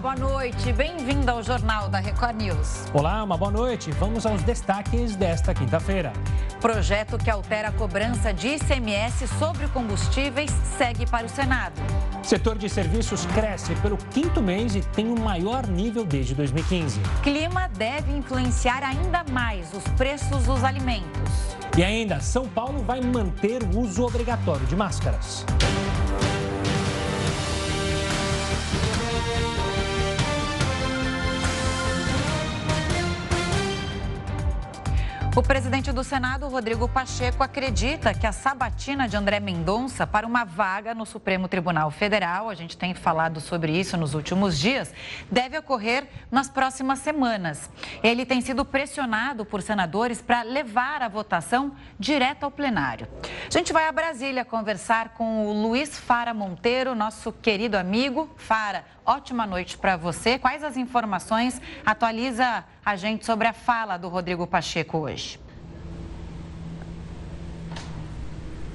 boa 0.00 0.16
noite. 0.16 0.72
Bem-vindo 0.72 1.30
ao 1.30 1.42
Jornal 1.42 1.90
da 1.90 1.98
Record 1.98 2.36
News. 2.36 2.86
Olá, 2.94 3.22
uma 3.22 3.36
boa 3.36 3.50
noite. 3.50 3.90
Vamos 3.92 4.24
aos 4.24 4.42
destaques 4.42 5.14
desta 5.14 5.52
quinta-feira. 5.52 6.10
Projeto 6.58 7.18
que 7.18 7.28
altera 7.28 7.68
a 7.68 7.72
cobrança 7.72 8.32
de 8.32 8.48
ICMS 8.48 9.28
sobre 9.38 9.68
combustíveis 9.68 10.50
segue 10.78 11.04
para 11.04 11.26
o 11.26 11.28
Senado. 11.28 11.74
Setor 12.22 12.56
de 12.56 12.68
serviços 12.70 13.26
cresce 13.26 13.74
pelo 13.76 13.98
quinto 14.10 14.40
mês 14.40 14.74
e 14.74 14.80
tem 14.80 15.06
o 15.06 15.20
maior 15.20 15.66
nível 15.66 16.04
desde 16.06 16.34
2015. 16.34 16.98
Clima 17.22 17.68
deve 17.68 18.10
influenciar 18.10 18.82
ainda 18.82 19.22
mais 19.30 19.70
os 19.74 19.84
preços 19.98 20.44
dos 20.44 20.64
alimentos. 20.64 21.56
E 21.76 21.84
ainda, 21.84 22.20
São 22.20 22.48
Paulo 22.48 22.82
vai 22.82 23.02
manter 23.02 23.62
o 23.62 23.80
uso 23.80 24.02
obrigatório 24.04 24.66
de 24.66 24.74
máscaras. 24.74 25.44
O 35.36 35.42
presidente 35.44 35.92
do 35.92 36.02
Senado, 36.02 36.48
Rodrigo 36.48 36.88
Pacheco, 36.88 37.44
acredita 37.44 38.12
que 38.12 38.26
a 38.26 38.32
sabatina 38.32 39.06
de 39.06 39.16
André 39.16 39.38
Mendonça 39.38 40.04
para 40.04 40.26
uma 40.26 40.42
vaga 40.42 40.92
no 40.92 41.06
Supremo 41.06 41.46
Tribunal 41.46 41.88
Federal, 41.92 42.50
a 42.50 42.54
gente 42.54 42.76
tem 42.76 42.94
falado 42.94 43.40
sobre 43.40 43.70
isso 43.70 43.96
nos 43.96 44.12
últimos 44.12 44.58
dias, 44.58 44.92
deve 45.30 45.56
ocorrer 45.56 46.08
nas 46.32 46.50
próximas 46.50 46.98
semanas. 46.98 47.70
Ele 48.02 48.26
tem 48.26 48.40
sido 48.40 48.64
pressionado 48.64 49.44
por 49.44 49.62
senadores 49.62 50.20
para 50.20 50.42
levar 50.42 51.00
a 51.00 51.08
votação 51.08 51.76
direto 51.96 52.42
ao 52.42 52.50
plenário. 52.50 53.06
A 53.46 53.56
gente 53.56 53.72
vai 53.72 53.86
a 53.86 53.92
Brasília 53.92 54.44
conversar 54.44 55.10
com 55.10 55.46
o 55.46 55.52
Luiz 55.52 55.96
Fara 55.96 56.34
Monteiro, 56.34 56.92
nosso 56.96 57.32
querido 57.32 57.78
amigo. 57.78 58.28
Fara, 58.36 58.84
ótima 59.10 59.44
noite 59.44 59.76
para 59.76 59.96
você. 59.96 60.38
Quais 60.38 60.62
as 60.62 60.76
informações? 60.76 61.60
Atualiza 61.84 62.64
a 62.84 62.96
gente 62.96 63.26
sobre 63.26 63.48
a 63.48 63.52
fala 63.52 63.96
do 63.96 64.08
Rodrigo 64.08 64.46
Pacheco 64.46 64.98
hoje. 64.98 65.38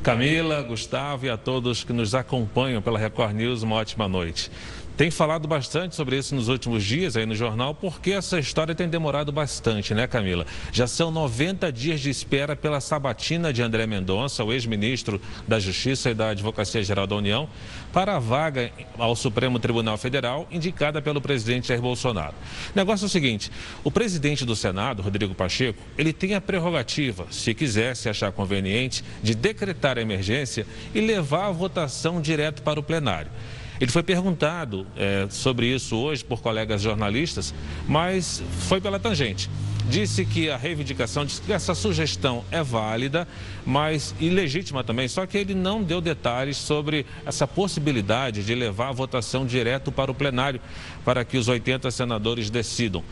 Camila, 0.03 0.61
Gustavo 0.61 1.25
e 1.25 1.30
a 1.30 1.38
todos 1.38 1.83
que 1.83 1.92
nos 1.92 2.14
acompanham 2.14 2.81
pela 2.81 3.00
Record 3.00 3.33
News, 3.33 3.64
uma 3.64 3.77
ótima 3.77 4.08
noite 4.08 4.52
tem 4.97 5.11
falado 5.11 5.47
bastante 5.47 5.95
sobre 5.95 6.17
isso 6.17 6.33
nos 6.33 6.47
últimos 6.47 6.83
dias 6.83 7.17
aí 7.17 7.25
no 7.25 7.35
jornal, 7.35 7.75
porque 7.75 8.11
essa 8.11 8.39
história 8.39 8.73
tem 8.73 8.88
demorado 8.88 9.31
bastante, 9.31 9.93
né, 9.93 10.07
Camila? 10.07 10.45
Já 10.71 10.87
são 10.87 11.11
90 11.11 11.71
dias 11.71 11.99
de 11.99 12.09
espera 12.09 12.55
pela 12.55 12.79
sabatina 12.79 13.52
de 13.52 13.61
André 13.61 13.85
Mendonça, 13.85 14.43
o 14.43 14.53
ex-ministro 14.53 15.21
da 15.47 15.59
Justiça 15.59 16.09
e 16.11 16.13
da 16.13 16.29
Advocacia 16.29 16.81
Geral 16.81 17.05
da 17.05 17.15
União, 17.15 17.49
para 17.91 18.15
a 18.15 18.19
vaga 18.19 18.71
ao 18.97 19.15
Supremo 19.15 19.59
Tribunal 19.59 19.97
Federal 19.97 20.47
indicada 20.49 21.02
pelo 21.02 21.19
presidente 21.19 21.67
Jair 21.67 21.81
Bolsonaro. 21.81 22.33
O 22.73 22.77
negócio 22.77 23.05
é 23.05 23.07
o 23.07 23.09
seguinte: 23.09 23.52
o 23.83 23.91
presidente 23.91 24.45
do 24.45 24.55
Senado, 24.55 25.02
Rodrigo 25.02 25.35
Pacheco, 25.35 25.81
ele 25.97 26.13
tem 26.13 26.35
a 26.35 26.41
prerrogativa, 26.41 27.27
se 27.30 27.53
quiser, 27.53 27.95
se 27.95 28.07
achar 28.07 28.31
conveniente, 28.31 29.03
de 29.21 29.35
decretar 29.35 29.97
a 29.97 30.02
emergência 30.02 30.65
e 30.93 31.02
levar 31.02 31.47
a 31.47 31.52
votação 31.52 32.21
direto 32.21 32.61
para 32.61 32.80
o 32.80 32.83
plenário. 32.83 33.31
Ele 33.79 33.91
foi 33.91 34.03
perguntado 34.03 34.87
é, 34.95 35.27
sobre 35.29 35.67
isso 35.67 35.97
hoje 35.97 36.23
por 36.23 36.41
colegas 36.41 36.81
jornalistas, 36.81 37.53
mas 37.87 38.41
foi 38.67 38.79
pela 38.79 38.99
tangente. 38.99 39.49
Disse 39.89 40.25
que 40.25 40.49
a 40.49 40.57
reivindicação, 40.57 41.25
disse 41.25 41.41
que 41.41 41.53
essa 41.53 41.75
sugestão 41.75 42.43
é 42.51 42.63
válida, 42.63 43.27
mas 43.63 44.15
ilegítima 44.19 44.83
também, 44.83 45.07
só 45.07 45.27
que 45.27 45.37
ele 45.37 45.53
não 45.53 45.83
deu 45.83 46.01
detalhes 46.01 46.57
sobre 46.57 47.05
essa 47.23 47.45
possibilidade 47.45 48.43
de 48.43 48.55
levar 48.55 48.89
a 48.89 48.91
votação 48.93 49.45
direto 49.45 49.91
para 49.91 50.09
o 50.09 50.15
plenário, 50.15 50.59
para 51.03 51.23
que 51.23 51.37
os 51.37 51.47
80 51.47 51.91
senadores 51.91 52.49
decidam. 52.49 53.03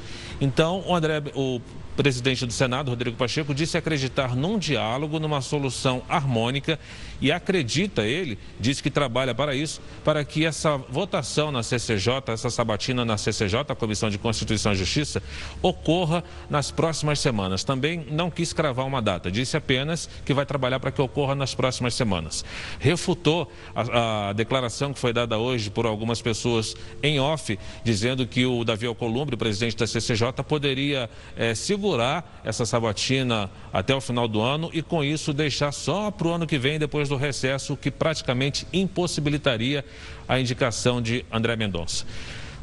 Então, 0.41 0.83
o, 0.87 0.95
André, 0.95 1.21
o 1.35 1.61
presidente 1.95 2.45
do 2.45 2.51
Senado, 2.51 2.89
Rodrigo 2.89 3.15
Pacheco, 3.15 3.53
disse 3.53 3.77
acreditar 3.77 4.35
num 4.35 4.57
diálogo, 4.57 5.19
numa 5.19 5.41
solução 5.41 6.01
harmônica 6.09 6.79
e 7.23 7.31
acredita 7.31 8.05
ele, 8.05 8.37
disse 8.59 8.83
que 8.83 8.89
trabalha 8.89 9.33
para 9.33 9.55
isso, 9.55 9.81
para 10.03 10.25
que 10.25 10.45
essa 10.45 10.75
votação 10.75 11.53
na 11.53 11.63
CCJ, 11.63 12.21
essa 12.27 12.49
sabatina 12.49 13.05
na 13.05 13.17
CCJ, 13.17 13.61
a 13.69 13.75
Comissão 13.75 14.09
de 14.09 14.17
Constituição 14.17 14.73
e 14.73 14.75
Justiça, 14.75 15.23
ocorra 15.61 16.21
nas 16.49 16.69
próximas 16.69 17.21
semanas. 17.21 17.63
Também 17.63 18.05
não 18.11 18.29
quis 18.29 18.51
cravar 18.51 18.85
uma 18.85 19.01
data, 19.01 19.31
disse 19.31 19.55
apenas 19.55 20.09
que 20.25 20.33
vai 20.33 20.45
trabalhar 20.45 20.81
para 20.81 20.91
que 20.91 21.01
ocorra 21.01 21.33
nas 21.33 21.55
próximas 21.55 21.93
semanas. 21.93 22.43
Refutou 22.77 23.49
a, 23.73 24.29
a 24.29 24.33
declaração 24.33 24.91
que 24.91 24.99
foi 24.99 25.13
dada 25.13 25.37
hoje 25.37 25.69
por 25.69 25.85
algumas 25.85 26.21
pessoas 26.21 26.75
em 27.01 27.21
off, 27.21 27.57
dizendo 27.85 28.27
que 28.27 28.45
o 28.45 28.65
Davi 28.65 28.85
Alcolumbre, 28.85 29.37
presidente 29.37 29.77
da 29.77 29.87
CCJ, 29.87 30.43
poderia 30.45 31.09
é, 31.37 31.55
segurar 31.55 32.41
essa 32.43 32.65
sabatina 32.65 33.49
até 33.71 33.95
o 33.95 34.01
final 34.01 34.27
do 34.27 34.41
ano 34.41 34.69
e, 34.73 34.81
com 34.81 35.01
isso, 35.01 35.31
deixar 35.31 35.71
só 35.71 36.11
para 36.11 36.27
o 36.27 36.33
ano 36.33 36.45
que 36.45 36.57
vem, 36.57 36.77
depois 36.77 37.07
do 37.07 37.12
recesso, 37.17 37.77
que 37.77 37.91
praticamente 37.91 38.67
impossibilitaria 38.71 39.83
a 40.27 40.39
indicação 40.39 41.01
de 41.01 41.25
André 41.31 41.55
Mendonça. 41.55 42.05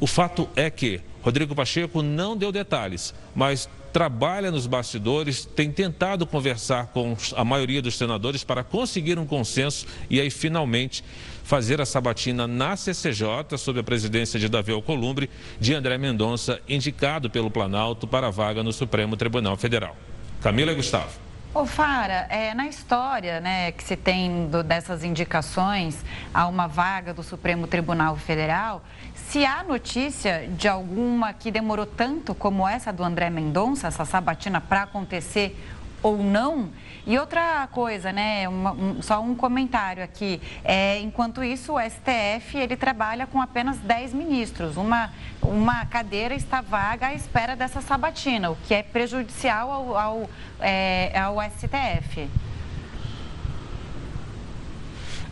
O 0.00 0.06
fato 0.06 0.48
é 0.56 0.70
que 0.70 1.00
Rodrigo 1.22 1.54
Pacheco 1.54 2.02
não 2.02 2.36
deu 2.36 2.50
detalhes, 2.50 3.14
mas 3.34 3.68
trabalha 3.92 4.50
nos 4.50 4.66
bastidores, 4.66 5.44
tem 5.44 5.70
tentado 5.70 6.26
conversar 6.26 6.86
com 6.86 7.16
a 7.36 7.44
maioria 7.44 7.82
dos 7.82 7.96
senadores 7.96 8.44
para 8.44 8.62
conseguir 8.62 9.18
um 9.18 9.26
consenso 9.26 9.86
e 10.08 10.20
aí 10.20 10.30
finalmente 10.30 11.04
fazer 11.42 11.80
a 11.80 11.86
sabatina 11.86 12.46
na 12.46 12.76
CCJ, 12.76 13.58
sob 13.58 13.80
a 13.80 13.82
presidência 13.82 14.38
de 14.38 14.48
Davi 14.48 14.72
Alcolumbre, 14.72 15.28
de 15.58 15.74
André 15.74 15.98
Mendonça, 15.98 16.60
indicado 16.68 17.28
pelo 17.28 17.50
Planalto 17.50 18.06
para 18.06 18.28
a 18.28 18.30
vaga 18.30 18.62
no 18.62 18.72
Supremo 18.72 19.16
Tribunal 19.16 19.56
Federal. 19.56 19.96
Camila 20.40 20.72
e 20.72 20.76
Gustavo. 20.76 21.29
Ô 21.52 21.66
Fara, 21.66 22.26
é, 22.28 22.54
na 22.54 22.68
história 22.68 23.40
né, 23.40 23.72
que 23.72 23.82
se 23.82 23.96
tem 23.96 24.46
do, 24.46 24.62
dessas 24.62 25.02
indicações 25.02 26.04
a 26.32 26.46
uma 26.46 26.68
vaga 26.68 27.12
do 27.12 27.24
Supremo 27.24 27.66
Tribunal 27.66 28.14
Federal, 28.14 28.84
se 29.16 29.44
há 29.44 29.64
notícia 29.64 30.48
de 30.56 30.68
alguma 30.68 31.32
que 31.32 31.50
demorou 31.50 31.86
tanto 31.86 32.36
como 32.36 32.68
essa 32.68 32.92
do 32.92 33.02
André 33.02 33.30
Mendonça, 33.30 33.88
essa 33.88 34.04
sabatina 34.04 34.60
para 34.60 34.84
acontecer 34.84 35.58
ou 36.02 36.18
não, 36.18 36.70
e 37.06 37.18
outra 37.18 37.66
coisa, 37.72 38.12
né, 38.12 38.48
uma, 38.48 38.72
um, 38.72 39.02
só 39.02 39.20
um 39.20 39.34
comentário 39.34 40.02
aqui, 40.02 40.40
é, 40.64 40.98
enquanto 41.00 41.42
isso 41.42 41.74
o 41.74 41.80
STF 41.80 42.56
ele 42.56 42.76
trabalha 42.76 43.26
com 43.26 43.40
apenas 43.40 43.78
10 43.78 44.14
ministros, 44.14 44.76
uma, 44.76 45.10
uma 45.42 45.84
cadeira 45.86 46.34
está 46.34 46.60
vaga 46.60 47.08
à 47.08 47.14
espera 47.14 47.56
dessa 47.56 47.80
sabatina, 47.80 48.50
o 48.50 48.56
que 48.66 48.74
é 48.74 48.82
prejudicial 48.82 49.70
ao, 49.70 49.96
ao, 49.96 50.30
é, 50.60 51.18
ao 51.18 51.36
STF. 51.50 52.28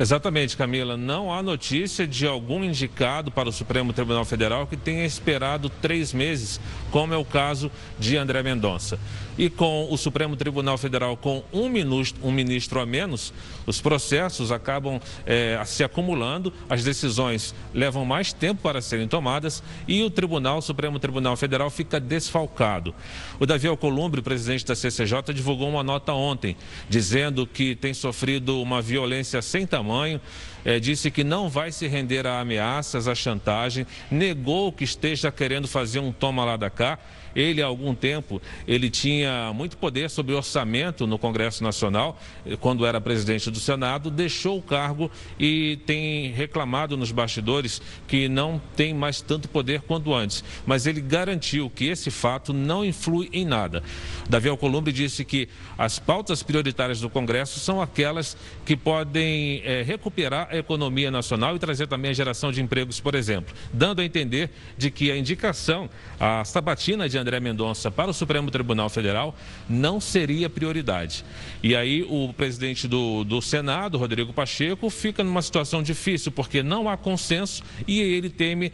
Exatamente, 0.00 0.56
Camila. 0.56 0.96
Não 0.96 1.32
há 1.32 1.42
notícia 1.42 2.06
de 2.06 2.24
algum 2.24 2.62
indicado 2.62 3.32
para 3.32 3.48
o 3.48 3.52
Supremo 3.52 3.92
Tribunal 3.92 4.24
Federal 4.24 4.64
que 4.64 4.76
tenha 4.76 5.04
esperado 5.04 5.68
três 5.68 6.12
meses, 6.12 6.60
como 6.90 7.14
é 7.14 7.16
o 7.16 7.24
caso 7.24 7.70
de 7.98 8.16
André 8.16 8.42
Mendonça. 8.42 8.98
E 9.36 9.48
com 9.48 9.86
o 9.88 9.96
Supremo 9.96 10.34
Tribunal 10.34 10.76
Federal 10.76 11.16
com 11.16 11.44
um 11.52 11.68
ministro, 11.68 12.18
um 12.26 12.32
ministro 12.32 12.80
a 12.80 12.86
menos, 12.86 13.32
os 13.66 13.80
processos 13.80 14.50
acabam 14.50 15.00
é, 15.24 15.60
se 15.64 15.84
acumulando, 15.84 16.52
as 16.68 16.82
decisões 16.82 17.54
levam 17.72 18.04
mais 18.04 18.32
tempo 18.32 18.62
para 18.62 18.80
serem 18.80 19.06
tomadas 19.06 19.62
e 19.86 20.02
o 20.02 20.10
Tribunal, 20.10 20.58
o 20.58 20.62
Supremo 20.62 20.98
Tribunal 20.98 21.36
Federal, 21.36 21.70
fica 21.70 22.00
desfalcado. 22.00 22.92
O 23.38 23.46
Davi 23.46 23.68
Alcolumbre, 23.68 24.20
presidente 24.22 24.66
da 24.66 24.74
CCJ, 24.74 25.32
divulgou 25.32 25.68
uma 25.68 25.84
nota 25.84 26.12
ontem, 26.12 26.56
dizendo 26.88 27.46
que 27.46 27.76
tem 27.76 27.94
sofrido 27.94 28.60
uma 28.60 28.82
violência 28.82 29.40
sem 29.40 29.64
tamanho 29.64 30.20
é, 30.64 30.78
disse 30.78 31.10
que 31.10 31.24
não 31.24 31.48
vai 31.48 31.72
se 31.72 31.86
render 31.86 32.26
a 32.26 32.40
ameaças, 32.40 33.08
a 33.08 33.14
chantagem, 33.14 33.86
negou 34.10 34.72
que 34.72 34.84
esteja 34.84 35.30
querendo 35.30 35.68
fazer 35.68 36.00
um 36.00 36.12
toma 36.12 36.44
lá 36.44 36.56
da 36.56 36.70
cá 36.70 36.98
ele, 37.34 37.62
há 37.62 37.66
algum 37.66 37.94
tempo, 37.94 38.40
ele 38.66 38.90
tinha 38.90 39.52
muito 39.54 39.76
poder 39.76 40.10
sobre 40.10 40.34
orçamento 40.34 41.06
no 41.06 41.18
Congresso 41.18 41.62
Nacional, 41.62 42.20
quando 42.60 42.86
era 42.86 43.00
presidente 43.00 43.50
do 43.50 43.58
Senado, 43.58 44.10
deixou 44.10 44.58
o 44.58 44.62
cargo 44.62 45.10
e 45.38 45.78
tem 45.86 46.30
reclamado 46.32 46.96
nos 46.96 47.12
bastidores 47.12 47.80
que 48.06 48.28
não 48.28 48.60
tem 48.76 48.94
mais 48.94 49.20
tanto 49.20 49.48
poder 49.48 49.82
quanto 49.82 50.14
antes. 50.14 50.44
Mas 50.66 50.86
ele 50.86 51.00
garantiu 51.00 51.70
que 51.70 51.86
esse 51.86 52.10
fato 52.10 52.52
não 52.52 52.84
influi 52.84 53.28
em 53.32 53.44
nada. 53.44 53.82
Davi 54.28 54.48
Alcolumbre 54.48 54.92
disse 54.92 55.24
que 55.24 55.48
as 55.76 55.98
pautas 55.98 56.42
prioritárias 56.42 57.00
do 57.00 57.10
Congresso 57.10 57.60
são 57.60 57.80
aquelas 57.80 58.36
que 58.64 58.76
podem 58.76 59.62
é, 59.64 59.82
recuperar 59.82 60.48
a 60.50 60.56
economia 60.56 61.10
nacional 61.10 61.56
e 61.56 61.58
trazer 61.58 61.86
também 61.86 62.10
a 62.10 62.14
geração 62.14 62.52
de 62.52 62.60
empregos, 62.62 63.00
por 63.00 63.14
exemplo, 63.14 63.54
dando 63.72 64.00
a 64.00 64.04
entender 64.04 64.50
de 64.76 64.90
que 64.90 65.10
a 65.10 65.16
indicação, 65.16 65.88
a 66.18 66.44
sabatina 66.44 67.08
de 67.08 67.17
André 67.18 67.40
Mendonça 67.40 67.90
para 67.90 68.10
o 68.10 68.14
Supremo 68.14 68.50
Tribunal 68.50 68.88
Federal 68.88 69.34
não 69.68 70.00
seria 70.00 70.48
prioridade. 70.48 71.24
E 71.62 71.74
aí 71.76 72.02
o 72.08 72.32
presidente 72.32 72.88
do, 72.88 73.24
do 73.24 73.42
Senado, 73.42 73.98
Rodrigo 73.98 74.32
Pacheco, 74.32 74.88
fica 74.90 75.22
numa 75.22 75.42
situação 75.42 75.82
difícil, 75.82 76.32
porque 76.32 76.62
não 76.62 76.88
há 76.88 76.96
consenso 76.96 77.62
e 77.86 78.00
ele 78.00 78.30
teme 78.30 78.72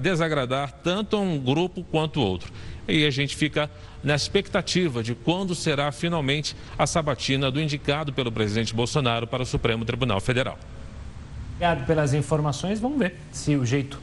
desagradar 0.00 0.72
tanto 0.82 1.18
um 1.18 1.38
grupo 1.38 1.84
quanto 1.84 2.20
outro. 2.20 2.52
E 2.88 3.06
a 3.06 3.10
gente 3.10 3.36
fica 3.36 3.70
na 4.02 4.14
expectativa 4.14 5.02
de 5.02 5.14
quando 5.14 5.54
será 5.54 5.92
finalmente 5.92 6.56
a 6.76 6.86
sabatina 6.86 7.50
do 7.50 7.60
indicado 7.60 8.12
pelo 8.12 8.32
presidente 8.32 8.74
Bolsonaro 8.74 9.26
para 9.26 9.42
o 9.42 9.46
Supremo 9.46 9.84
Tribunal 9.84 10.20
Federal. 10.20 10.58
Obrigado 11.54 11.86
pelas 11.86 12.12
informações. 12.12 12.80
Vamos 12.80 12.98
ver 12.98 13.14
se 13.30 13.54
o 13.56 13.64
jeito 13.64 14.00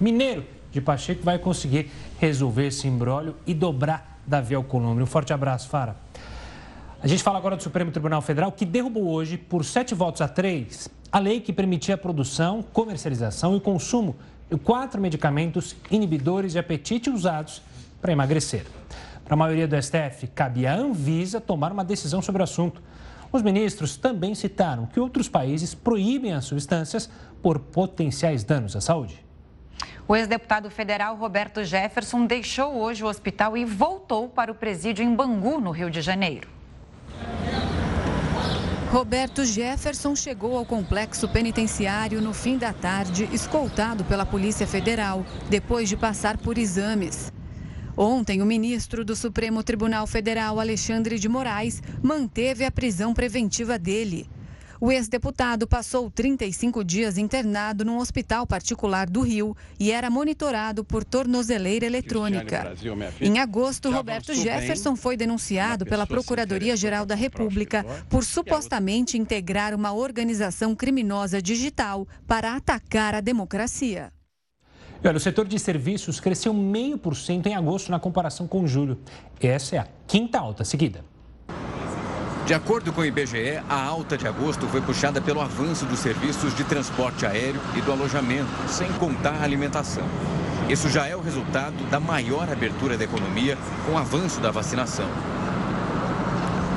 mineiro 0.00 0.44
de 0.70 0.80
Pacheco 0.80 1.22
vai 1.22 1.38
conseguir 1.38 1.90
resolver 2.18 2.68
esse 2.68 2.86
imbróglio 2.86 3.36
e 3.46 3.54
dobrar 3.54 4.20
Davi 4.26 4.54
Alcolumbre. 4.54 5.02
Um 5.02 5.06
forte 5.06 5.32
abraço, 5.32 5.68
Fara. 5.68 5.96
A 7.02 7.06
gente 7.06 7.22
fala 7.22 7.38
agora 7.38 7.56
do 7.56 7.62
Supremo 7.62 7.90
Tribunal 7.90 8.20
Federal, 8.20 8.52
que 8.52 8.64
derrubou 8.64 9.08
hoje, 9.08 9.38
por 9.38 9.64
sete 9.64 9.94
votos 9.94 10.20
a 10.20 10.28
três, 10.28 10.88
a 11.10 11.18
lei 11.18 11.40
que 11.40 11.52
permitia 11.52 11.94
a 11.94 11.98
produção, 11.98 12.62
comercialização 12.62 13.56
e 13.56 13.60
consumo 13.60 14.16
de 14.50 14.58
quatro 14.58 15.00
medicamentos 15.00 15.74
inibidores 15.90 16.52
de 16.52 16.58
apetite 16.58 17.08
usados 17.08 17.62
para 18.00 18.12
emagrecer. 18.12 18.66
Para 19.24 19.34
a 19.34 19.36
maioria 19.36 19.66
do 19.66 19.80
STF, 19.80 20.26
cabe 20.34 20.66
à 20.66 20.74
Anvisa 20.74 21.40
tomar 21.40 21.72
uma 21.72 21.84
decisão 21.84 22.20
sobre 22.20 22.42
o 22.42 22.44
assunto. 22.44 22.82
Os 23.32 23.42
ministros 23.42 23.96
também 23.96 24.34
citaram 24.34 24.86
que 24.86 24.98
outros 24.98 25.28
países 25.28 25.72
proíbem 25.74 26.32
as 26.32 26.44
substâncias 26.44 27.08
por 27.40 27.58
potenciais 27.60 28.42
danos 28.42 28.74
à 28.74 28.80
saúde. 28.80 29.29
O 30.10 30.16
ex-deputado 30.16 30.68
federal 30.68 31.14
Roberto 31.14 31.62
Jefferson 31.62 32.26
deixou 32.26 32.82
hoje 32.82 33.04
o 33.04 33.06
hospital 33.06 33.56
e 33.56 33.64
voltou 33.64 34.28
para 34.28 34.50
o 34.50 34.54
presídio 34.56 35.04
em 35.04 35.14
Bangu, 35.14 35.60
no 35.60 35.70
Rio 35.70 35.88
de 35.88 36.00
Janeiro. 36.00 36.48
Roberto 38.90 39.44
Jefferson 39.44 40.16
chegou 40.16 40.58
ao 40.58 40.66
complexo 40.66 41.28
penitenciário 41.28 42.20
no 42.20 42.34
fim 42.34 42.58
da 42.58 42.72
tarde, 42.72 43.28
escoltado 43.32 44.02
pela 44.04 44.26
Polícia 44.26 44.66
Federal, 44.66 45.24
depois 45.48 45.88
de 45.88 45.96
passar 45.96 46.36
por 46.38 46.58
exames. 46.58 47.32
Ontem, 47.96 48.42
o 48.42 48.46
ministro 48.46 49.04
do 49.04 49.14
Supremo 49.14 49.62
Tribunal 49.62 50.08
Federal, 50.08 50.58
Alexandre 50.58 51.20
de 51.20 51.28
Moraes, 51.28 51.80
manteve 52.02 52.64
a 52.64 52.70
prisão 52.72 53.14
preventiva 53.14 53.78
dele. 53.78 54.28
O 54.82 54.90
ex-deputado 54.90 55.66
passou 55.66 56.10
35 56.10 56.82
dias 56.82 57.18
internado 57.18 57.84
num 57.84 57.98
hospital 57.98 58.46
particular 58.46 59.10
do 59.10 59.20
Rio 59.20 59.54
e 59.78 59.92
era 59.92 60.08
monitorado 60.08 60.82
por 60.82 61.04
tornozeleira 61.04 61.84
eletrônica. 61.84 62.72
Em 63.20 63.38
agosto, 63.38 63.90
Roberto 63.90 64.32
Jefferson 64.32 64.96
foi 64.96 65.18
denunciado 65.18 65.84
pela 65.84 66.06
Procuradoria-Geral 66.06 67.04
da 67.04 67.14
República 67.14 67.84
por 68.08 68.24
supostamente 68.24 69.18
integrar 69.18 69.74
uma 69.74 69.92
organização 69.92 70.74
criminosa 70.74 71.42
digital 71.42 72.08
para 72.26 72.56
atacar 72.56 73.14
a 73.14 73.20
democracia. 73.20 74.10
E 75.04 75.08
olha, 75.08 75.18
o 75.18 75.20
setor 75.20 75.46
de 75.46 75.58
serviços 75.58 76.20
cresceu 76.20 76.54
meio 76.54 76.96
por 76.96 77.14
cento 77.14 77.46
em 77.48 77.54
agosto 77.54 77.90
na 77.90 78.00
comparação 78.00 78.46
com 78.46 78.66
julho. 78.66 78.98
Essa 79.38 79.76
é 79.76 79.78
a 79.78 79.88
quinta 80.06 80.38
alta 80.38 80.64
seguida. 80.64 81.04
De 82.46 82.54
acordo 82.54 82.92
com 82.92 83.00
o 83.00 83.04
IBGE, 83.04 83.60
a 83.68 83.84
alta 83.84 84.16
de 84.16 84.26
agosto 84.26 84.66
foi 84.66 84.80
puxada 84.80 85.20
pelo 85.20 85.40
avanço 85.40 85.84
dos 85.86 86.00
serviços 86.00 86.54
de 86.54 86.64
transporte 86.64 87.24
aéreo 87.24 87.60
e 87.76 87.80
do 87.80 87.92
alojamento, 87.92 88.48
sem 88.66 88.90
contar 88.94 89.34
a 89.34 89.44
alimentação. 89.44 90.04
Isso 90.68 90.88
já 90.88 91.06
é 91.06 91.14
o 91.14 91.20
resultado 91.20 91.76
da 91.90 92.00
maior 92.00 92.50
abertura 92.50 92.96
da 92.96 93.04
economia 93.04 93.56
com 93.86 93.92
o 93.92 93.98
avanço 93.98 94.40
da 94.40 94.50
vacinação. 94.50 95.06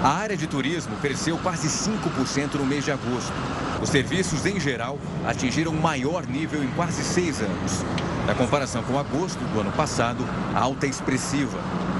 A 0.03 0.09
área 0.09 0.35
de 0.35 0.47
turismo 0.47 0.95
cresceu 0.97 1.37
quase 1.37 1.67
5% 1.67 2.55
no 2.55 2.65
mês 2.65 2.83
de 2.83 2.91
agosto. 2.91 3.33
Os 3.81 3.89
serviços, 3.89 4.45
em 4.45 4.59
geral, 4.59 4.99
atingiram 5.25 5.71
o 5.71 5.81
maior 5.81 6.27
nível 6.27 6.63
em 6.63 6.67
quase 6.71 7.03
seis 7.03 7.41
anos. 7.41 7.83
Na 8.27 8.35
comparação 8.35 8.83
com 8.83 8.99
agosto 8.99 9.39
do 9.53 9.61
ano 9.61 9.71
passado, 9.71 10.25
a 10.53 10.59
alta 10.59 10.85
é 10.85 10.89
expressiva, 10.89 11.57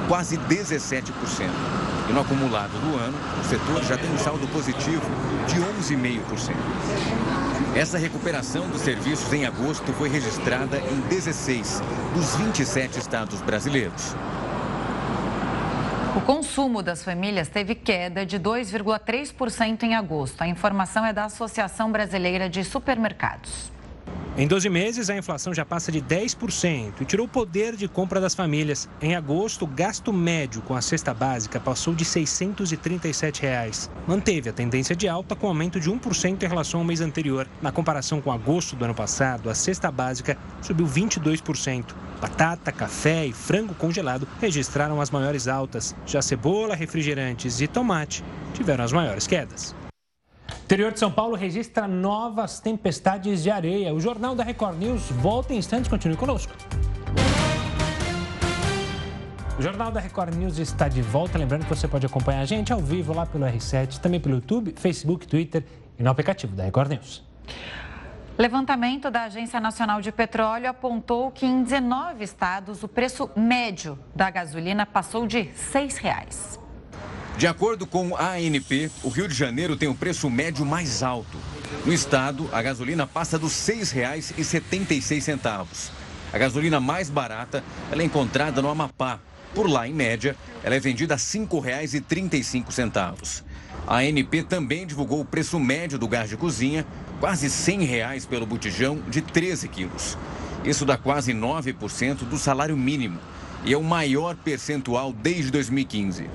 quase 0.07 0.38
17%. 0.38 1.93
E 2.10 2.14
no 2.14 2.22
acumulado 2.22 2.72
do 2.80 2.98
ano, 2.98 3.18
o 3.40 3.44
setor 3.46 3.84
já 3.84 3.98
tem 3.98 4.12
um 4.12 4.18
saldo 4.18 4.48
positivo 4.48 5.02
de 5.48 5.56
11,5%. 5.56 6.54
Essa 7.76 7.98
recuperação 7.98 8.68
dos 8.70 8.82
serviços 8.82 9.32
em 9.34 9.46
agosto 9.46 9.92
foi 9.94 10.10
registrada 10.10 10.78
em 10.80 11.00
16 11.10 11.82
dos 12.14 12.36
27 12.36 13.00
estados 13.00 13.42
brasileiros. 13.42 14.16
O 16.16 16.22
consumo 16.22 16.84
das 16.84 17.04
famílias 17.04 17.48
teve 17.48 17.74
queda 17.74 18.24
de 18.26 18.40
2,3% 18.40 19.82
em 19.84 19.96
agosto. 19.96 20.42
A 20.44 20.48
informação 20.48 21.04
é 21.04 21.12
da 21.12 21.26
Associação 21.26 21.92
Brasileira 21.92 22.48
de 22.48 22.64
Supermercados. 22.64 23.72
Em 24.35 24.47
12 24.47 24.68
meses, 24.68 25.12
a 25.12 25.15
inflação 25.15 25.53
já 25.53 25.63
passa 25.63 25.91
de 25.91 26.01
10% 26.01 26.94
e 27.01 27.06
tirou 27.06 27.27
o 27.27 27.30
poder 27.30 27.75
de 27.75 27.88
compra 27.88 28.19
das 28.19 28.33
famílias. 28.33 28.89
Em 29.00 29.15
agosto, 29.15 29.63
o 29.63 29.68
gasto 29.68 30.12
médio 30.12 30.59
com 30.63 30.75
a 30.75 30.81
cesta 30.81 31.13
básica 31.13 31.59
passou 31.59 31.94
de 31.94 32.03
637 32.03 33.44
reais. 33.44 33.91
Manteve 34.07 34.50
a 34.50 34.53
tendência 34.53 34.95
de 34.95 35.07
alta 35.07 35.35
com 35.35 35.45
aumento 35.45 35.80
de 35.80 35.88
1% 35.88 36.41
em 36.41 36.47
relação 36.47 36.80
ao 36.80 36.85
mês 36.85 37.00
anterior. 37.00 37.47
Na 37.62 37.71
comparação 37.71 38.19
com 38.21 38.31
agosto 38.31 38.75
do 38.75 38.83
ano 38.83 38.95
passado, 38.95 39.51
a 39.51 39.53
cesta 39.53 39.91
básica 39.91 40.35
subiu 40.63 40.88
22%. 40.88 41.94
Batata, 42.19 42.71
café 42.71 43.27
e 43.27 43.33
frango 43.33 43.75
congelado 43.75 44.27
registraram 44.41 45.00
as 45.00 45.12
maiores 45.12 45.47
altas. 45.47 45.95
Já 46.07 46.24
cebola, 46.24 46.74
refrigerantes 46.74 47.62
e 47.62 47.68
tomate 47.68 48.24
tiveram 48.56 48.83
as 48.83 48.91
maiores 48.91 49.27
quedas. 49.27 49.75
O 50.63 50.65
interior 50.65 50.94
de 50.94 51.00
São 51.00 51.12
Paulo 51.12 51.36
registra 51.36 51.89
novas 51.89 52.62
tempestades 52.62 53.44
de 53.44 53.51
areia. 53.51 53.94
O 53.94 54.00
Jornal 54.00 54.33
da 54.33 54.45
Record 54.45 54.77
News 54.77 55.12
volta 55.12 55.54
em 55.54 55.57
instantes. 55.57 55.89
Continue 55.89 56.15
conosco. 56.15 56.54
O 59.60 59.62
Jornal 59.62 59.92
da 59.92 60.00
Record 60.00 60.33
News 60.33 60.57
está 60.60 60.88
de 60.88 61.01
volta. 61.01 61.38
Lembrando 61.38 61.65
que 61.65 61.69
você 61.69 61.86
pode 61.86 62.06
acompanhar 62.06 62.39
a 62.39 62.45
gente 62.45 62.71
ao 62.71 62.80
vivo 62.80 63.13
lá 63.13 63.25
pelo 63.25 63.45
R7, 63.45 64.00
também 64.00 64.21
pelo 64.21 64.36
YouTube, 64.36 64.74
Facebook, 64.77 65.27
Twitter 65.27 65.65
e 66.00 66.01
no 66.01 66.10
aplicativo 66.10 66.56
da 66.56 66.63
Record 66.63 66.92
News. 66.92 67.21
Levantamento 68.38 69.12
da 69.12 69.24
Agência 69.24 69.59
Nacional 69.59 70.00
de 70.00 70.13
Petróleo 70.13 70.69
apontou 70.69 71.30
que 71.30 71.45
em 71.45 71.62
19 71.62 72.24
estados 72.24 72.83
o 72.83 72.88
preço 72.88 73.30
médio 73.36 74.00
da 74.16 74.30
gasolina 74.31 74.86
passou 74.86 75.27
de 75.27 75.42
R$ 75.42 75.51
6,00. 75.54 76.62
De 77.38 77.47
acordo 77.47 77.88
com 77.88 78.15
a 78.15 78.33
ANP, 78.33 78.91
o 79.03 79.09
Rio 79.09 79.27
de 79.27 79.33
Janeiro 79.33 79.75
tem 79.75 79.89
o 79.89 79.95
preço 79.95 80.30
médio 80.30 80.63
mais 80.65 81.03
alto. 81.03 81.38
No 81.85 81.91
estado, 81.91 82.47
a 82.53 82.62
gasolina 82.62 83.07
passa 83.07 83.39
dos 83.39 83.68
R$ 83.68 83.81
6,76. 83.81 85.91
A 86.31 86.38
gasolina 86.38 86.80
mais 86.80 87.09
barata 87.09 87.61
é 87.92 88.02
encontrada 88.02 88.61
no 88.61 88.69
Amapá. 88.69 89.19
Por 89.54 89.69
lá, 89.69 89.85
em 89.87 89.94
média, 89.94 90.37
ela 90.63 90.75
é 90.75 90.80
vendida 90.80 91.16
a 91.16 91.18
R$ 91.18 91.23
5,35. 91.23 93.44
A 93.85 93.97
ANP 93.97 94.44
também 94.44 94.87
divulgou 94.87 95.19
o 95.19 95.25
preço 95.25 95.59
médio 95.59 95.99
do 95.99 96.07
gás 96.07 96.30
de 96.30 96.37
cozinha, 96.37 96.87
quase 97.19 97.49
100 97.49 97.83
reais 97.83 98.25
pelo 98.25 98.45
botijão 98.45 99.02
de 99.09 99.21
13 99.21 99.68
quilos. 99.68 100.18
Isso 100.63 100.85
dá 100.85 100.95
quase 100.97 101.33
9% 101.33 102.19
do 102.19 102.37
salário 102.37 102.78
mínimo 102.78 103.19
e 103.66 103.73
é 103.73 103.78
o 103.78 103.83
maior 103.83 104.35
percentual 104.35 105.11
desde 105.11 105.52
2015. 105.52 106.30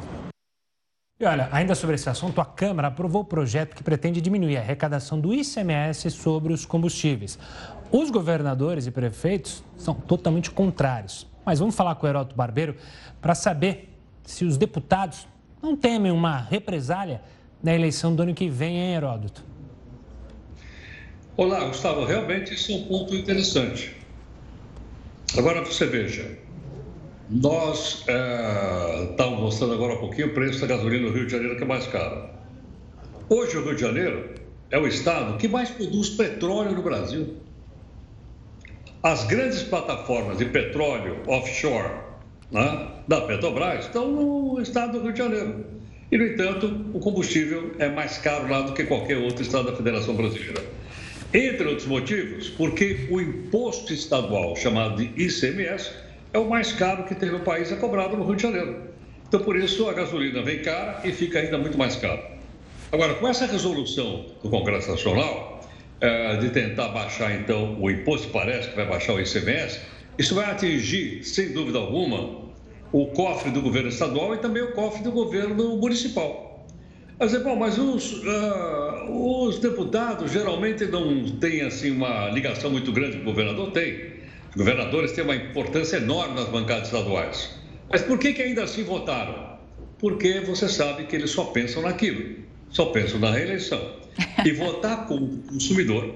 E 1.20 1.24
olha, 1.24 1.48
ainda 1.50 1.74
sobre 1.74 1.96
esse 1.96 2.08
assunto, 2.08 2.40
a 2.40 2.44
Câmara 2.44 2.86
aprovou 2.86 3.22
o 3.22 3.24
projeto 3.24 3.74
que 3.74 3.82
pretende 3.82 4.20
diminuir 4.20 4.56
a 4.56 4.60
arrecadação 4.60 5.18
do 5.18 5.34
ICMS 5.34 6.12
sobre 6.12 6.52
os 6.52 6.64
combustíveis. 6.64 7.36
Os 7.90 8.08
governadores 8.08 8.86
e 8.86 8.92
prefeitos 8.92 9.64
são 9.76 9.94
totalmente 9.94 10.48
contrários. 10.48 11.26
Mas 11.44 11.58
vamos 11.58 11.74
falar 11.74 11.96
com 11.96 12.06
o 12.06 12.08
Heródoto 12.08 12.36
Barbeiro 12.36 12.76
para 13.20 13.34
saber 13.34 13.98
se 14.22 14.44
os 14.44 14.56
deputados 14.56 15.26
não 15.60 15.76
temem 15.76 16.12
uma 16.12 16.38
represália 16.38 17.20
na 17.60 17.74
eleição 17.74 18.14
do 18.14 18.22
ano 18.22 18.32
que 18.32 18.48
vem, 18.48 18.76
hein, 18.76 18.94
Heródoto? 18.94 19.44
Olá, 21.36 21.64
Gustavo. 21.64 22.04
Realmente 22.04 22.54
isso 22.54 22.70
é 22.70 22.76
um 22.76 22.84
ponto 22.84 23.12
interessante. 23.16 23.96
Agora 25.36 25.64
você 25.64 25.84
veja, 25.84 26.38
nós 27.30 28.04
é, 28.08 29.08
estávamos 29.10 29.40
mostrando 29.40 29.74
agora 29.74 29.94
um 29.94 29.98
pouquinho 29.98 30.28
o 30.28 30.34
preço 30.34 30.60
da 30.60 30.66
gasolina 30.66 31.08
no 31.08 31.14
Rio 31.14 31.26
de 31.26 31.32
Janeiro, 31.32 31.56
que 31.56 31.62
é 31.62 31.66
mais 31.66 31.86
caro. 31.86 32.30
Hoje, 33.28 33.56
o 33.58 33.64
Rio 33.64 33.74
de 33.74 33.80
Janeiro 33.82 34.30
é 34.70 34.78
o 34.78 34.86
estado 34.86 35.36
que 35.36 35.46
mais 35.46 35.68
produz 35.68 36.10
petróleo 36.10 36.72
no 36.72 36.82
Brasil. 36.82 37.36
As 39.02 39.24
grandes 39.24 39.62
plataformas 39.62 40.38
de 40.38 40.46
petróleo 40.46 41.18
offshore 41.26 41.92
né, 42.50 42.88
da 43.06 43.20
Petrobras 43.20 43.84
estão 43.84 44.10
no 44.10 44.60
estado 44.60 44.98
do 44.98 45.04
Rio 45.04 45.12
de 45.12 45.18
Janeiro. 45.18 45.66
E, 46.10 46.16
no 46.16 46.26
entanto, 46.26 46.86
o 46.94 46.98
combustível 46.98 47.72
é 47.78 47.90
mais 47.90 48.16
caro 48.16 48.48
lá 48.48 48.62
do 48.62 48.72
que 48.72 48.84
qualquer 48.84 49.18
outro 49.18 49.42
estado 49.42 49.70
da 49.70 49.76
Federação 49.76 50.14
Brasileira. 50.14 50.64
Entre 51.34 51.68
outros 51.68 51.86
motivos, 51.86 52.48
porque 52.48 53.06
o 53.10 53.20
imposto 53.20 53.92
estadual, 53.92 54.56
chamado 54.56 54.96
de 54.96 55.22
ICMS, 55.22 55.92
é 56.32 56.38
o 56.38 56.48
mais 56.48 56.72
caro 56.72 57.04
que 57.04 57.14
tem 57.14 57.30
no 57.30 57.40
país, 57.40 57.70
é 57.72 57.76
cobrado 57.76 58.16
no 58.16 58.24
Rio 58.24 58.36
de 58.36 58.42
Janeiro. 58.42 58.88
Então, 59.26 59.40
por 59.40 59.56
isso, 59.56 59.88
a 59.88 59.92
gasolina 59.92 60.42
vem 60.42 60.62
cara 60.62 61.00
e 61.04 61.12
fica 61.12 61.38
ainda 61.38 61.58
muito 61.58 61.76
mais 61.76 61.96
cara. 61.96 62.38
Agora, 62.90 63.14
com 63.14 63.28
essa 63.28 63.46
resolução 63.46 64.26
do 64.42 64.48
Congresso 64.48 64.90
Nacional, 64.90 65.60
é, 66.00 66.36
de 66.36 66.50
tentar 66.50 66.88
baixar, 66.88 67.34
então, 67.34 67.78
o 67.80 67.90
imposto, 67.90 68.28
parece 68.28 68.70
que 68.70 68.76
vai 68.76 68.86
baixar 68.86 69.14
o 69.14 69.20
ICMS, 69.20 69.80
isso 70.18 70.34
vai 70.34 70.50
atingir, 70.50 71.22
sem 71.22 71.52
dúvida 71.52 71.78
alguma, 71.78 72.48
o 72.92 73.06
cofre 73.08 73.50
do 73.50 73.60
governo 73.60 73.88
estadual 73.88 74.34
e 74.34 74.38
também 74.38 74.62
o 74.62 74.72
cofre 74.72 75.02
do 75.02 75.12
governo 75.12 75.76
municipal. 75.76 76.66
Mas, 77.18 77.36
bom, 77.42 77.56
mas 77.56 77.76
os, 77.78 78.12
uh, 78.12 79.44
os 79.44 79.58
deputados 79.58 80.30
geralmente 80.32 80.86
não 80.86 81.24
têm 81.38 81.62
assim, 81.62 81.90
uma 81.90 82.30
ligação 82.30 82.70
muito 82.70 82.92
grande 82.92 83.16
com 83.16 83.22
o 83.22 83.26
governador, 83.26 83.72
tem. 83.72 84.17
Governadores 84.58 85.12
têm 85.12 85.22
uma 85.22 85.36
importância 85.36 85.98
enorme 85.98 86.34
nas 86.34 86.48
bancadas 86.48 86.88
estaduais. 86.88 87.56
Mas 87.88 88.02
por 88.02 88.18
que, 88.18 88.32
que 88.32 88.42
ainda 88.42 88.64
assim 88.64 88.82
votaram? 88.82 89.56
Porque 90.00 90.40
você 90.40 90.68
sabe 90.68 91.04
que 91.04 91.14
eles 91.14 91.30
só 91.30 91.44
pensam 91.44 91.80
naquilo, 91.82 92.40
só 92.68 92.86
pensam 92.86 93.20
na 93.20 93.30
reeleição. 93.30 93.80
E 94.44 94.50
votar 94.50 95.06
com 95.06 95.14
o 95.14 95.38
consumidor, 95.48 96.12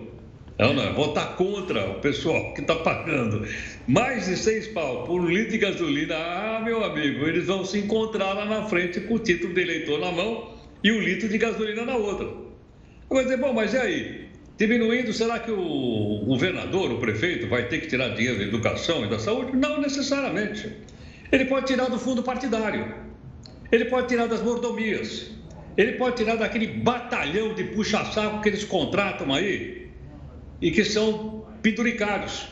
não, 0.58 0.74
não, 0.74 0.82
é 0.82 0.92
votar 0.92 1.36
contra 1.36 1.88
o 1.88 2.00
pessoal 2.00 2.52
que 2.54 2.62
está 2.62 2.74
pagando 2.74 3.46
mais 3.86 4.26
de 4.26 4.36
seis 4.36 4.66
pau 4.68 5.04
por 5.04 5.20
um 5.20 5.26
litro 5.26 5.52
de 5.52 5.58
gasolina, 5.58 6.16
ah, 6.16 6.60
meu 6.64 6.84
amigo, 6.84 7.24
eles 7.26 7.46
vão 7.46 7.64
se 7.64 7.78
encontrar 7.78 8.32
lá 8.32 8.44
na 8.44 8.64
frente 8.64 9.00
com 9.02 9.14
o 9.14 9.18
título 9.20 9.54
de 9.54 9.60
eleitor 9.60 10.00
na 10.00 10.10
mão 10.10 10.52
e 10.82 10.90
o 10.90 11.00
litro 11.00 11.28
de 11.28 11.38
gasolina 11.38 11.84
na 11.84 11.94
outra. 11.96 12.28
Vai 13.08 13.22
dizer, 13.22 13.36
bom, 13.36 13.52
mas 13.52 13.72
e 13.72 13.78
aí? 13.78 14.31
Diminuindo, 14.62 15.12
será 15.12 15.40
que 15.40 15.50
o 15.50 16.22
governador, 16.24 16.92
o 16.92 16.98
prefeito, 16.98 17.48
vai 17.48 17.66
ter 17.66 17.80
que 17.80 17.88
tirar 17.88 18.10
dinheiro 18.10 18.38
da 18.38 18.44
educação 18.44 19.04
e 19.04 19.08
da 19.08 19.18
saúde? 19.18 19.56
Não 19.56 19.80
necessariamente. 19.80 20.70
Ele 21.32 21.46
pode 21.46 21.66
tirar 21.66 21.86
do 21.86 21.98
fundo 21.98 22.22
partidário, 22.22 22.94
ele 23.72 23.86
pode 23.86 24.06
tirar 24.06 24.28
das 24.28 24.40
mordomias, 24.40 25.32
ele 25.76 25.94
pode 25.94 26.14
tirar 26.14 26.36
daquele 26.36 26.68
batalhão 26.68 27.54
de 27.54 27.64
puxa-saco 27.64 28.40
que 28.40 28.50
eles 28.50 28.62
contratam 28.62 29.34
aí 29.34 29.88
e 30.60 30.70
que 30.70 30.84
são 30.84 31.44
penduricários. 31.60 32.46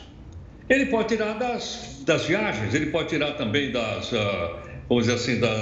Ele 0.67 0.87
pode 0.87 1.07
tirar 1.07 1.39
das, 1.39 2.03
das 2.05 2.25
viagens, 2.25 2.73
ele 2.73 2.87
pode 2.87 3.07
tirar 3.07 3.37
também 3.37 3.71
das, 3.71 4.11
uh, 4.11 4.59
vamos 4.89 5.05
dizer 5.05 5.13
assim, 5.13 5.39
da, 5.39 5.53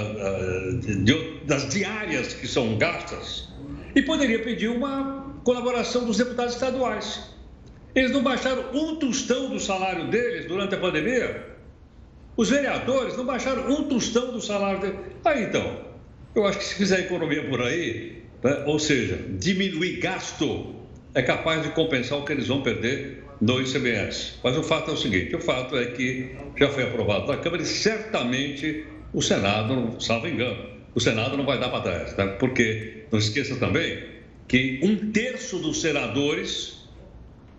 de, 1.04 1.44
das 1.46 1.68
diárias 1.68 2.34
que 2.34 2.48
são 2.48 2.76
gastas. 2.76 3.48
E 3.94 4.02
poderia 4.02 4.40
pedir 4.40 4.68
uma 4.68 5.29
colaboração 5.44 6.04
dos 6.04 6.16
deputados 6.16 6.54
estaduais. 6.54 7.30
Eles 7.94 8.12
não 8.12 8.22
baixaram 8.22 8.64
um 8.72 8.96
tostão 8.96 9.50
do 9.50 9.58
salário 9.58 10.08
deles 10.08 10.46
durante 10.46 10.74
a 10.74 10.78
pandemia? 10.78 11.46
Os 12.36 12.48
vereadores 12.48 13.16
não 13.16 13.24
baixaram 13.24 13.68
um 13.68 13.84
tostão 13.84 14.32
do 14.32 14.40
salário 14.40 14.80
dele. 14.80 14.98
Aí 15.24 15.44
então, 15.44 15.78
eu 16.34 16.46
acho 16.46 16.58
que 16.58 16.64
se 16.64 16.74
fizer 16.74 17.00
economia 17.00 17.48
por 17.48 17.60
aí, 17.60 18.22
né, 18.42 18.64
ou 18.66 18.78
seja, 18.78 19.18
diminuir 19.38 19.98
gasto, 19.98 20.74
é 21.14 21.22
capaz 21.22 21.62
de 21.62 21.70
compensar 21.70 22.18
o 22.18 22.24
que 22.24 22.32
eles 22.32 22.46
vão 22.46 22.62
perder 22.62 23.24
no 23.40 23.60
ICMS. 23.60 24.34
Mas 24.44 24.56
o 24.56 24.62
fato 24.62 24.90
é 24.90 24.94
o 24.94 24.96
seguinte: 24.96 25.34
o 25.34 25.40
fato 25.40 25.76
é 25.76 25.86
que 25.86 26.36
já 26.56 26.68
foi 26.68 26.84
aprovado 26.84 27.26
na 27.26 27.36
Câmara 27.38 27.62
e 27.62 27.66
certamente 27.66 28.86
o 29.12 29.20
Senado, 29.20 29.96
salvo 30.00 30.28
engano, 30.28 30.64
o 30.94 31.00
Senado 31.00 31.36
não 31.36 31.44
vai 31.44 31.58
dar 31.58 31.68
para 31.68 31.80
trás, 31.80 32.14
tá? 32.14 32.26
porque 32.38 33.04
não 33.10 33.18
esqueça 33.18 33.56
também 33.56 34.19
que 34.50 34.80
um 34.82 35.12
terço 35.12 35.60
dos 35.60 35.80
senadores 35.80 36.88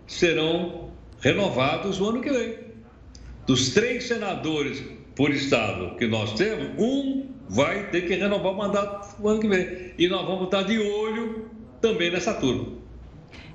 serão 0.06 0.90
renovados 1.22 1.98
o 1.98 2.10
ano 2.10 2.20
que 2.20 2.30
vem. 2.30 2.58
Dos 3.46 3.70
três 3.70 4.04
senadores 4.04 4.84
por 5.16 5.30
estado 5.30 5.96
que 5.96 6.06
nós 6.06 6.34
temos, 6.34 6.78
um 6.78 7.30
vai 7.48 7.88
ter 7.88 8.02
que 8.02 8.14
renovar 8.16 8.52
o 8.52 8.58
mandato 8.58 9.18
no 9.22 9.26
ano 9.26 9.40
que 9.40 9.48
vem. 9.48 9.94
E 9.96 10.06
nós 10.06 10.26
vamos 10.26 10.44
estar 10.44 10.64
de 10.64 10.78
olho 10.78 11.50
também 11.80 12.10
nessa 12.10 12.34
turma. 12.34 12.81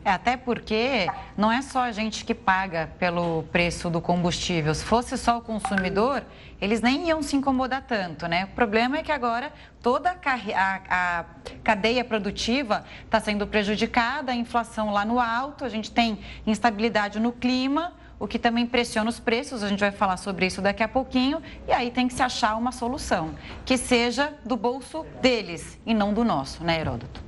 É, 0.07 0.11
até 0.11 0.37
porque 0.37 1.05
não 1.35 1.51
é 1.51 1.61
só 1.61 1.81
a 1.81 1.91
gente 1.91 2.23
que 2.23 2.33
paga 2.33 2.89
pelo 2.97 3.43
preço 3.51 3.89
do 3.89 3.99
combustível. 3.99 4.73
Se 4.73 4.85
fosse 4.85 5.17
só 5.17 5.39
o 5.39 5.41
consumidor, 5.41 6.23
eles 6.61 6.79
nem 6.79 7.09
iam 7.09 7.21
se 7.21 7.35
incomodar 7.35 7.81
tanto, 7.85 8.25
né? 8.25 8.45
O 8.45 8.55
problema 8.55 8.99
é 8.99 9.03
que 9.03 9.11
agora 9.11 9.51
toda 9.81 10.11
a, 10.11 10.79
a 10.89 11.25
cadeia 11.61 12.05
produtiva 12.05 12.85
está 13.03 13.19
sendo 13.19 13.45
prejudicada, 13.45 14.31
a 14.31 14.35
inflação 14.35 14.93
lá 14.93 15.03
no 15.03 15.19
alto, 15.19 15.65
a 15.65 15.69
gente 15.69 15.91
tem 15.91 16.19
instabilidade 16.45 17.19
no 17.19 17.33
clima 17.33 17.91
o 18.17 18.29
que 18.29 18.39
também 18.39 18.65
pressiona 18.65 19.09
os 19.09 19.19
preços, 19.19 19.61
a 19.61 19.67
gente 19.67 19.79
vai 19.79 19.91
falar 19.91 20.15
sobre 20.15 20.45
isso 20.45 20.61
daqui 20.61 20.81
a 20.81 20.87
pouquinho, 20.87 21.39
e 21.67 21.71
aí 21.73 21.91
tem 21.91 22.07
que 22.07 22.13
se 22.13 22.23
achar 22.23 22.55
uma 22.55 22.71
solução, 22.71 23.35
que 23.65 23.77
seja 23.77 24.33
do 24.43 24.55
bolso 24.55 25.05
deles 25.21 25.77
e 25.85 25.93
não 25.93 26.13
do 26.13 26.23
nosso, 26.23 26.63
né, 26.63 26.79
Heródoto? 26.79 27.21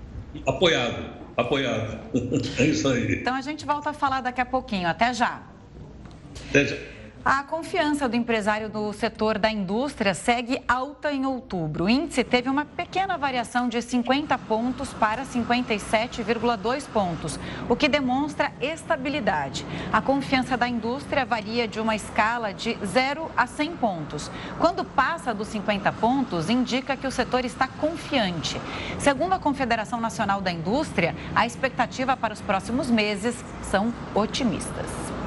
Apoiado, 0.48 1.19
apoiado. 1.42 2.00
É 2.60 2.66
isso 2.66 2.88
aí. 2.88 3.16
Então 3.22 3.36
a 3.36 3.42
gente 3.42 3.66
volta 3.66 3.92
a 3.92 3.94
falar 3.94 4.22
daqui 4.22 4.42
a 4.42 4.46
pouquinho. 4.46 4.88
Até 4.88 5.14
já. 5.14 5.42
Até 6.50 6.66
já. 6.66 6.76
A 7.32 7.44
confiança 7.44 8.10
do 8.10 8.16
empresário 8.16 8.70
do 8.70 8.92
setor 8.92 9.38
da 9.38 9.52
indústria 9.52 10.16
segue 10.16 10.64
alta 10.68 11.12
em 11.12 11.28
outubro. 11.28 11.84
O 11.84 11.90
índice 11.90 12.24
teve 12.24 12.50
uma 12.50 12.66
pequena 12.66 13.20
variação 13.20 13.70
de 13.70 13.80
50 13.84 14.36
pontos 14.40 14.92
para 14.96 15.24
57,2 15.24 16.88
pontos, 16.92 17.40
o 17.70 17.76
que 17.76 17.88
demonstra 17.88 18.52
estabilidade. 18.60 19.64
A 19.94 20.02
confiança 20.02 20.58
da 20.58 20.68
indústria 20.68 21.24
varia 21.24 21.68
de 21.68 21.80
uma 21.80 21.96
escala 21.96 22.52
de 22.52 22.76
0 22.84 23.30
a 23.38 23.46
100 23.46 23.76
pontos. 23.76 24.32
Quando 24.58 24.84
passa 24.84 25.32
dos 25.32 25.50
50 25.50 25.92
pontos, 25.92 26.50
indica 26.50 26.98
que 26.98 27.06
o 27.06 27.12
setor 27.12 27.46
está 27.46 27.68
confiante. 27.68 28.60
Segundo 28.98 29.34
a 29.34 29.40
Confederação 29.40 30.02
Nacional 30.02 30.42
da 30.42 30.52
Indústria, 30.52 31.16
a 31.36 31.46
expectativa 31.46 32.18
para 32.18 32.34
os 32.34 32.42
próximos 32.42 32.90
meses 32.90 33.36
são 33.62 33.94
otimistas. 34.16 35.19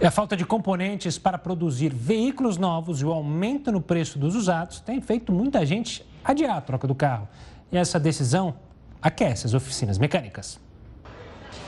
E 0.00 0.06
a 0.06 0.10
falta 0.10 0.34
de 0.34 0.46
componentes 0.46 1.18
para 1.18 1.36
produzir 1.36 1.92
veículos 1.92 2.56
novos 2.56 3.02
e 3.02 3.04
o 3.04 3.12
aumento 3.12 3.70
no 3.70 3.82
preço 3.82 4.18
dos 4.18 4.34
usados 4.34 4.80
tem 4.80 4.98
feito 4.98 5.30
muita 5.30 5.66
gente 5.66 6.02
adiar 6.24 6.56
a 6.56 6.60
troca 6.62 6.88
do 6.88 6.94
carro. 6.94 7.28
E 7.70 7.76
essa 7.76 8.00
decisão 8.00 8.54
aquece 9.02 9.46
as 9.46 9.52
oficinas 9.52 9.98
mecânicas. 9.98 10.58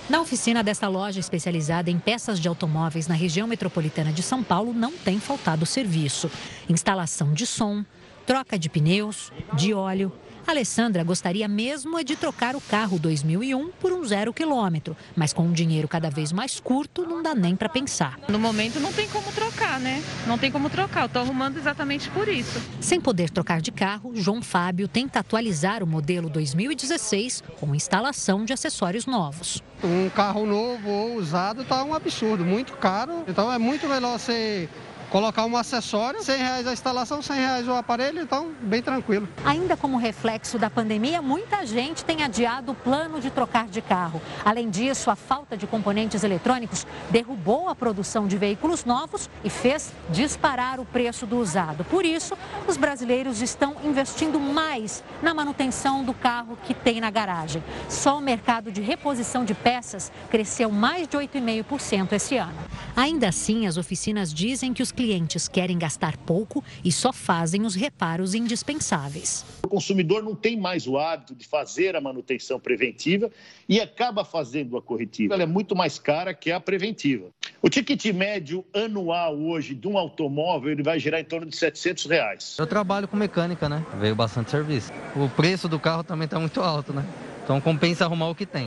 Na 0.09 0.23
oficina 0.23 0.63
desta 0.63 0.89
loja 0.89 1.21
especializada 1.21 1.91
em 1.91 1.99
peças 1.99 2.41
de 2.41 2.49
automóveis 2.49 3.07
na 3.07 3.15
região 3.15 3.47
metropolitana 3.47 4.11
de 4.11 4.23
São 4.23 4.43
Paulo, 4.43 4.73
não 4.73 4.93
tem 4.93 5.21
faltado 5.21 5.67
serviço. 5.67 6.31
Instalação 6.71 7.35
de 7.35 7.47
som, 7.47 7.85
troca 8.25 8.59
de 8.59 8.71
pneus, 8.71 9.31
de 9.53 9.75
óleo, 9.75 10.11
Alessandra 10.47 11.05
gostaria 11.05 11.47
mesmo 11.47 11.99
é 11.99 12.05
de 12.05 12.17
trocar 12.17 12.57
o 12.57 12.61
carro 12.61 12.99
2001 12.99 13.71
por 13.81 13.93
um 13.93 14.05
zero 14.05 14.33
quilômetro, 14.33 14.97
mas 15.15 15.33
com 15.33 15.45
um 15.45 15.53
dinheiro 15.53 15.87
cada 15.87 16.11
vez 16.11 16.33
mais 16.33 16.59
curto, 16.59 17.07
não 17.07 17.23
dá 17.23 17.35
nem 17.35 17.55
para 17.55 17.69
pensar. 17.69 18.19
No 18.29 18.39
momento 18.39 18.81
não 18.81 18.93
tem 18.93 19.09
como 19.09 19.31
trocar, 19.33 19.79
né? 19.79 20.03
Não 20.27 20.37
tem 20.37 20.51
como 20.51 20.69
trocar, 20.69 21.05
eu 21.05 21.09
tô 21.09 21.21
arrumando 21.21 21.57
exatamente 21.57 22.11
por 22.11 22.29
isso. 22.29 22.61
Sem 22.81 23.01
poder 23.01 23.31
trocar 23.31 23.61
de 23.61 23.71
carro, 23.71 24.13
João 24.15 24.43
Fábio 24.43 24.89
tenta 24.89 25.21
atualizar 25.21 25.83
o 25.83 25.87
modelo 25.87 26.29
2016 26.29 27.43
com 27.61 27.75
instalação 27.75 28.45
de 28.45 28.53
acessórios 28.53 29.07
novos. 29.07 29.63
Um 29.83 30.09
carro 30.11 30.45
novo 30.45 30.89
ou 30.89 31.17
usado 31.17 31.63
está 31.63 31.83
um 31.85 31.95
absurdo, 31.95 32.45
muito 32.45 32.73
caro, 32.75 33.25
então 33.27 33.53
é 33.53 33.59
muito 33.59 33.89
melhor 33.89 34.19
você 34.19 34.69
colocar 35.13 35.45
um 35.45 35.55
acessório, 35.59 36.25
100 36.25 36.39
reais 36.39 36.67
a 36.67 36.73
instalação, 36.73 37.21
100 37.21 37.37
reais 37.37 37.69
o 37.69 37.73
aparelho, 37.73 38.23
então 38.23 38.51
bem 38.63 38.81
tranquilo. 38.81 39.29
Ainda 39.45 39.77
como 39.77 39.99
reflexo 39.99 40.59
da 40.59 40.71
pandemia, 40.71 41.21
muita 41.21 41.67
gente 41.67 42.03
tem 42.03 42.23
adiado 42.23 42.73
o 42.73 42.75
plano 42.75 43.21
de 43.21 43.31
trocar 43.31 43.69
de 43.69 43.83
carro. 43.83 44.23
Além 44.43 44.71
disso, 44.71 45.11
a 45.11 45.15
falta 45.15 45.55
de 45.55 45.67
componentes 45.67 46.25
eletrônicos 46.25 46.87
derrubou 47.11 47.69
a 47.69 47.75
produção 47.75 48.27
de 48.27 48.39
veículos 48.39 48.87
novos 48.87 49.29
e 49.45 49.51
fez 49.51 49.93
disparar 50.09 50.81
o 50.81 50.87
preço 50.87 51.27
do 51.27 51.37
usado. 51.37 51.85
Por 51.85 52.07
isso, 52.07 52.35
os 52.67 52.79
brasileiros 52.79 53.43
estão 53.43 53.77
investindo 53.85 54.41
mais 54.41 55.05
na 55.23 55.35
manutenção 55.35 56.03
do 56.03 56.15
carro 56.15 56.57
que 56.65 56.73
tem 56.73 57.03
na 57.03 57.11
garagem. 57.11 57.63
Só 57.87 58.17
o 58.17 58.23
mercado 58.23 58.73
de 58.73 58.81
reposição 58.81 59.45
de 59.45 59.53
peças 59.53 60.11
cresceu 60.31 60.71
mais 60.71 61.07
de 61.07 61.19
8,5% 61.19 62.13
esse 62.13 62.39
ano. 62.39 62.57
Ainda 62.97 63.29
assim, 63.29 63.67
as 63.67 63.77
oficinas 63.77 64.33
dizem 64.33 64.73
que 64.73 64.83
os 64.83 64.91
clientes 64.91 65.02
querem 65.49 65.79
gastar 65.79 66.17
pouco 66.17 66.63
e 66.85 66.93
só 66.93 67.13
fazem 67.13 67.63
os 67.63 67.75
reparos 67.75 68.35
indispensáveis. 68.35 69.45
O 69.63 69.69
consumidor 69.69 70.23
não 70.23 70.35
tem 70.35 70.57
mais 70.57 70.87
o 70.87 70.99
hábito 70.99 71.35
de 71.35 71.47
fazer 71.47 71.97
a 71.97 72.01
manutenção 72.01 72.59
preventiva 72.59 73.31
e 73.69 73.81
acaba 73.81 74.25
fazendo 74.25 74.77
a 74.77 74.83
corretiva. 74.83 75.35
Ela 75.35 75.45
é 75.45 75.47
muito 75.47 75.75
mais 75.75 75.99
cara 75.99 76.35
que 76.35 76.51
a 76.51 76.61
preventiva. 76.61 77.29
O 77.61 77.69
ticket 77.69 78.05
médio 78.13 78.65
anual 78.75 79.39
hoje 79.39 79.75
de 79.75 79.87
um 79.87 79.97
automóvel 79.97 80.73
ele 80.73 80.83
vai 80.83 80.99
gerar 80.99 81.21
em 81.21 81.25
torno 81.25 81.47
de 81.47 81.57
700 81.57 82.07
reais. 82.07 82.57
Eu 82.59 82.67
trabalho 82.67 83.07
com 83.07 83.17
mecânica, 83.17 83.69
né? 83.69 83.85
Veio 83.99 84.15
bastante 84.15 84.51
serviço. 84.51 84.93
O 85.15 85.29
preço 85.29 85.69
do 85.69 85.79
carro 85.79 86.03
também 86.03 86.25
está 86.25 86.39
muito 86.39 86.61
alto, 86.61 86.93
né? 86.93 87.05
Então 87.45 87.61
compensa 87.61 88.05
arrumar 88.05 88.29
o 88.29 88.35
que 88.35 88.47
tem. 88.47 88.65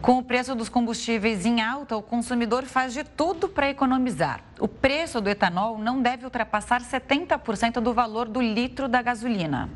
Com 0.00 0.18
o 0.18 0.22
preço 0.22 0.54
dos 0.54 0.68
combustíveis 0.68 1.44
em 1.44 1.60
alta, 1.60 1.96
o 1.96 2.02
consumidor 2.02 2.64
faz 2.64 2.92
de 2.92 3.02
tudo 3.02 3.48
para 3.48 3.70
economizar. 3.70 4.40
O 4.60 4.68
preço 4.68 5.20
do 5.20 5.28
etanol 5.28 5.78
não 5.78 6.00
deve 6.00 6.24
ultrapassar 6.24 6.80
70% 6.80 7.80
do 7.80 7.92
valor 7.92 8.28
do 8.28 8.40
litro 8.40 8.88
da 8.88 9.02
gasolina. 9.02 9.68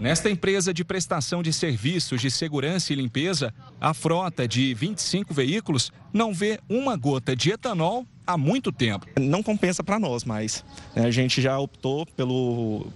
Nesta 0.00 0.28
empresa 0.28 0.74
de 0.74 0.84
prestação 0.84 1.42
de 1.42 1.52
serviços 1.52 2.20
de 2.20 2.30
segurança 2.30 2.92
e 2.92 2.96
limpeza, 2.96 3.54
a 3.80 3.94
frota 3.94 4.46
de 4.46 4.74
25 4.74 5.32
veículos 5.32 5.92
não 6.12 6.34
vê 6.34 6.58
uma 6.68 6.96
gota 6.96 7.34
de 7.34 7.52
etanol 7.52 8.04
há 8.26 8.36
muito 8.36 8.72
tempo. 8.72 9.06
Não 9.20 9.42
compensa 9.42 9.84
para 9.84 9.98
nós 9.98 10.24
mais. 10.24 10.64
Né? 10.94 11.06
A 11.06 11.10
gente 11.10 11.40
já 11.40 11.58
optou 11.58 12.06
pelo, 12.06 12.86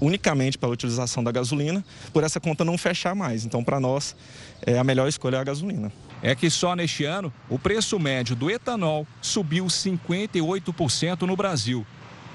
unicamente 0.00 0.56
pela 0.56 0.72
utilização 0.72 1.22
da 1.22 1.30
gasolina, 1.30 1.84
por 2.12 2.24
essa 2.24 2.40
conta 2.40 2.64
não 2.64 2.78
fechar 2.78 3.14
mais. 3.14 3.44
Então, 3.44 3.62
para 3.62 3.78
nós, 3.78 4.16
é 4.62 4.78
a 4.78 4.84
melhor 4.84 5.08
escolha 5.08 5.36
é 5.36 5.40
a 5.40 5.44
gasolina. 5.44 5.92
É 6.22 6.34
que 6.34 6.48
só 6.48 6.74
neste 6.74 7.04
ano, 7.04 7.32
o 7.50 7.58
preço 7.58 7.98
médio 7.98 8.34
do 8.34 8.50
etanol 8.50 9.06
subiu 9.20 9.66
58% 9.66 11.22
no 11.22 11.36
Brasil 11.36 11.86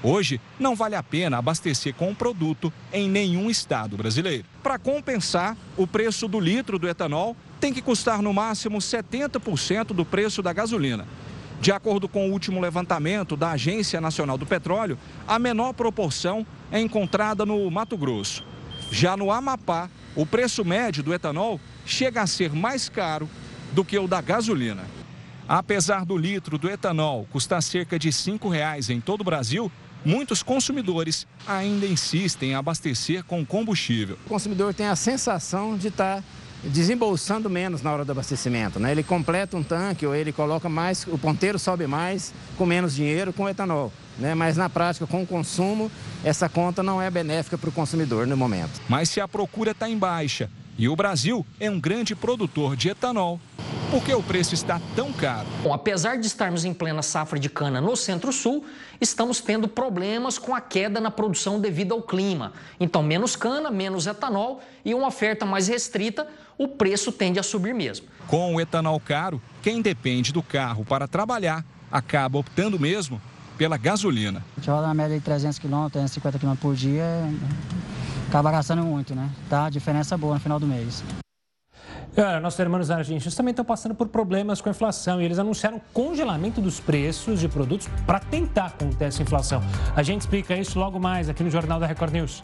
Hoje, 0.02 0.40
não 0.58 0.74
vale 0.74 0.96
a 0.96 1.02
pena 1.02 1.38
abastecer 1.38 1.94
com 1.94 2.10
o 2.10 2.14
produto 2.14 2.72
em 2.92 3.08
nenhum 3.08 3.48
estado 3.48 3.96
brasileiro. 3.96 4.44
Para 4.60 4.78
compensar, 4.78 5.56
o 5.76 5.86
preço 5.86 6.26
do 6.26 6.40
litro 6.40 6.76
do 6.76 6.88
etanol 6.88 7.36
tem 7.60 7.72
que 7.72 7.80
custar 7.80 8.20
no 8.20 8.34
máximo 8.34 8.78
70% 8.78 9.86
do 9.94 10.04
preço 10.04 10.42
da 10.42 10.52
gasolina. 10.52 11.06
De 11.60 11.70
acordo 11.70 12.08
com 12.08 12.28
o 12.28 12.32
último 12.32 12.60
levantamento 12.60 13.36
da 13.36 13.52
Agência 13.52 14.00
Nacional 14.00 14.36
do 14.36 14.44
Petróleo, 14.44 14.98
a 15.28 15.38
menor 15.38 15.72
proporção 15.72 16.44
é 16.72 16.80
encontrada 16.80 17.46
no 17.46 17.70
Mato 17.70 17.96
Grosso. 17.96 18.44
Já 18.90 19.16
no 19.16 19.30
Amapá, 19.30 19.88
o 20.16 20.26
preço 20.26 20.64
médio 20.64 21.04
do 21.04 21.14
etanol 21.14 21.60
chega 21.86 22.20
a 22.20 22.26
ser 22.26 22.52
mais 22.52 22.88
caro 22.88 23.30
do 23.72 23.84
que 23.84 23.96
o 23.96 24.08
da 24.08 24.20
gasolina. 24.20 24.82
Apesar 25.48 26.04
do 26.04 26.16
litro 26.16 26.58
do 26.58 26.68
etanol 26.68 27.28
custar 27.30 27.62
cerca 27.62 27.96
de 27.96 28.08
R$ 28.08 28.14
5,00 28.14 28.90
em 28.90 29.00
todo 29.00 29.20
o 29.20 29.24
Brasil, 29.24 29.70
muitos 30.04 30.42
consumidores 30.42 31.26
ainda 31.46 31.86
insistem 31.86 32.50
em 32.50 32.54
abastecer 32.54 33.24
com 33.24 33.44
combustível. 33.44 34.18
O 34.26 34.28
consumidor 34.28 34.74
tem 34.74 34.86
a 34.86 34.96
sensação 34.96 35.76
de 35.76 35.88
estar 35.88 36.16
tá 36.16 36.24
desembolsando 36.64 37.50
menos 37.50 37.82
na 37.82 37.92
hora 37.92 38.04
do 38.04 38.12
abastecimento. 38.12 38.78
Né? 38.78 38.92
Ele 38.92 39.02
completa 39.02 39.56
um 39.56 39.62
tanque 39.62 40.06
ou 40.06 40.14
ele 40.14 40.32
coloca 40.32 40.68
mais, 40.68 41.06
o 41.06 41.18
ponteiro 41.18 41.58
sobe 41.58 41.86
mais 41.86 42.32
com 42.56 42.64
menos 42.64 42.94
dinheiro 42.94 43.32
com 43.32 43.48
etanol. 43.48 43.92
Né? 44.18 44.34
Mas 44.34 44.56
na 44.56 44.68
prática, 44.68 45.06
com 45.06 45.22
o 45.22 45.26
consumo, 45.26 45.90
essa 46.24 46.48
conta 46.48 46.82
não 46.82 47.00
é 47.00 47.10
benéfica 47.10 47.58
para 47.58 47.68
o 47.68 47.72
consumidor 47.72 48.26
no 48.26 48.36
momento. 48.36 48.80
Mas 48.88 49.08
se 49.08 49.20
a 49.20 49.26
procura 49.26 49.72
está 49.72 49.88
em 49.88 49.98
baixa 49.98 50.48
e 50.78 50.88
o 50.88 50.96
Brasil 50.96 51.44
é 51.60 51.70
um 51.70 51.78
grande 51.78 52.14
produtor 52.14 52.76
de 52.76 52.88
etanol, 52.88 53.40
por 53.90 54.02
que 54.02 54.14
o 54.14 54.22
preço 54.22 54.54
está 54.54 54.80
tão 54.96 55.12
caro? 55.12 55.46
Bom, 55.62 55.72
apesar 55.72 56.16
de 56.16 56.26
estarmos 56.26 56.64
em 56.64 56.72
plena 56.72 57.02
safra 57.02 57.38
de 57.38 57.50
cana 57.50 57.80
no 57.80 57.94
Centro-Sul, 57.94 58.64
estamos 59.00 59.40
tendo 59.40 59.68
problemas 59.68 60.38
com 60.38 60.54
a 60.54 60.60
queda 60.60 61.00
na 61.00 61.10
produção 61.10 61.60
devido 61.60 61.92
ao 61.92 62.00
clima. 62.00 62.52
Então, 62.80 63.02
menos 63.02 63.36
cana, 63.36 63.70
menos 63.70 64.06
etanol 64.06 64.62
e 64.84 64.94
uma 64.94 65.08
oferta 65.08 65.44
mais 65.44 65.68
restrita, 65.68 66.26
o 66.56 66.68
preço 66.68 67.12
tende 67.12 67.38
a 67.38 67.42
subir 67.42 67.74
mesmo. 67.74 68.06
Com 68.26 68.54
o 68.54 68.60
etanol 68.60 68.98
caro, 68.98 69.42
quem 69.62 69.82
depende 69.82 70.32
do 70.32 70.42
carro 70.42 70.84
para 70.84 71.06
trabalhar 71.06 71.64
acaba 71.90 72.38
optando 72.38 72.80
mesmo 72.80 73.20
pela 73.58 73.76
gasolina. 73.76 74.42
A 74.56 74.60
gente 74.60 74.70
roda 74.70 74.86
na 74.86 74.94
média 74.94 75.18
de 75.18 75.22
300 75.22 75.58
km, 75.58 75.88
350 75.90 76.38
km 76.38 76.54
por 76.56 76.74
dia, 76.74 77.04
acaba 78.28 78.50
gastando 78.50 78.82
muito, 78.82 79.14
né? 79.14 79.30
Tá 79.50 79.68
diferença 79.68 80.16
boa 80.16 80.34
no 80.34 80.40
final 80.40 80.58
do 80.58 80.66
mês. 80.66 81.04
É, 82.14 82.38
nossos 82.40 82.58
irmãos 82.58 82.90
argentinos 82.90 83.34
também 83.34 83.52
estão 83.52 83.64
passando 83.64 83.94
por 83.94 84.06
problemas 84.08 84.60
com 84.60 84.68
a 84.68 84.72
inflação 84.72 85.20
e 85.20 85.24
eles 85.24 85.38
anunciaram 85.38 85.80
congelamento 85.94 86.60
dos 86.60 86.78
preços 86.78 87.40
de 87.40 87.48
produtos 87.48 87.88
para 88.06 88.18
tentar 88.20 88.72
conter 88.72 89.06
essa 89.06 89.22
inflação. 89.22 89.62
A 89.96 90.02
gente 90.02 90.20
explica 90.20 90.54
isso 90.54 90.78
logo 90.78 91.00
mais 91.00 91.30
aqui 91.30 91.42
no 91.42 91.50
Jornal 91.50 91.80
da 91.80 91.86
Record 91.86 92.12
News. 92.12 92.42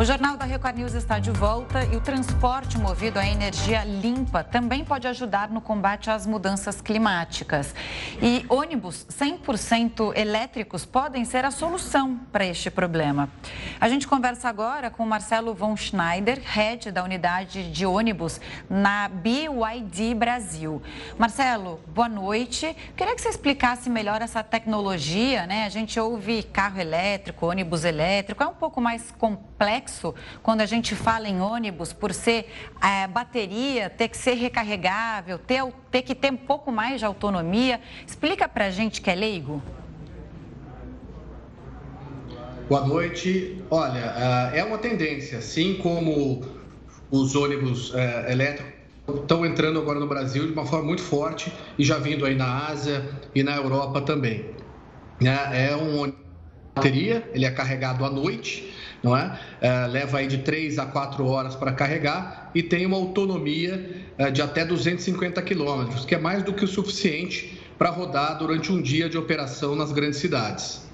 O 0.00 0.04
Jornal 0.04 0.36
da 0.36 0.44
Record 0.44 0.76
News 0.76 0.94
está 0.94 1.18
de 1.18 1.32
volta 1.32 1.82
e 1.86 1.96
o 1.96 2.00
transporte 2.00 2.78
movido 2.78 3.18
a 3.18 3.26
energia 3.26 3.82
limpa 3.82 4.44
também 4.44 4.84
pode 4.84 5.08
ajudar 5.08 5.50
no 5.50 5.60
combate 5.60 6.08
às 6.08 6.24
mudanças 6.24 6.80
climáticas. 6.80 7.74
E 8.22 8.46
ônibus 8.48 9.04
100% 9.10 10.16
elétricos 10.16 10.86
podem 10.86 11.24
ser 11.24 11.44
a 11.44 11.50
solução 11.50 12.16
para 12.30 12.46
este 12.46 12.70
problema. 12.70 13.28
A 13.80 13.88
gente 13.88 14.06
conversa 14.06 14.48
agora 14.48 14.88
com 14.88 15.04
Marcelo 15.04 15.52
von 15.52 15.76
Schneider, 15.76 16.40
head 16.44 16.92
da 16.92 17.02
unidade 17.02 17.68
de 17.72 17.84
ônibus 17.84 18.40
na 18.70 19.08
BYD 19.08 20.14
Brasil. 20.14 20.80
Marcelo, 21.18 21.80
boa 21.88 22.08
noite. 22.08 22.72
Queria 22.96 23.16
que 23.16 23.20
você 23.20 23.30
explicasse 23.30 23.90
melhor 23.90 24.22
essa 24.22 24.44
tecnologia, 24.44 25.44
né? 25.44 25.64
A 25.66 25.68
gente 25.68 25.98
ouve 25.98 26.44
carro 26.44 26.80
elétrico, 26.80 27.46
ônibus 27.46 27.84
elétrico, 27.84 28.44
é 28.44 28.46
um 28.46 28.54
pouco 28.54 28.80
mais 28.80 29.10
complexo 29.18 29.87
complexo 29.88 30.14
quando 30.42 30.60
a 30.60 30.66
gente 30.66 30.94
fala 30.94 31.28
em 31.28 31.40
ônibus, 31.40 31.92
por 31.92 32.12
ser 32.12 32.50
é, 32.82 33.06
bateria, 33.06 33.88
ter 33.88 34.08
que 34.08 34.16
ser 34.16 34.34
recarregável, 34.34 35.38
ter, 35.38 35.62
ter 35.90 36.02
que 36.02 36.14
ter 36.14 36.32
um 36.32 36.36
pouco 36.36 36.70
mais 36.70 37.00
de 37.00 37.06
autonomia. 37.06 37.80
Explica 38.06 38.48
para 38.48 38.66
a 38.66 38.70
gente 38.70 39.00
que 39.00 39.10
é 39.10 39.14
leigo. 39.14 39.62
Boa 42.68 42.86
noite. 42.86 43.62
Olha, 43.70 44.52
é 44.52 44.62
uma 44.62 44.78
tendência, 44.78 45.38
assim 45.38 45.74
como 45.76 46.42
os 47.10 47.34
ônibus 47.34 47.94
é, 47.94 48.30
elétricos 48.30 48.74
estão 49.08 49.46
entrando 49.46 49.78
agora 49.78 49.98
no 49.98 50.06
Brasil 50.06 50.46
de 50.46 50.52
uma 50.52 50.66
forma 50.66 50.84
muito 50.84 51.00
forte 51.00 51.50
e 51.78 51.84
já 51.84 51.98
vindo 51.98 52.26
aí 52.26 52.34
na 52.34 52.68
Ásia 52.68 53.08
e 53.34 53.42
na 53.42 53.56
Europa 53.56 54.02
também. 54.02 54.44
É, 55.22 55.70
é 55.70 55.76
um 55.76 56.12
bateria, 56.74 57.28
ele 57.32 57.46
é 57.46 57.50
carregado 57.50 58.04
à 58.04 58.10
noite 58.10 58.70
não 59.02 59.16
é? 59.16 59.38
é 59.60 59.86
leva 59.86 60.18
aí 60.18 60.26
de 60.26 60.38
3 60.38 60.78
a 60.78 60.86
4 60.86 61.26
horas 61.26 61.54
para 61.54 61.72
carregar 61.72 62.50
e 62.54 62.62
tem 62.62 62.86
uma 62.86 62.96
autonomia 62.96 64.04
é, 64.16 64.30
de 64.30 64.42
até 64.42 64.64
250 64.64 65.40
quilômetros, 65.42 66.04
que 66.04 66.14
é 66.14 66.18
mais 66.18 66.42
do 66.42 66.52
que 66.52 66.64
o 66.64 66.68
suficiente 66.68 67.60
para 67.78 67.90
rodar 67.90 68.38
durante 68.38 68.72
um 68.72 68.82
dia 68.82 69.08
de 69.08 69.16
operação 69.16 69.76
nas 69.76 69.92
grandes 69.92 70.18
cidades. 70.18 70.86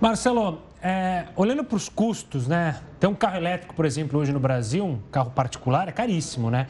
Marcelo, 0.00 0.62
é, 0.82 1.26
olhando 1.36 1.64
para 1.64 1.76
os 1.76 1.88
custos, 1.88 2.46
né? 2.46 2.80
Ter 2.98 3.06
um 3.06 3.14
carro 3.14 3.36
elétrico, 3.36 3.74
por 3.74 3.84
exemplo, 3.84 4.18
hoje 4.18 4.32
no 4.32 4.40
Brasil, 4.40 4.84
um 4.84 4.98
carro 5.10 5.30
particular, 5.30 5.88
é 5.88 5.92
caríssimo, 5.92 6.50
né? 6.50 6.66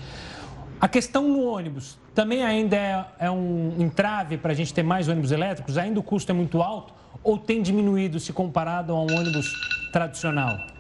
A 0.81 0.89
questão 0.89 1.29
no 1.29 1.45
ônibus 1.45 1.99
também 2.15 2.45
ainda 2.45 2.77
é, 2.77 3.05
é 3.21 3.31
um 3.31 3.75
entrave 3.79 4.37
para 4.37 4.53
a 4.53 4.55
gente 4.55 4.73
ter 4.75 4.83
mais 4.83 5.09
ônibus 5.09 5.33
elétricos? 5.33 5.79
Ainda 5.79 5.99
o 5.99 6.03
custo 6.03 6.31
é 6.31 6.35
muito 6.35 6.63
alto 6.63 6.93
ou 7.23 7.39
tem 7.39 7.63
diminuído 7.63 8.21
se 8.21 8.33
comparado 8.33 8.93
a 8.93 8.97
um 8.97 9.07
ônibus 9.13 9.53
tradicional? 9.95 10.74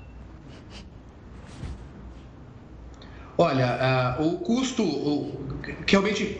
Olha, 3.36 4.16
uh, 4.20 4.28
o 4.28 4.38
custo 4.38 4.84
o, 4.84 5.44
que 5.86 5.92
realmente 5.92 6.38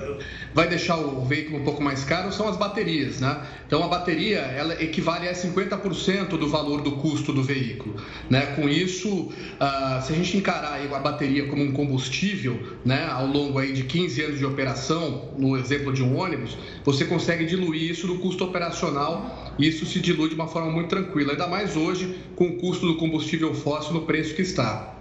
vai 0.52 0.68
deixar 0.68 0.96
o 0.96 1.24
veículo 1.24 1.58
um 1.58 1.64
pouco 1.64 1.82
mais 1.82 2.04
caro 2.04 2.30
são 2.30 2.48
as 2.48 2.56
baterias, 2.56 3.20
né? 3.20 3.42
Então 3.66 3.82
a 3.82 3.88
bateria 3.88 4.38
ela 4.38 4.80
equivale 4.80 5.28
a 5.28 5.32
50% 5.32 6.28
do 6.38 6.48
valor 6.48 6.82
do 6.82 6.92
custo 6.92 7.32
do 7.32 7.42
veículo, 7.42 7.96
né? 8.30 8.46
Com 8.54 8.68
isso, 8.68 9.08
uh, 9.10 10.02
se 10.02 10.12
a 10.12 10.16
gente 10.16 10.36
encarar 10.36 10.80
a 10.80 10.98
bateria 11.00 11.48
como 11.48 11.64
um 11.64 11.72
combustível, 11.72 12.62
né, 12.84 13.08
ao 13.10 13.26
longo 13.26 13.58
aí 13.58 13.72
de 13.72 13.84
15 13.84 14.22
anos 14.22 14.38
de 14.38 14.46
operação, 14.46 15.30
no 15.36 15.56
exemplo 15.56 15.92
de 15.92 16.02
um 16.02 16.16
ônibus, 16.16 16.56
você 16.84 17.04
consegue 17.04 17.44
diluir 17.44 17.90
isso 17.90 18.06
no 18.06 18.18
custo 18.18 18.44
operacional 18.44 19.52
e 19.58 19.66
isso 19.66 19.84
se 19.84 19.98
dilui 19.98 20.28
de 20.28 20.36
uma 20.36 20.46
forma 20.46 20.70
muito 20.70 20.88
tranquila, 20.88 21.32
ainda 21.32 21.48
mais 21.48 21.76
hoje 21.76 22.14
com 22.36 22.46
o 22.46 22.56
custo 22.58 22.86
do 22.86 22.96
combustível 22.96 23.52
fóssil 23.52 23.94
no 23.94 24.02
preço 24.02 24.34
que 24.34 24.42
está. 24.42 24.93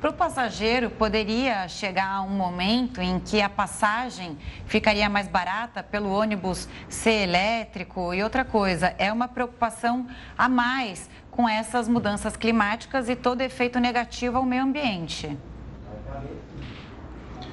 Para 0.00 0.08
o 0.08 0.14
passageiro, 0.14 0.88
poderia 0.88 1.68
chegar 1.68 2.22
um 2.22 2.30
momento 2.30 3.02
em 3.02 3.20
que 3.20 3.42
a 3.42 3.50
passagem 3.50 4.38
ficaria 4.64 5.10
mais 5.10 5.28
barata 5.28 5.82
pelo 5.82 6.10
ônibus 6.10 6.66
ser 6.88 7.24
elétrico 7.24 8.14
e 8.14 8.22
outra 8.22 8.42
coisa, 8.42 8.94
é 8.96 9.12
uma 9.12 9.28
preocupação 9.28 10.06
a 10.38 10.48
mais 10.48 11.10
com 11.30 11.46
essas 11.46 11.86
mudanças 11.86 12.34
climáticas 12.34 13.10
e 13.10 13.14
todo 13.14 13.42
efeito 13.42 13.78
negativo 13.78 14.38
ao 14.38 14.46
meio 14.46 14.62
ambiente. 14.62 15.36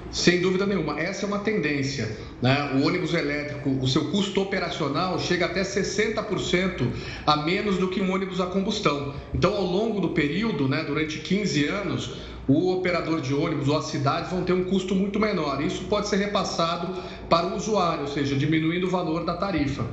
Sem 0.10 0.42
dúvida 0.42 0.66
nenhuma, 0.66 0.98
essa 0.98 1.26
é 1.26 1.28
uma 1.28 1.40
tendência. 1.40 2.18
Né? 2.42 2.72
O 2.76 2.88
ônibus 2.88 3.14
elétrico, 3.14 3.70
o 3.70 3.88
seu 3.88 4.10
custo 4.10 4.42
operacional 4.42 5.20
chega 5.20 5.48
até 5.48 5.64
60% 5.64 6.88
a 7.26 7.38
menos 7.38 7.78
do 7.78 7.90
que 7.90 8.02
um 8.02 8.14
ônibus 8.14 8.40
a 8.40 8.46
combustão. 8.46 9.14
Então, 9.34 9.54
ao 9.54 9.66
longo 9.66 10.00
do 10.00 10.10
período, 10.10 10.68
né, 10.70 10.84
durante 10.86 11.20
15 11.20 11.68
anos, 11.68 12.37
o 12.48 12.72
operador 12.72 13.20
de 13.20 13.34
ônibus 13.34 13.68
ou 13.68 13.78
as 13.78 13.86
cidades 13.86 14.32
vão 14.32 14.44
ter 14.44 14.54
um 14.54 14.64
custo 14.64 14.96
muito 14.96 15.20
menor. 15.20 15.62
Isso 15.62 15.84
pode 15.86 16.08
ser 16.08 16.18
repassado 16.18 16.96
para 17.30 17.48
o 17.48 17.56
usuário, 17.56 18.04
ou 18.04 18.08
seja, 18.08 18.36
diminuindo 18.36 18.88
o 18.88 18.90
valor 18.90 19.26
da 19.26 19.36
tarifa. 19.36 19.86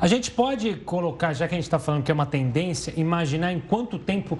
A 0.00 0.06
gente 0.06 0.30
pode 0.30 0.74
colocar, 0.76 1.32
já 1.32 1.46
que 1.48 1.54
a 1.54 1.58
gente 1.58 1.64
está 1.64 1.78
falando 1.78 2.02
que 2.02 2.10
é 2.10 2.14
uma 2.14 2.26
tendência, 2.26 2.92
imaginar 2.96 3.52
em 3.52 3.60
quanto 3.60 3.98
tempo 3.98 4.38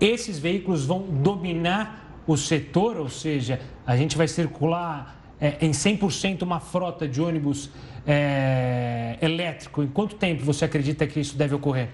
esses 0.00 0.38
veículos 0.38 0.84
vão 0.84 1.02
dominar 1.02 2.22
o 2.26 2.36
setor, 2.36 2.96
ou 2.96 3.08
seja, 3.08 3.60
a 3.86 3.96
gente 3.96 4.16
vai 4.16 4.26
circular 4.26 5.22
é, 5.40 5.56
em 5.60 5.72
100% 5.72 6.42
uma 6.42 6.58
frota 6.58 7.06
de 7.06 7.20
ônibus 7.20 7.70
é, 8.06 9.18
elétrico. 9.20 9.82
Em 9.82 9.88
quanto 9.88 10.16
tempo 10.16 10.42
você 10.42 10.64
acredita 10.64 11.06
que 11.06 11.20
isso 11.20 11.36
deve 11.36 11.54
ocorrer? 11.54 11.88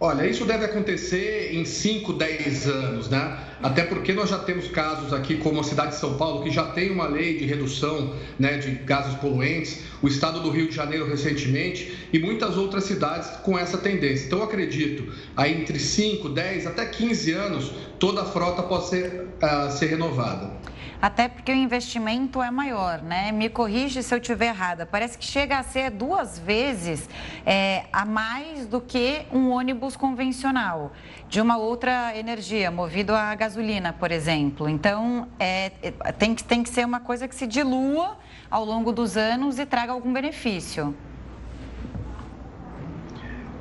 Olha, 0.00 0.24
isso 0.28 0.44
deve 0.44 0.64
acontecer 0.64 1.50
em 1.52 1.64
5, 1.64 2.12
10 2.12 2.68
anos, 2.68 3.08
né? 3.08 3.36
Até 3.60 3.82
porque 3.82 4.12
nós 4.12 4.30
já 4.30 4.38
temos 4.38 4.68
casos 4.68 5.12
aqui, 5.12 5.38
como 5.38 5.58
a 5.58 5.64
cidade 5.64 5.90
de 5.90 5.96
São 5.96 6.16
Paulo, 6.16 6.44
que 6.44 6.50
já 6.52 6.66
tem 6.66 6.92
uma 6.92 7.08
lei 7.08 7.36
de 7.36 7.44
redução 7.44 8.14
né, 8.38 8.58
de 8.58 8.70
gases 8.84 9.16
poluentes, 9.16 9.82
o 10.00 10.06
estado 10.06 10.38
do 10.38 10.50
Rio 10.50 10.68
de 10.68 10.76
Janeiro 10.76 11.08
recentemente 11.08 11.92
e 12.12 12.18
muitas 12.20 12.56
outras 12.56 12.84
cidades 12.84 13.28
com 13.42 13.58
essa 13.58 13.76
tendência. 13.76 14.26
Então, 14.26 14.40
acredito, 14.40 15.12
aí 15.36 15.60
entre 15.60 15.80
5, 15.80 16.28
10 16.28 16.68
até 16.68 16.86
15 16.86 17.32
anos, 17.32 17.72
toda 17.98 18.22
a 18.22 18.24
frota 18.24 18.62
pode 18.62 18.86
ser, 18.86 19.26
uh, 19.42 19.68
ser 19.72 19.86
renovada 19.86 20.77
até 21.00 21.28
porque 21.28 21.52
o 21.52 21.54
investimento 21.54 22.42
é 22.42 22.50
maior, 22.50 23.00
né? 23.00 23.30
Me 23.30 23.48
corrige 23.48 24.02
se 24.02 24.12
eu 24.12 24.18
estiver 24.18 24.48
errada. 24.48 24.84
Parece 24.84 25.16
que 25.16 25.24
chega 25.24 25.58
a 25.58 25.62
ser 25.62 25.90
duas 25.90 26.38
vezes 26.38 27.08
é, 27.46 27.84
a 27.92 28.04
mais 28.04 28.66
do 28.66 28.80
que 28.80 29.22
um 29.32 29.50
ônibus 29.50 29.96
convencional, 29.96 30.92
de 31.28 31.40
uma 31.40 31.56
outra 31.56 32.16
energia, 32.16 32.70
movido 32.70 33.14
a 33.14 33.34
gasolina, 33.34 33.92
por 33.92 34.10
exemplo. 34.10 34.68
Então, 34.68 35.28
é, 35.38 35.72
é 35.82 36.12
tem, 36.12 36.34
que, 36.34 36.42
tem 36.42 36.62
que 36.62 36.70
ser 36.70 36.84
uma 36.84 37.00
coisa 37.00 37.28
que 37.28 37.34
se 37.34 37.46
dilua 37.46 38.18
ao 38.50 38.64
longo 38.64 38.92
dos 38.92 39.16
anos 39.16 39.58
e 39.58 39.66
traga 39.66 39.92
algum 39.92 40.12
benefício. 40.12 40.96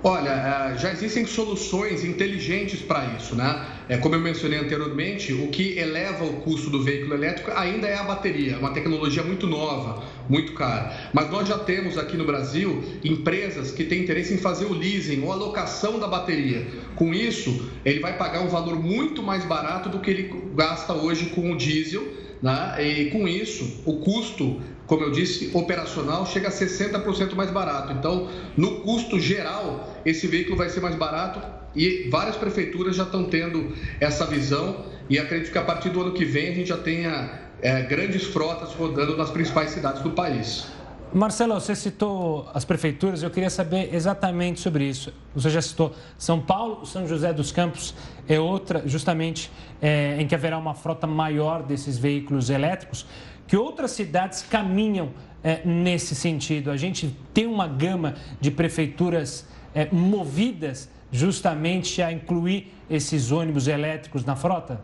Olha, 0.04 0.30
é, 0.30 0.78
já 0.78 0.92
existem 0.92 1.26
soluções 1.26 2.04
inteligentes 2.04 2.82
para 2.82 3.16
isso, 3.18 3.36
né? 3.36 3.66
É, 3.90 3.98
como 3.98 4.14
eu 4.14 4.20
mencionei 4.20 4.60
anteriormente, 4.60 5.34
o 5.34 5.48
que 5.48 5.78
eleva 5.78 6.24
o 6.24 6.42
custo 6.42 6.70
do 6.70 6.84
veículo 6.84 7.16
elétrico 7.16 7.52
ainda 7.56 7.88
é 7.88 7.98
a 7.98 8.04
bateria, 8.04 8.60
uma 8.60 8.70
tecnologia 8.70 9.24
muito 9.24 9.48
nova, 9.48 10.04
muito 10.30 10.54
cara. 10.54 11.10
Mas 11.12 11.32
nós 11.32 11.48
já 11.48 11.58
temos 11.58 11.98
aqui 11.98 12.16
no 12.16 12.26
Brasil 12.26 12.84
empresas 13.04 13.72
que 13.72 13.84
têm 13.86 14.04
interesse 14.04 14.34
em 14.34 14.38
fazer 14.38 14.66
o 14.66 14.74
leasing 14.74 15.24
ou 15.24 15.32
a 15.32 15.36
locação 15.36 16.00
da 16.00 16.08
bateria. 16.08 16.68
Com 16.96 17.12
isso, 17.12 17.68
ele 17.84 18.00
vai 18.00 18.16
pagar 18.18 18.42
um 18.42 18.50
valor 18.50 18.80
muito 18.80 19.24
mais 19.24 19.46
barato 19.46 19.90
do 19.90 20.00
que 20.00 20.12
ele 20.12 20.32
gasta 20.54 20.94
hoje 20.94 21.28
com 21.28 21.52
o 21.52 21.58
diesel. 21.58 22.08
Né? 22.40 22.76
E 22.80 23.06
com 23.10 23.28
isso, 23.28 23.82
o 23.84 23.94
custo 23.98 24.62
como 24.88 25.04
eu 25.04 25.12
disse, 25.12 25.52
operacional 25.54 26.26
chega 26.26 26.48
a 26.48 26.52
60% 26.52 27.36
mais 27.36 27.52
barato. 27.52 27.94
Então, 27.94 28.30
no 28.56 28.80
custo 28.80 29.20
geral, 29.20 30.02
esse 30.06 30.26
veículo 30.26 30.56
vai 30.56 30.70
ser 30.70 30.80
mais 30.80 30.96
barato 30.96 31.42
e 31.76 32.08
várias 32.10 32.38
prefeituras 32.38 32.96
já 32.96 33.04
estão 33.04 33.26
tendo 33.26 33.74
essa 34.00 34.26
visão 34.26 34.86
e 35.10 35.20
acredito 35.20 35.52
que 35.52 35.58
a 35.58 35.64
partir 35.64 35.90
do 35.90 36.02
ano 36.02 36.14
que 36.14 36.24
vem 36.24 36.50
a 36.50 36.56
gente 36.56 36.70
já 36.70 36.78
tenha 36.78 37.48
é, 37.62 37.82
grandes 37.84 38.24
frotas 38.24 38.74
rodando 38.74 39.18
nas 39.18 39.30
principais 39.30 39.72
cidades 39.72 40.02
do 40.02 40.12
país. 40.12 40.66
Marcelo, 41.14 41.54
você 41.54 41.74
citou 41.74 42.50
as 42.54 42.66
prefeituras, 42.66 43.24
eu 43.24 43.30
queria 43.30 43.50
saber 43.50 43.94
exatamente 43.94 44.60
sobre 44.60 44.84
isso. 44.84 45.14
Você 45.34 45.50
já 45.50 45.62
citou 45.62 45.94
São 46.18 46.40
Paulo, 46.40 46.86
São 46.86 47.08
José 47.08 47.32
dos 47.32 47.52
Campos 47.52 47.96
é 48.28 48.40
outra, 48.40 48.84
justamente 48.86 49.50
é, 49.82 50.18
em 50.20 50.28
que 50.28 50.36
haverá 50.36 50.58
uma 50.58 50.74
frota 50.74 51.08
maior 51.08 51.64
desses 51.64 51.98
veículos 51.98 52.50
elétricos 52.50 53.06
que 53.48 53.56
outras 53.56 53.92
cidades 53.92 54.44
caminham 54.44 55.12
é, 55.44 55.62
nesse 55.66 56.14
sentido. 56.14 56.70
A 56.70 56.78
gente 56.78 57.16
tem 57.34 57.48
uma 57.48 57.68
gama 57.68 58.16
de 58.40 58.52
prefeituras 58.52 59.46
é, 59.74 59.88
movidas 59.92 60.90
justamente 61.12 62.02
a 62.02 62.12
incluir 62.12 62.74
esses 62.90 63.32
ônibus 63.32 63.68
elétricos 63.68 64.26
na 64.26 64.36
frota? 64.36 64.82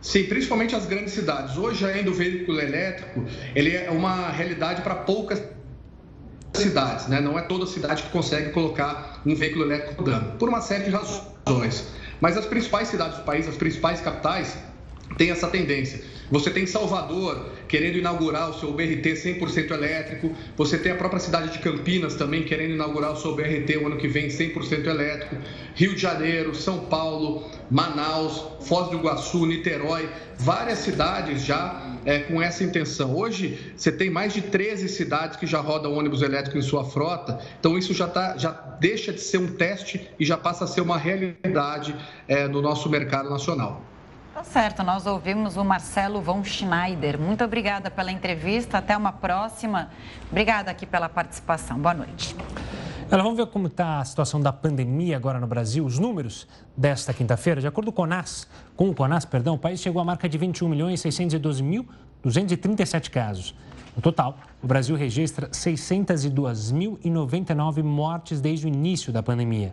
Sim, 0.00 0.24
principalmente 0.24 0.74
as 0.74 0.86
grandes 0.86 1.14
cidades. 1.14 1.56
Hoje 1.56 1.84
ainda 1.86 2.10
o 2.10 2.14
veículo 2.14 2.60
elétrico 2.60 3.24
ele 3.54 3.74
é 3.74 3.90
uma 3.90 4.30
realidade 4.30 4.82
para 4.82 4.94
poucas 4.96 5.42
cidades, 6.52 7.08
né? 7.08 7.20
Não 7.20 7.38
é 7.38 7.42
toda 7.42 7.66
cidade 7.66 8.02
que 8.02 8.10
consegue 8.10 8.50
colocar 8.52 9.22
um 9.24 9.34
veículo 9.34 9.64
elétrico 9.64 10.02
rodando, 10.02 10.38
por 10.38 10.48
uma 10.48 10.60
série 10.60 10.84
de 10.84 10.90
razões. 10.90 11.88
Mas 12.20 12.36
as 12.36 12.46
principais 12.46 12.88
cidades 12.88 13.18
do 13.18 13.24
país, 13.24 13.48
as 13.48 13.56
principais 13.56 14.00
capitais, 14.00 14.56
tem 15.16 15.30
essa 15.30 15.48
tendência. 15.48 16.02
Você 16.30 16.50
tem 16.50 16.66
Salvador 16.66 17.52
querendo 17.68 17.98
inaugurar 17.98 18.50
o 18.50 18.54
seu 18.58 18.72
BRT 18.72 19.12
100% 19.14 19.70
elétrico. 19.70 20.32
Você 20.56 20.78
tem 20.78 20.92
a 20.92 20.96
própria 20.96 21.20
cidade 21.20 21.52
de 21.52 21.58
Campinas 21.58 22.14
também 22.14 22.42
querendo 22.42 22.72
inaugurar 22.72 23.12
o 23.12 23.16
seu 23.16 23.34
BRT 23.34 23.76
o 23.76 23.86
ano 23.86 23.96
que 23.96 24.08
vem 24.08 24.28
100% 24.28 24.86
elétrico. 24.86 25.36
Rio 25.74 25.94
de 25.94 26.00
Janeiro, 26.00 26.54
São 26.54 26.86
Paulo, 26.86 27.50
Manaus, 27.70 28.42
Foz 28.66 28.88
do 28.88 28.96
Iguaçu, 28.96 29.44
Niterói, 29.46 30.08
várias 30.38 30.78
cidades 30.78 31.44
já 31.44 31.98
é, 32.06 32.20
com 32.20 32.40
essa 32.40 32.64
intenção. 32.64 33.14
Hoje 33.14 33.72
você 33.76 33.92
tem 33.92 34.10
mais 34.10 34.32
de 34.32 34.40
13 34.40 34.88
cidades 34.88 35.36
que 35.36 35.46
já 35.46 35.60
rodam 35.60 35.94
ônibus 35.94 36.22
elétrico 36.22 36.58
em 36.58 36.62
sua 36.62 36.84
frota. 36.84 37.38
Então 37.60 37.76
isso 37.76 37.92
já, 37.92 38.08
tá, 38.08 38.36
já 38.38 38.50
deixa 38.80 39.12
de 39.12 39.20
ser 39.20 39.38
um 39.38 39.48
teste 39.48 40.08
e 40.18 40.24
já 40.24 40.36
passa 40.36 40.64
a 40.64 40.66
ser 40.66 40.80
uma 40.80 40.96
realidade 40.96 41.94
é, 42.26 42.48
no 42.48 42.62
nosso 42.62 42.88
mercado 42.88 43.28
nacional. 43.28 43.93
Tá 44.34 44.42
certo, 44.42 44.82
nós 44.82 45.06
ouvimos 45.06 45.56
o 45.56 45.64
Marcelo 45.64 46.20
von 46.20 46.42
Schneider. 46.42 47.20
Muito 47.20 47.44
obrigada 47.44 47.88
pela 47.88 48.10
entrevista, 48.10 48.78
até 48.78 48.96
uma 48.96 49.12
próxima. 49.12 49.90
Obrigada 50.28 50.72
aqui 50.72 50.84
pela 50.84 51.08
participação. 51.08 51.78
Boa 51.78 51.94
noite. 51.94 52.34
Olha, 53.12 53.22
vamos 53.22 53.38
ver 53.38 53.46
como 53.46 53.68
está 53.68 54.00
a 54.00 54.04
situação 54.04 54.40
da 54.40 54.52
pandemia 54.52 55.16
agora 55.16 55.38
no 55.38 55.46
Brasil. 55.46 55.86
Os 55.86 56.00
números 56.00 56.48
desta 56.76 57.14
quinta-feira, 57.14 57.60
de 57.60 57.68
acordo 57.68 57.92
com 57.92 58.02
o 58.02 58.04
CONAS, 58.04 58.48
com 58.74 58.90
o 58.90 58.94
CONAS, 58.94 59.24
perdão, 59.24 59.54
o 59.54 59.58
país 59.58 59.78
chegou 59.78 60.02
à 60.02 60.04
marca 60.04 60.28
de 60.28 60.36
21 60.36 60.68
milhões 60.68 61.00
612 61.00 61.62
mil 61.62 61.88
237 62.20 63.12
casos. 63.12 63.54
No 63.94 64.02
total, 64.02 64.36
o 64.60 64.66
Brasil 64.66 64.96
registra 64.96 65.48
602.099 65.50 67.84
mortes 67.84 68.40
desde 68.40 68.66
o 68.66 68.68
início 68.68 69.12
da 69.12 69.22
pandemia. 69.22 69.72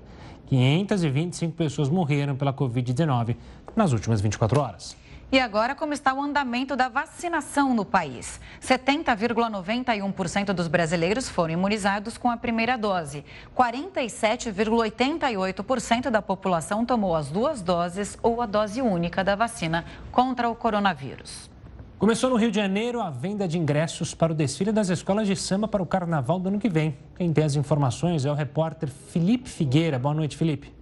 525 0.51 1.55
pessoas 1.55 1.89
morreram 1.89 2.35
pela 2.35 2.51
Covid-19 2.51 3.37
nas 3.75 3.93
últimas 3.93 4.21
24 4.21 4.59
horas. 4.59 5.01
E 5.31 5.39
agora, 5.39 5.73
como 5.73 5.93
está 5.93 6.13
o 6.13 6.21
andamento 6.21 6.75
da 6.75 6.89
vacinação 6.89 7.73
no 7.73 7.85
país? 7.85 8.37
70,91% 8.61 10.51
dos 10.51 10.67
brasileiros 10.67 11.29
foram 11.29 11.53
imunizados 11.53 12.17
com 12.17 12.29
a 12.29 12.35
primeira 12.35 12.77
dose. 12.77 13.23
47,88% 13.55 16.09
da 16.09 16.21
população 16.21 16.85
tomou 16.85 17.15
as 17.15 17.29
duas 17.29 17.61
doses 17.61 18.17
ou 18.21 18.41
a 18.41 18.45
dose 18.45 18.81
única 18.81 19.23
da 19.23 19.33
vacina 19.33 19.85
contra 20.11 20.49
o 20.49 20.55
coronavírus. 20.55 21.49
Começou 21.97 22.29
no 22.29 22.35
Rio 22.35 22.51
de 22.51 22.57
Janeiro 22.57 22.99
a 22.99 23.09
venda 23.09 23.47
de 23.47 23.57
ingressos 23.57 24.13
para 24.13 24.33
o 24.33 24.35
desfile 24.35 24.73
das 24.73 24.89
escolas 24.89 25.27
de 25.27 25.35
samba 25.37 25.65
para 25.65 25.81
o 25.81 25.85
carnaval 25.85 26.39
do 26.39 26.49
ano 26.49 26.59
que 26.59 26.67
vem. 26.67 26.97
Quem 27.15 27.31
tem 27.31 27.45
as 27.45 27.55
informações 27.55 28.25
é 28.25 28.31
o 28.31 28.33
repórter 28.33 28.89
Felipe 28.89 29.47
Figueira. 29.47 29.97
Boa 29.97 30.13
noite, 30.13 30.35
Felipe. 30.35 30.80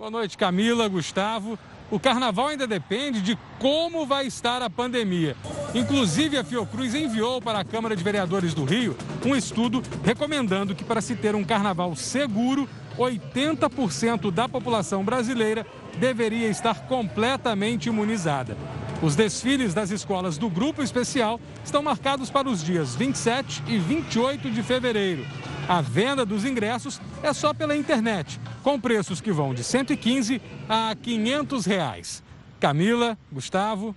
Boa 0.00 0.10
noite, 0.10 0.38
Camila, 0.38 0.88
Gustavo. 0.88 1.58
O 1.90 2.00
carnaval 2.00 2.48
ainda 2.48 2.66
depende 2.66 3.20
de 3.20 3.38
como 3.58 4.06
vai 4.06 4.26
estar 4.26 4.62
a 4.62 4.70
pandemia. 4.70 5.36
Inclusive, 5.74 6.38
a 6.38 6.42
Fiocruz 6.42 6.94
enviou 6.94 7.38
para 7.38 7.58
a 7.58 7.64
Câmara 7.64 7.94
de 7.94 8.02
Vereadores 8.02 8.54
do 8.54 8.64
Rio 8.64 8.96
um 9.26 9.36
estudo 9.36 9.82
recomendando 10.02 10.74
que, 10.74 10.84
para 10.84 11.02
se 11.02 11.14
ter 11.14 11.34
um 11.34 11.44
carnaval 11.44 11.94
seguro, 11.94 12.66
80% 12.96 14.30
da 14.30 14.48
população 14.48 15.04
brasileira 15.04 15.66
deveria 15.98 16.48
estar 16.48 16.86
completamente 16.86 17.90
imunizada. 17.90 18.56
Os 19.02 19.14
desfiles 19.14 19.74
das 19.74 19.90
escolas 19.90 20.38
do 20.38 20.48
Grupo 20.48 20.82
Especial 20.82 21.38
estão 21.62 21.82
marcados 21.82 22.30
para 22.30 22.48
os 22.48 22.64
dias 22.64 22.94
27 22.94 23.64
e 23.66 23.76
28 23.76 24.50
de 24.50 24.62
fevereiro. 24.62 25.26
A 25.70 25.80
venda 25.80 26.26
dos 26.26 26.44
ingressos 26.44 27.00
é 27.22 27.32
só 27.32 27.54
pela 27.54 27.76
internet, 27.76 28.40
com 28.60 28.80
preços 28.80 29.20
que 29.20 29.30
vão 29.30 29.54
de 29.54 29.62
115 29.62 30.42
a 30.68 30.96
500 31.00 31.64
reais. 31.64 32.24
Camila, 32.58 33.16
Gustavo, 33.30 33.94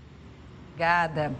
Obrigada. 0.73 1.31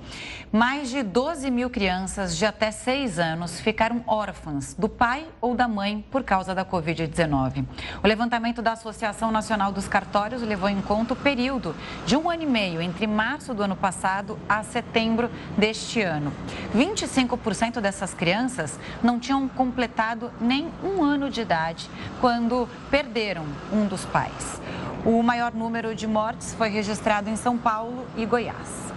Mais 0.52 0.92
de 0.92 1.02
12 1.02 1.50
mil 1.50 1.68
crianças 1.68 2.38
de 2.38 2.46
até 2.46 2.70
6 2.70 3.18
anos 3.18 3.60
ficaram 3.60 4.04
órfãs 4.06 4.76
do 4.76 4.88
pai 4.88 5.26
ou 5.42 5.56
da 5.56 5.68
mãe 5.68 6.06
por 6.12 6.22
causa 6.24 6.54
da 6.54 6.64
Covid-19. 6.64 7.66
O 8.04 8.08
levantamento 8.08 8.62
da 8.62 8.74
Associação 8.74 9.32
Nacional 9.32 9.72
dos 9.72 9.88
Cartórios 9.88 10.44
levou 10.44 10.70
em 10.70 10.80
conta 10.84 11.14
o 11.14 11.18
período 11.18 11.76
de 12.06 12.16
um 12.16 12.30
ano 12.30 12.44
e 12.44 12.46
meio 12.46 12.80
entre 12.80 13.08
março 13.08 13.56
do 13.56 13.64
ano 13.64 13.76
passado 13.76 14.38
a 14.48 14.62
setembro 14.62 15.32
deste 15.58 16.00
ano. 16.00 16.32
25% 16.76 17.82
dessas 17.82 18.14
crianças 18.14 18.80
não 19.02 19.20
tinham 19.20 19.48
completado 19.48 20.32
nem 20.40 20.70
um 20.84 21.04
ano 21.04 21.32
de 21.32 21.42
idade 21.42 21.90
quando 22.22 22.70
perderam 22.92 23.46
um 23.72 23.88
dos 23.88 24.06
pais. 24.06 24.62
O 25.04 25.24
maior 25.24 25.52
número 25.56 25.96
de 25.96 26.06
mortes 26.06 26.54
foi 26.54 26.70
registrado 26.70 27.32
em 27.32 27.36
São 27.36 27.58
Paulo 27.58 28.06
e 28.16 28.28
Goiás. 28.28 28.94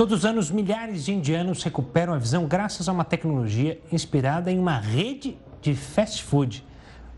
Todos 0.00 0.20
os 0.20 0.24
anos, 0.24 0.50
milhares 0.50 1.04
de 1.04 1.12
indianos 1.12 1.62
recuperam 1.62 2.14
a 2.14 2.16
visão 2.16 2.46
graças 2.46 2.88
a 2.88 2.92
uma 2.92 3.04
tecnologia 3.04 3.78
inspirada 3.92 4.50
em 4.50 4.58
uma 4.58 4.78
rede 4.78 5.36
de 5.60 5.74
fast 5.74 6.24
food. 6.24 6.64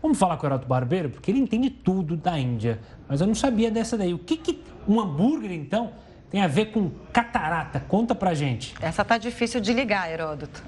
Vamos 0.01 0.19
falar 0.19 0.35
com 0.35 0.45
o 0.45 0.47
Heraldo 0.49 0.67
Barbeiro, 0.67 1.09
porque 1.09 1.31
ele 1.31 1.39
entende 1.39 1.69
tudo 1.69 2.17
da 2.17 2.37
Índia. 2.37 2.81
Mas 3.07 3.21
eu 3.21 3.27
não 3.27 3.35
sabia 3.35 3.71
dessa 3.71 3.97
daí. 3.97 4.13
O 4.13 4.19
que, 4.19 4.35
que 4.35 4.61
um 4.85 4.99
hambúrguer, 4.99 5.53
então, 5.53 5.93
tem 6.29 6.41
a 6.41 6.47
ver 6.47 6.73
com 6.73 6.91
catarata? 7.13 7.79
Conta 7.79 8.13
pra 8.13 8.33
gente. 8.33 8.73
Essa 8.81 9.05
tá 9.05 9.17
difícil 9.17 9.61
de 9.61 9.71
ligar, 9.71 10.11
Heródoto. 10.11 10.61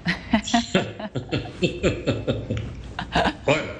Olha, 3.46 3.76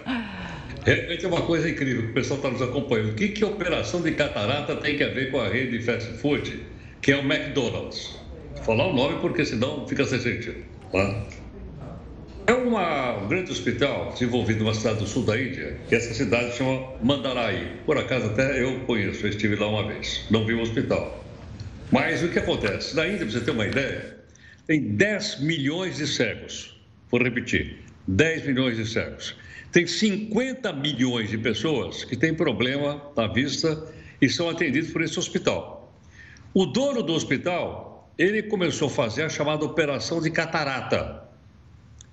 realmente 0.85 1.25
é 1.25 1.29
uma 1.29 1.41
coisa 1.41 1.71
incrível 1.71 2.03
que 2.03 2.11
o 2.11 2.13
pessoal 2.13 2.37
está 2.37 2.51
nos 2.51 2.61
acompanhando. 2.61 3.13
O 3.13 3.15
que, 3.15 3.29
que 3.29 3.43
a 3.43 3.47
operação 3.47 4.03
de 4.03 4.13
catarata 4.13 4.77
tem 4.77 4.95
que 4.95 5.03
a 5.03 5.09
ver 5.09 5.31
com 5.31 5.41
a 5.41 5.49
rede 5.49 5.79
de 5.79 5.83
fast 5.83 6.13
food, 6.19 6.67
que 7.01 7.13
é 7.13 7.17
o 7.17 7.21
McDonald's? 7.21 8.26
Falar 8.63 8.87
o 8.89 8.93
nome 8.93 9.21
porque 9.21 9.45
senão 9.45 9.87
fica 9.87 10.05
sem 10.05 10.19
sentido. 10.19 10.65
Tá? 10.93 11.27
É 12.47 12.53
uma, 12.53 13.17
um 13.19 13.29
grande 13.29 13.51
hospital 13.51 14.13
desenvolvido 14.13 14.61
numa 14.61 14.75
cidade 14.75 15.01
do 15.01 15.07
sul 15.07 15.25
da 15.25 15.41
Índia, 15.41 15.77
que 15.89 15.95
essa 15.95 16.15
cidade 16.15 16.57
chama 16.57 16.93
Mandarai. 17.03 17.73
Por 17.85 17.99
acaso 17.99 18.27
até 18.27 18.63
eu 18.63 18.81
conheço, 18.81 19.27
eu 19.27 19.31
estive 19.31 19.57
lá 19.57 19.69
uma 19.69 19.87
vez, 19.89 20.25
não 20.31 20.47
vi 20.47 20.55
o 20.55 20.61
hospital. 20.61 21.25
Mas 21.91 22.23
o 22.23 22.29
que 22.29 22.39
acontece? 22.39 22.95
Na 22.95 23.07
Índia, 23.07 23.27
para 23.27 23.31
você 23.31 23.41
ter 23.41 23.51
uma 23.51 23.67
ideia, 23.67 24.17
tem 24.67 24.81
10 24.81 25.41
milhões 25.41 25.97
de 25.97 26.07
cegos. 26.07 26.77
Vou 27.11 27.21
repetir, 27.23 27.79
10 28.07 28.47
milhões 28.47 28.77
de 28.77 28.87
cegos. 28.87 29.37
Tem 29.73 29.87
50 29.87 30.73
milhões 30.73 31.31
de 31.31 31.39
pessoas 31.39 32.05
que 32.05 32.17
têm 32.17 32.33
problema 32.33 33.03
na 33.17 33.27
vista 33.27 33.87
e 34.21 34.29
são 34.29 34.49
atendidos 34.49 34.91
por 34.91 35.03
esse 35.03 35.19
hospital. 35.19 35.93
O 36.55 36.65
dono 36.65 37.03
do 37.03 37.13
hospital, 37.13 37.86
ele 38.19 38.43
começou 38.45 38.89
a 38.89 38.91
fazer 38.91 39.23
a 39.23 39.29
chamada 39.29 39.65
operação 39.65 40.21
de 40.21 40.31
catarata. 40.31 41.23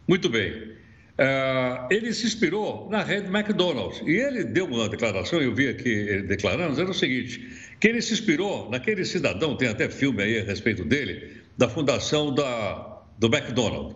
Muito 0.07 0.29
bem. 0.29 0.73
Uh, 1.13 1.87
ele 1.91 2.11
se 2.11 2.25
inspirou 2.25 2.89
na 2.89 3.03
rede 3.03 3.27
McDonald's. 3.27 4.01
E 4.05 4.11
ele 4.11 4.43
deu 4.43 4.65
uma 4.65 4.89
declaração, 4.89 5.41
eu 5.41 5.53
vi 5.53 5.67
aqui 5.67 5.89
ele 5.89 6.23
declarando, 6.23 6.71
dizendo 6.71 6.91
o 6.91 6.93
seguinte: 6.93 7.47
que 7.79 7.87
ele 7.87 8.01
se 8.01 8.13
inspirou 8.13 8.69
naquele 8.69 9.05
cidadão, 9.05 9.55
tem 9.55 9.67
até 9.67 9.89
filme 9.89 10.23
aí 10.23 10.39
a 10.39 10.43
respeito 10.43 10.83
dele, 10.83 11.41
da 11.57 11.69
fundação 11.69 12.33
da, 12.33 13.01
do 13.19 13.27
McDonald's. 13.27 13.95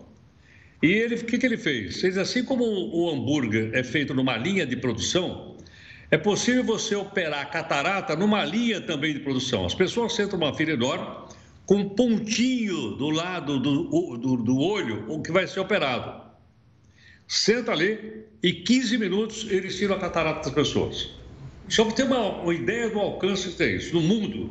E 0.80 0.92
ele, 0.92 1.16
o 1.16 1.24
que, 1.24 1.38
que 1.38 1.44
ele 1.44 1.56
fez? 1.56 2.00
Fez 2.00 2.16
assim 2.16 2.44
como 2.44 2.64
o 2.64 3.10
hambúrguer 3.10 3.70
é 3.74 3.82
feito 3.82 4.14
numa 4.14 4.36
linha 4.36 4.64
de 4.64 4.76
produção, 4.76 5.56
é 6.10 6.16
possível 6.16 6.62
você 6.62 6.94
operar 6.94 7.50
catarata 7.50 8.14
numa 8.14 8.44
linha 8.44 8.80
também 8.80 9.12
de 9.12 9.20
produção. 9.20 9.66
As 9.66 9.74
pessoas 9.74 10.14
sentam 10.14 10.38
numa 10.38 10.54
fila 10.54 10.70
enorme, 10.70 11.04
com 11.68 11.74
um 11.74 11.88
pontinho 11.90 12.92
do 12.92 13.10
lado 13.10 13.60
do, 13.60 14.16
do, 14.16 14.36
do 14.38 14.58
olho, 14.58 15.04
o 15.06 15.20
que 15.20 15.30
vai 15.30 15.46
ser 15.46 15.60
operado. 15.60 16.18
Senta 17.26 17.72
ali 17.72 18.24
e 18.42 18.54
15 18.54 18.96
minutos 18.96 19.46
eles 19.50 19.76
tiram 19.76 19.94
a 19.94 19.98
catarata 19.98 20.44
das 20.44 20.54
pessoas. 20.54 21.10
Só 21.68 21.84
para 21.84 21.92
ter 21.92 22.04
uma, 22.04 22.40
uma 22.40 22.54
ideia 22.54 22.88
do 22.88 22.98
alcance 22.98 23.50
que 23.50 23.56
tem 23.56 23.76
isso. 23.76 23.94
No 23.94 24.00
mundo, 24.00 24.48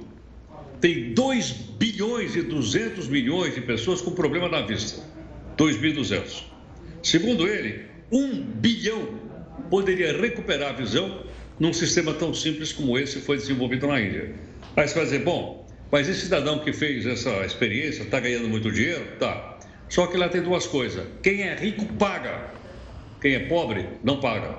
tem 0.80 1.12
2 1.16 1.52
bilhões 1.80 2.36
e 2.36 2.44
200 2.44 3.08
milhões 3.08 3.56
de 3.56 3.62
pessoas 3.62 4.00
com 4.00 4.12
problema 4.12 4.48
na 4.48 4.62
vista. 4.62 5.02
2.200. 5.58 6.44
Segundo 7.02 7.48
ele, 7.48 7.88
1 8.12 8.42
bilhão 8.44 9.20
poderia 9.72 10.16
recuperar 10.16 10.70
a 10.70 10.74
visão 10.74 11.24
num 11.60 11.74
sistema 11.74 12.14
tão 12.14 12.32
simples 12.32 12.72
como 12.72 12.96
esse 12.96 13.22
foi 13.22 13.38
desenvolvido 13.38 13.88
na 13.88 14.00
Índia. 14.00 14.36
Aí 14.76 14.88
você 14.88 14.94
vai 14.94 15.06
dizer, 15.06 15.24
bom, 15.24 15.67
mas 15.92 16.10
esse 16.10 16.22
cidadão 16.22 16.60
que 16.60 16.74
fez 16.74 17.06
essa 17.06 17.46
experiência 17.46 18.04
está 18.04 18.20
ganhando 18.20 18.50
muito 18.50 18.72
dinheiro? 18.72 19.06
Tá. 19.20 19.58
Só 19.90 20.08
que 20.08 20.18
lá 20.18 20.28
tem 20.28 20.42
duas 20.42 20.68
coisas. 20.68 21.06
Quem 21.24 21.44
é 21.44 21.56
rico 21.56 21.86
paga. 21.94 22.52
Quem 23.22 23.36
é 23.36 23.40
pobre 23.40 23.88
não 24.04 24.20
paga. 24.20 24.56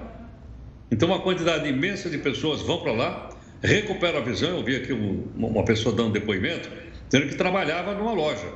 Então 0.91 1.09
uma 1.09 1.21
quantidade 1.21 1.69
imensa 1.69 2.09
de 2.09 2.17
pessoas 2.19 2.63
vão 2.63 2.81
para 2.81 2.93
lá, 2.93 3.31
recuperam 3.63 4.19
a 4.19 4.23
visão. 4.23 4.57
Eu 4.57 4.65
vi 4.65 4.77
aqui 4.77 4.93
uma 4.93 5.65
pessoa 5.65 5.95
dando 5.95 6.13
depoimento, 6.13 6.71
dizendo 7.09 7.29
que 7.29 7.37
trabalhava 7.37 7.95
numa 7.95 8.13
loja. 8.13 8.49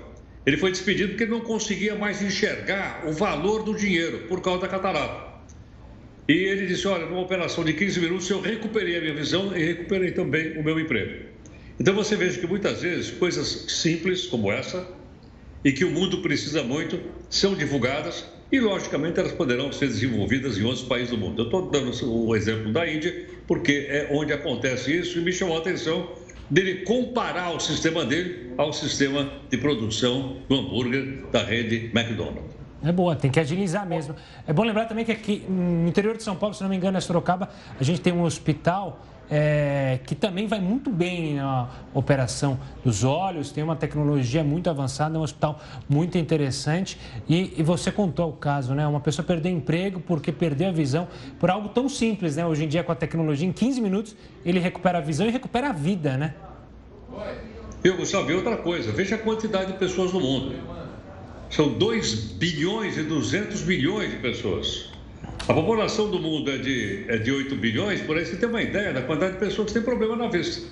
Ele 0.44 0.56
foi 0.56 0.72
despedido 0.72 1.10
porque 1.10 1.26
não 1.26 1.40
conseguia 1.40 1.94
mais 1.94 2.20
enxergar 2.20 3.04
o 3.06 3.12
valor 3.12 3.62
do 3.62 3.76
dinheiro 3.76 4.20
por 4.28 4.40
causa 4.40 4.62
da 4.62 4.68
catarata. 4.68 5.30
E 6.28 6.32
ele 6.32 6.66
disse: 6.66 6.88
Olha, 6.88 7.06
numa 7.06 7.20
operação 7.20 7.62
de 7.64 7.74
15 7.74 8.00
minutos 8.00 8.30
eu 8.30 8.40
recuperei 8.40 8.96
a 8.96 9.00
minha 9.00 9.14
visão 9.14 9.56
e 9.56 9.62
recuperei 9.62 10.12
também 10.12 10.58
o 10.58 10.64
meu 10.64 10.80
emprego. 10.80 11.31
Então 11.82 11.94
você 11.94 12.14
veja 12.14 12.38
que 12.38 12.46
muitas 12.46 12.82
vezes 12.82 13.10
coisas 13.10 13.64
simples 13.66 14.28
como 14.28 14.52
essa 14.52 14.86
e 15.64 15.72
que 15.72 15.84
o 15.84 15.90
mundo 15.90 16.18
precisa 16.18 16.62
muito 16.62 17.00
são 17.28 17.56
divulgadas 17.56 18.24
e, 18.52 18.60
logicamente, 18.60 19.18
elas 19.18 19.32
poderão 19.32 19.72
ser 19.72 19.88
desenvolvidas 19.88 20.56
em 20.56 20.62
outros 20.62 20.84
países 20.84 21.10
do 21.10 21.18
mundo. 21.18 21.42
Eu 21.42 21.46
estou 21.46 21.68
dando 21.72 21.90
o 22.08 22.36
exemplo 22.36 22.72
da 22.72 22.88
Índia 22.88 23.26
porque 23.48 23.88
é 23.90 24.08
onde 24.12 24.32
acontece 24.32 24.96
isso 24.96 25.18
e 25.18 25.22
me 25.22 25.32
chamou 25.32 25.56
a 25.56 25.58
atenção 25.58 26.08
dele 26.48 26.84
comparar 26.84 27.50
o 27.50 27.58
sistema 27.58 28.04
dele 28.04 28.52
ao 28.56 28.72
sistema 28.72 29.28
de 29.50 29.58
produção 29.58 30.36
do 30.48 30.54
hambúrguer 30.54 31.24
da 31.32 31.42
rede 31.42 31.90
McDonald's. 31.92 32.62
É 32.84 32.92
boa, 32.92 33.16
tem 33.16 33.28
que 33.28 33.40
agilizar 33.40 33.84
mesmo. 33.84 34.14
É 34.46 34.52
bom 34.52 34.62
lembrar 34.62 34.84
também 34.84 35.04
que 35.04 35.10
aqui 35.10 35.44
no 35.48 35.88
interior 35.88 36.16
de 36.16 36.22
São 36.22 36.36
Paulo, 36.36 36.54
se 36.54 36.62
não 36.62 36.70
me 36.70 36.76
engano, 36.76 36.96
é 36.96 37.00
Sorocaba, 37.00 37.50
a 37.78 37.82
gente 37.82 38.00
tem 38.00 38.12
um 38.12 38.22
hospital 38.22 39.04
é, 39.30 39.98
que 40.04 40.14
também 40.14 40.46
vai 40.46 40.60
muito 40.60 40.90
bem 40.90 41.36
na 41.36 41.68
operação 41.94 42.58
dos 42.84 43.02
olhos, 43.02 43.50
tem 43.50 43.64
uma 43.64 43.76
tecnologia 43.76 44.44
muito 44.44 44.68
avançada, 44.68 45.16
é 45.16 45.18
um 45.18 45.22
hospital 45.22 45.60
muito 45.88 46.18
interessante. 46.18 46.98
E, 47.28 47.54
e, 47.56 47.62
você 47.62 47.90
contou 47.90 48.28
o 48.30 48.32
caso, 48.34 48.74
né? 48.74 48.86
Uma 48.86 49.00
pessoa 49.00 49.24
perdeu 49.24 49.50
emprego 49.50 50.00
porque 50.00 50.30
perdeu 50.30 50.68
a 50.68 50.72
visão 50.72 51.08
por 51.40 51.50
algo 51.50 51.68
tão 51.70 51.88
simples, 51.88 52.36
né? 52.36 52.46
Hoje 52.46 52.64
em 52.64 52.68
dia, 52.68 52.84
com 52.84 52.92
a 52.92 52.96
tecnologia, 52.96 53.48
em 53.48 53.52
15 53.52 53.80
minutos, 53.80 54.16
ele 54.44 54.58
recupera 54.58 54.98
a 54.98 55.00
visão 55.00 55.26
e 55.26 55.30
recupera 55.30 55.70
a 55.70 55.72
vida, 55.72 56.16
né? 56.16 56.34
Eu, 57.82 57.96
Gustavo, 57.96 58.30
e 58.30 58.34
outra 58.34 58.56
coisa, 58.56 58.92
veja 58.92 59.16
a 59.16 59.18
quantidade 59.18 59.72
de 59.72 59.78
pessoas 59.78 60.12
no 60.12 60.20
mundo. 60.20 60.54
São 61.50 61.68
2 61.68 62.14
bilhões 62.32 62.96
e 62.96 63.02
200 63.02 63.62
milhões 63.64 64.10
de 64.10 64.18
pessoas. 64.18 64.91
A 65.48 65.54
população 65.54 66.08
do 66.08 66.20
mundo 66.20 66.50
é 66.50 66.58
de, 66.58 67.04
é 67.08 67.18
de 67.18 67.32
8 67.32 67.56
bilhões, 67.56 68.00
por 68.02 68.16
aí 68.16 68.24
você 68.24 68.36
tem 68.36 68.48
uma 68.48 68.62
ideia 68.62 68.92
da 68.92 69.02
quantidade 69.02 69.34
de 69.34 69.38
pessoas 69.40 69.68
que 69.68 69.74
têm 69.74 69.82
problema 69.82 70.14
na 70.14 70.28
vista. 70.28 70.68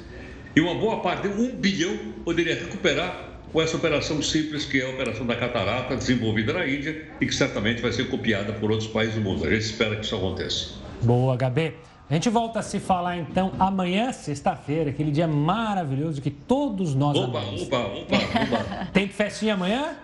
E 0.54 0.60
uma 0.60 0.74
boa 0.74 1.00
parte, 1.00 1.26
um 1.26 1.50
bilhão, 1.50 1.96
poderia 2.24 2.54
recuperar 2.54 3.30
com 3.52 3.60
essa 3.60 3.76
operação 3.76 4.22
simples 4.22 4.64
que 4.64 4.80
é 4.80 4.86
a 4.86 4.90
operação 4.90 5.26
da 5.26 5.34
catarata, 5.34 5.96
desenvolvida 5.96 6.52
na 6.52 6.66
Índia 6.68 7.08
e 7.20 7.26
que 7.26 7.34
certamente 7.34 7.82
vai 7.82 7.92
ser 7.92 8.08
copiada 8.08 8.52
por 8.52 8.70
outros 8.70 8.88
países 8.88 9.16
do 9.16 9.20
mundo. 9.20 9.44
A 9.44 9.50
gente 9.50 9.62
espera 9.62 9.96
que 9.96 10.04
isso 10.04 10.14
aconteça. 10.14 10.74
Boa, 11.02 11.36
HB. 11.36 11.74
A 12.08 12.14
gente 12.14 12.28
volta 12.28 12.60
a 12.60 12.62
se 12.62 12.78
falar 12.78 13.16
então 13.18 13.52
amanhã, 13.58 14.12
sexta-feira, 14.12 14.90
aquele 14.90 15.10
dia 15.10 15.28
maravilhoso 15.28 16.20
que 16.20 16.30
todos 16.30 16.94
nós 16.94 17.16
opa, 17.16 17.38
amamos. 17.38 17.62
Opa, 17.62 17.78
opa, 17.78 18.16
opa. 18.16 18.88
Tem 18.92 19.08
festinha 19.08 19.54
amanhã? 19.54 19.96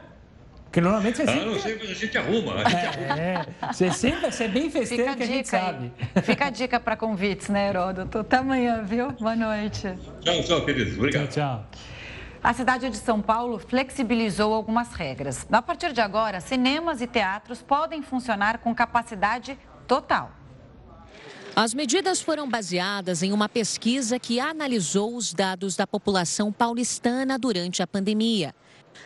Porque 0.77 0.83
normalmente 0.83 1.17
você 1.17 1.23
ah, 1.23 1.27
sempre... 1.27 1.49
Ah, 1.49 1.53
não 1.53 1.59
sei, 1.59 1.79
mas 1.79 1.91
a 1.91 1.95
gente 1.95 2.19
arruma. 2.19 2.55
A 2.57 2.69
gente 2.69 2.87
arruma. 2.87 3.19
É, 3.19 3.47
você 3.73 3.91
sempre 3.93 4.21
vai 4.21 4.33
ser 4.33 4.49
bem 4.49 4.71
festeiro 4.71 5.17
que 5.17 5.23
a, 5.23 5.27
gente 5.27 5.49
sabe. 5.49 5.91
Fica 6.23 6.45
a 6.45 6.51
dica 6.51 6.79
para 6.79 6.95
convites, 6.95 7.49
né, 7.49 7.71
Heródoto? 7.71 8.19
Até 8.19 8.37
amanhã, 8.37 8.83
viu? 8.83 9.11
Boa 9.12 9.35
noite. 9.35 9.95
Tchau, 10.21 10.43
tchau, 10.43 10.65
queridos. 10.67 10.99
Obrigado. 10.99 11.29
Tchau, 11.29 11.67
tchau. 11.73 11.81
A 12.43 12.53
cidade 12.53 12.91
de 12.91 12.99
São 12.99 13.23
Paulo 13.23 13.59
flexibilizou 13.59 14.53
algumas 14.53 14.93
regras. 14.93 15.47
A 15.51 15.62
partir 15.62 15.95
de 15.95 16.03
agora, 16.03 16.43
cinemas 16.43 17.01
e 17.01 17.07
teatros 17.07 17.62
podem 17.62 18.03
funcionar 18.03 18.59
com 18.59 18.75
capacidade 18.75 19.59
total. 19.89 20.31
As 21.59 21.73
medidas 21.73 22.21
foram 22.21 22.47
baseadas 22.47 23.23
em 23.23 23.33
uma 23.33 23.49
pesquisa 23.49 24.19
que 24.19 24.39
analisou 24.39 25.17
os 25.17 25.33
dados 25.33 25.75
da 25.75 25.87
população 25.87 26.53
paulistana 26.53 27.39
durante 27.39 27.83
a 27.83 27.87
pandemia. 27.87 28.55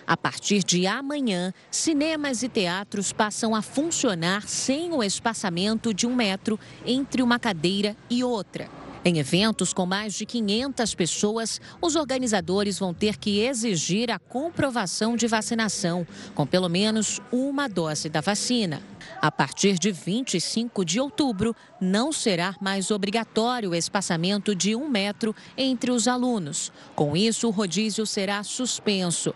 A 0.07 0.16
partir 0.16 0.62
de 0.62 0.87
amanhã, 0.87 1.53
cinemas 1.70 2.42
e 2.42 2.48
teatros 2.48 3.12
passam 3.12 3.55
a 3.55 3.62
funcionar 3.62 4.48
sem 4.48 4.92
o 4.92 5.03
espaçamento 5.03 5.92
de 5.94 6.07
um 6.07 6.14
metro 6.14 6.59
entre 6.85 7.22
uma 7.22 7.38
cadeira 7.38 7.96
e 8.09 8.24
outra. 8.24 8.68
Em 9.03 9.18
eventos 9.18 9.72
com 9.72 9.87
mais 9.87 10.12
de 10.12 10.26
500 10.26 10.94
pessoas, 10.94 11.59
os 11.81 11.96
organizadores 11.96 12.79
vão 12.79 12.92
ter 12.92 13.16
que 13.16 13.40
exigir 13.40 14.11
a 14.11 14.18
comprovação 14.18 15.16
de 15.16 15.26
vacinação, 15.26 16.07
com 16.35 16.46
pelo 16.46 16.68
menos 16.68 17.18
uma 17.33 17.66
dose 17.66 18.11
da 18.11 18.20
vacina. 18.20 18.83
A 19.22 19.33
partir 19.33 19.79
de 19.79 19.90
25 19.90 20.85
de 20.85 21.00
outubro, 21.00 21.57
não 21.81 22.12
será 22.12 22.55
mais 22.61 22.90
obrigatório 22.90 23.70
o 23.70 23.74
espaçamento 23.74 24.55
de 24.55 24.76
um 24.76 24.87
metro 24.87 25.35
entre 25.57 25.90
os 25.90 26.07
alunos. 26.07 26.70
Com 26.94 27.16
isso, 27.16 27.48
o 27.48 27.50
rodízio 27.50 28.05
será 28.05 28.42
suspenso. 28.42 29.35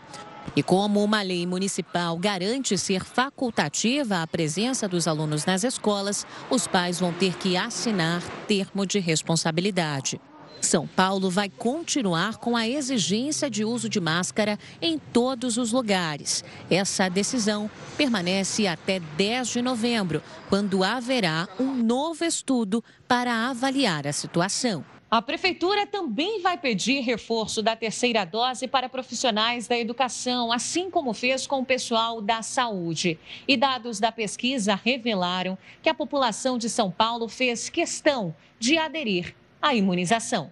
E 0.57 0.63
como 0.63 1.03
uma 1.03 1.21
lei 1.21 1.47
municipal 1.47 2.17
garante 2.17 2.79
ser 2.79 3.05
facultativa 3.05 4.23
a 4.23 4.27
presença 4.27 4.87
dos 4.87 5.09
alunos 5.09 5.45
nas 5.45 5.65
escolas, 5.65 6.25
os 6.49 6.67
pais 6.67 7.01
vão 7.01 7.13
ter 7.13 7.37
que 7.37 7.57
assinar 7.57 8.23
termo 8.47 8.87
de 8.87 9.01
responsabilidade. 9.01 10.21
São 10.61 10.87
Paulo 10.87 11.29
vai 11.29 11.51
continuar 11.51 12.39
com 12.39 12.57
a 12.57 12.67
exigência 12.67 13.51
de 13.51 13.65
uso 13.65 13.89
de 13.89 14.01
máscara 14.01 14.59
em 14.81 14.99
todos 14.99 15.59
os 15.59 15.73
lugares. 15.73 16.43
Essa 16.71 17.09
decisão 17.09 17.71
permanece 17.97 18.67
até 18.67 18.99
10 18.99 19.49
de 19.49 19.63
novembro, 19.63 20.23
quando 20.49 20.83
haverá 20.83 21.49
um 21.61 21.75
novo 21.75 22.25
estudo 22.25 22.83
para 23.07 23.51
avaliar 23.51 24.07
a 24.07 24.13
situação. 24.13 24.85
A 25.15 25.23
Prefeitura 25.23 25.87
também 25.87 26.43
vai 26.43 26.59
pedir 26.59 26.99
reforço 27.03 27.63
da 27.63 27.77
terceira 27.77 28.25
dose 28.25 28.67
para 28.67 28.89
profissionais 28.89 29.69
da 29.69 29.79
educação, 29.79 30.51
assim 30.51 30.91
como 30.91 31.15
fez 31.15 31.47
com 31.47 31.61
o 31.61 31.65
pessoal 31.65 32.21
da 32.21 32.43
saúde. 32.43 33.17
E 33.47 33.57
dados 33.57 34.01
da 34.01 34.11
pesquisa 34.11 34.75
revelaram 34.75 35.57
que 35.81 35.89
a 35.89 35.95
população 35.95 36.59
de 36.59 36.69
São 36.69 36.91
Paulo 36.91 37.29
fez 37.29 37.69
questão 37.69 38.35
de 38.59 38.77
aderir 38.77 39.37
à 39.63 39.73
imunização. 39.73 40.51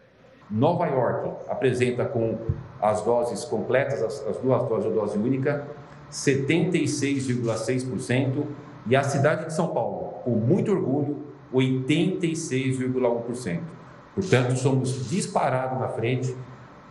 Nova 0.49 0.87
York 0.87 1.51
apresenta 1.51 2.05
com 2.05 2.39
as 2.81 3.03
doses 3.03 3.45
completas, 3.45 4.01
as, 4.01 4.25
as 4.29 4.37
duas 4.37 4.69
doses 4.69 4.87
ou 4.87 4.93
dose 4.93 5.19
única, 5.19 5.67
76,6% 6.09 8.47
e 8.87 8.95
a 8.95 9.03
cidade 9.03 9.47
de 9.47 9.55
São 9.55 9.75
Paulo, 9.75 10.21
com 10.23 10.37
muito 10.37 10.71
orgulho, 10.71 11.27
86,1%. 11.53 13.82
Portanto, 14.15 14.57
somos 14.57 15.09
disparados 15.09 15.79
na 15.79 15.89
frente, 15.89 16.35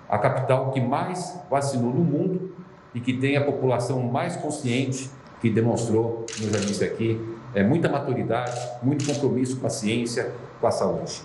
a 0.09 0.17
capital 0.17 0.71
que 0.71 0.81
mais 0.81 1.39
vacinou 1.49 1.93
no 1.93 2.03
mundo 2.03 2.55
e 2.93 2.99
que 2.99 3.13
tem 3.13 3.37
a 3.37 3.45
população 3.45 4.01
mais 4.03 4.35
consciente, 4.35 5.09
que 5.39 5.49
demonstrou, 5.49 6.25
como 6.35 6.49
eu 6.49 6.53
já 6.53 6.59
disse 6.59 6.83
aqui, 6.83 7.19
é, 7.53 7.63
muita 7.63 7.89
maturidade, 7.89 8.59
muito 8.81 9.05
compromisso 9.05 9.57
com 9.59 9.67
a 9.67 9.69
ciência, 9.69 10.31
com 10.59 10.67
a 10.67 10.71
saúde. 10.71 11.21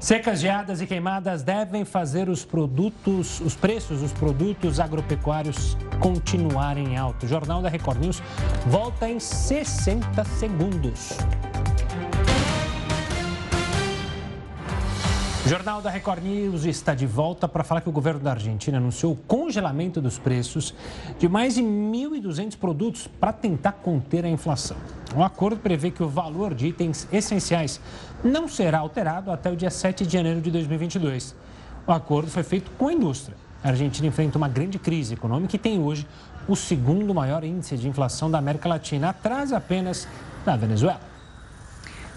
Secas, 0.00 0.40
geadas 0.40 0.82
e 0.82 0.86
queimadas 0.86 1.42
devem 1.42 1.84
fazer 1.84 2.28
os 2.28 2.44
produtos, 2.44 3.40
os 3.40 3.54
preços 3.54 4.00
dos 4.00 4.12
produtos 4.12 4.78
agropecuários 4.78 5.76
continuarem 5.98 6.96
altos. 6.96 7.24
O 7.24 7.28
Jornal 7.28 7.62
da 7.62 7.68
Record 7.68 8.00
News 8.00 8.22
volta 8.66 9.08
em 9.08 9.18
60 9.18 10.24
segundos. 10.24 11.16
O 15.44 15.48
Jornal 15.48 15.82
da 15.82 15.90
Record 15.90 16.24
News 16.24 16.64
está 16.64 16.94
de 16.94 17.04
volta 17.04 17.46
para 17.46 17.62
falar 17.62 17.82
que 17.82 17.88
o 17.90 17.92
governo 17.92 18.18
da 18.18 18.30
Argentina 18.30 18.78
anunciou 18.78 19.12
o 19.12 19.16
congelamento 19.16 20.00
dos 20.00 20.18
preços 20.18 20.74
de 21.18 21.28
mais 21.28 21.56
de 21.56 21.62
1.200 21.62 22.56
produtos 22.56 23.06
para 23.06 23.30
tentar 23.30 23.72
conter 23.72 24.24
a 24.24 24.28
inflação. 24.28 24.78
O 25.14 25.22
acordo 25.22 25.58
prevê 25.58 25.90
que 25.90 26.02
o 26.02 26.08
valor 26.08 26.54
de 26.54 26.68
itens 26.68 27.06
essenciais 27.12 27.78
não 28.24 28.48
será 28.48 28.78
alterado 28.78 29.30
até 29.30 29.50
o 29.50 29.56
dia 29.56 29.68
7 29.68 30.06
de 30.06 30.14
janeiro 30.14 30.40
de 30.40 30.50
2022. 30.50 31.36
O 31.86 31.92
acordo 31.92 32.30
foi 32.30 32.42
feito 32.42 32.70
com 32.78 32.88
a 32.88 32.94
indústria. 32.94 33.36
A 33.62 33.68
Argentina 33.68 34.08
enfrenta 34.08 34.38
uma 34.38 34.48
grande 34.48 34.78
crise 34.78 35.12
econômica 35.12 35.56
e 35.56 35.58
tem 35.58 35.78
hoje 35.78 36.06
o 36.48 36.56
segundo 36.56 37.12
maior 37.12 37.44
índice 37.44 37.76
de 37.76 37.86
inflação 37.86 38.30
da 38.30 38.38
América 38.38 38.66
Latina, 38.66 39.10
atrás 39.10 39.52
apenas 39.52 40.08
da 40.42 40.56
Venezuela. 40.56 41.13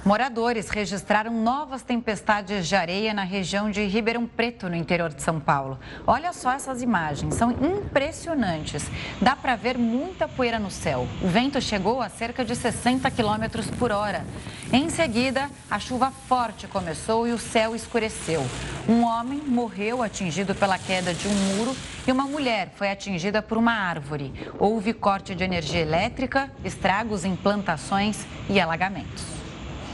Moradores 0.08 0.70
registraram 0.70 1.34
novas 1.34 1.82
tempestades 1.82 2.66
de 2.66 2.78
areia 2.78 3.14
na 3.14 3.24
região 3.24 3.70
de 3.70 3.86
Ribeirão 3.86 4.26
Preto, 4.26 4.70
no 4.70 4.76
interior 4.78 5.14
de 5.14 5.22
São 5.22 5.38
Paulo. 5.38 5.78
Olha 6.08 6.32
só 6.32 6.54
essas 6.54 6.82
imagens, 6.82 7.36
são 7.36 7.52
impressionantes. 7.52 8.90
Dá 9.22 9.36
para 9.36 9.58
ver 9.58 9.78
muita 9.78 10.26
poeira 10.26 10.60
no 10.60 10.72
céu. 10.72 11.06
O 11.22 11.28
vento 11.28 11.60
chegou 11.60 12.02
a 12.02 12.08
cerca 12.08 12.46
de 12.46 12.56
60 12.56 13.12
km 13.12 13.62
por 13.78 13.92
hora. 13.92 14.26
Em 14.72 14.90
seguida, 14.90 15.50
a 15.70 15.78
chuva 15.78 16.10
forte 16.10 16.68
começou 16.68 17.28
e 17.28 17.34
o 17.34 17.38
céu 17.38 17.76
escureceu. 17.76 18.48
Um 18.88 19.04
homem 19.04 19.42
morreu 19.46 20.02
atingido 20.02 20.56
pela 20.56 20.80
queda 20.80 21.14
de 21.14 21.28
um 21.28 21.34
muro 21.34 21.76
e 22.08 22.12
uma 22.14 22.24
mulher 22.24 22.72
foi 22.78 22.90
atingida 22.90 23.42
por 23.42 23.58
uma 23.58 23.74
árvore. 23.74 24.34
Houve 24.58 24.94
corte 24.94 25.36
de 25.36 25.44
energia 25.44 25.82
elétrica, 25.82 26.50
estragos 26.64 27.26
em 27.26 27.36
plantações 27.36 28.26
e 28.50 28.58
alagamentos. 28.58 29.37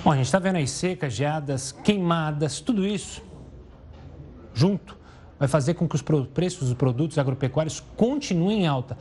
Bom, 0.04 0.12
a 0.12 0.18
gente 0.18 0.26
está 0.26 0.38
vendo 0.38 0.58
aí 0.58 0.68
secas, 0.68 1.14
geadas, 1.14 1.72
queimadas, 1.72 2.60
tudo 2.60 2.86
isso 2.86 3.24
junto 4.54 4.98
vai 5.40 5.48
fazer 5.48 5.76
com 5.76 5.88
que 5.88 5.96
os 5.96 6.02
preços 6.34 6.68
dos 6.68 6.78
produtos 6.78 7.18
agropecuários 7.18 7.82
continuem 7.96 8.64
em 8.64 8.68
alta, 8.68 8.98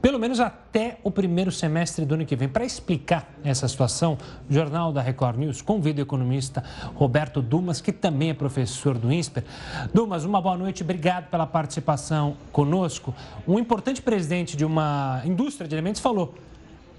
pelo 0.00 0.16
menos 0.16 0.38
até 0.38 0.98
o 1.02 1.10
primeiro 1.10 1.50
semestre 1.50 2.04
do 2.04 2.14
ano 2.14 2.24
que 2.24 2.36
vem. 2.36 2.48
Para 2.48 2.64
explicar 2.64 3.28
essa 3.42 3.66
situação, 3.66 4.16
o 4.48 4.54
Jornal 4.54 4.92
da 4.92 5.02
Record 5.02 5.38
News 5.38 5.60
convida 5.60 6.00
o 6.00 6.04
economista 6.04 6.62
Roberto 6.94 7.42
Dumas, 7.42 7.80
que 7.80 7.92
também 7.92 8.30
é 8.30 8.34
professor 8.34 8.96
do 8.96 9.12
INSPER. 9.12 9.44
Dumas, 9.92 10.24
uma 10.24 10.40
boa 10.40 10.56
noite, 10.56 10.84
obrigado 10.84 11.30
pela 11.30 11.48
participação 11.48 12.36
conosco. 12.52 13.12
Um 13.46 13.58
importante 13.58 14.00
presidente 14.00 14.56
de 14.56 14.64
uma 14.64 15.20
indústria 15.24 15.66
de 15.66 15.74
alimentos 15.74 16.00
falou 16.00 16.32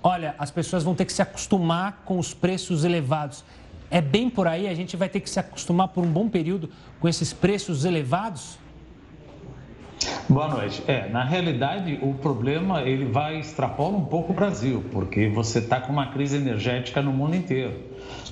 olha, 0.06 0.36
as 0.38 0.52
pessoas 0.52 0.84
vão 0.84 0.94
ter 0.94 1.04
que 1.04 1.12
se 1.12 1.22
acostumar 1.24 2.04
com 2.06 2.20
os 2.20 2.32
preços 2.32 2.84
elevados. 2.84 3.44
É 3.90 4.00
bem 4.00 4.30
por 4.30 4.48
aí, 4.48 4.68
a 4.68 4.74
gente 4.76 4.96
vai 4.96 5.10
ter 5.10 5.20
que 5.20 5.30
se 5.30 5.40
acostumar 5.40 5.88
por 5.88 6.04
um 6.04 6.12
bom 6.12 6.30
período 6.30 6.70
com 7.00 7.10
esses 7.10 7.34
preços 7.34 7.86
elevados? 7.86 8.60
Boa 10.30 10.48
noite. 10.48 10.84
É, 10.88 11.10
na 11.10 11.24
realidade, 11.24 11.98
o 12.04 12.14
problema 12.14 12.84
ele 12.84 13.06
vai 13.06 13.40
extrapolar 13.40 13.96
um 13.96 14.06
pouco 14.06 14.32
o 14.32 14.36
Brasil, 14.36 14.84
porque 14.92 15.28
você 15.28 15.58
está 15.58 15.82
com 15.82 15.92
uma 15.92 16.08
crise 16.08 16.38
energética 16.38 17.02
no 17.02 17.12
mundo 17.12 17.36
inteiro. 17.36 17.74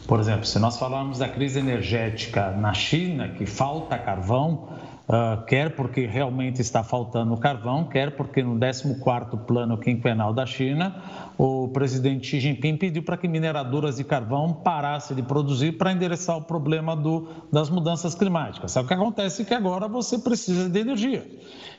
Por 0.08 0.20
exemplo, 0.20 0.46
se 0.46 0.60
nós 0.60 0.78
falarmos 0.78 1.20
da 1.20 1.28
crise 1.28 1.58
energética 1.58 2.52
na 2.52 2.74
China, 2.74 3.30
que 3.30 3.48
falta 3.48 3.98
carvão, 3.98 4.70
Uh, 5.06 5.44
quer 5.46 5.76
porque 5.76 6.06
realmente 6.06 6.62
está 6.62 6.82
faltando 6.82 7.36
carvão, 7.36 7.84
quer 7.84 8.16
porque 8.16 8.42
no 8.42 8.56
14º 8.58 9.46
Plano 9.46 9.78
Quinquenal 9.78 10.34
da 10.34 10.46
China, 10.46 10.96
o 11.38 11.68
presidente 11.68 12.26
Xi 12.26 12.40
Jinping 12.40 12.78
pediu 12.78 13.04
para 13.04 13.18
que 13.18 13.28
mineradoras 13.28 13.98
de 13.98 14.06
carvão 14.06 14.54
parassem 14.54 15.14
de 15.14 15.22
produzir 15.22 15.74
para 15.74 15.92
endereçar 15.92 16.38
o 16.38 16.42
problema 16.42 16.96
do, 16.96 17.28
das 17.52 17.70
mudanças 17.70 18.16
climáticas. 18.16 18.72
Sabe 18.72 18.86
o 18.86 18.88
que 18.88 18.94
acontece? 18.94 19.44
Que 19.44 19.54
agora 19.54 19.90
você 19.90 20.18
precisa 20.18 20.70
de 20.70 20.80
energia. 20.80 21.28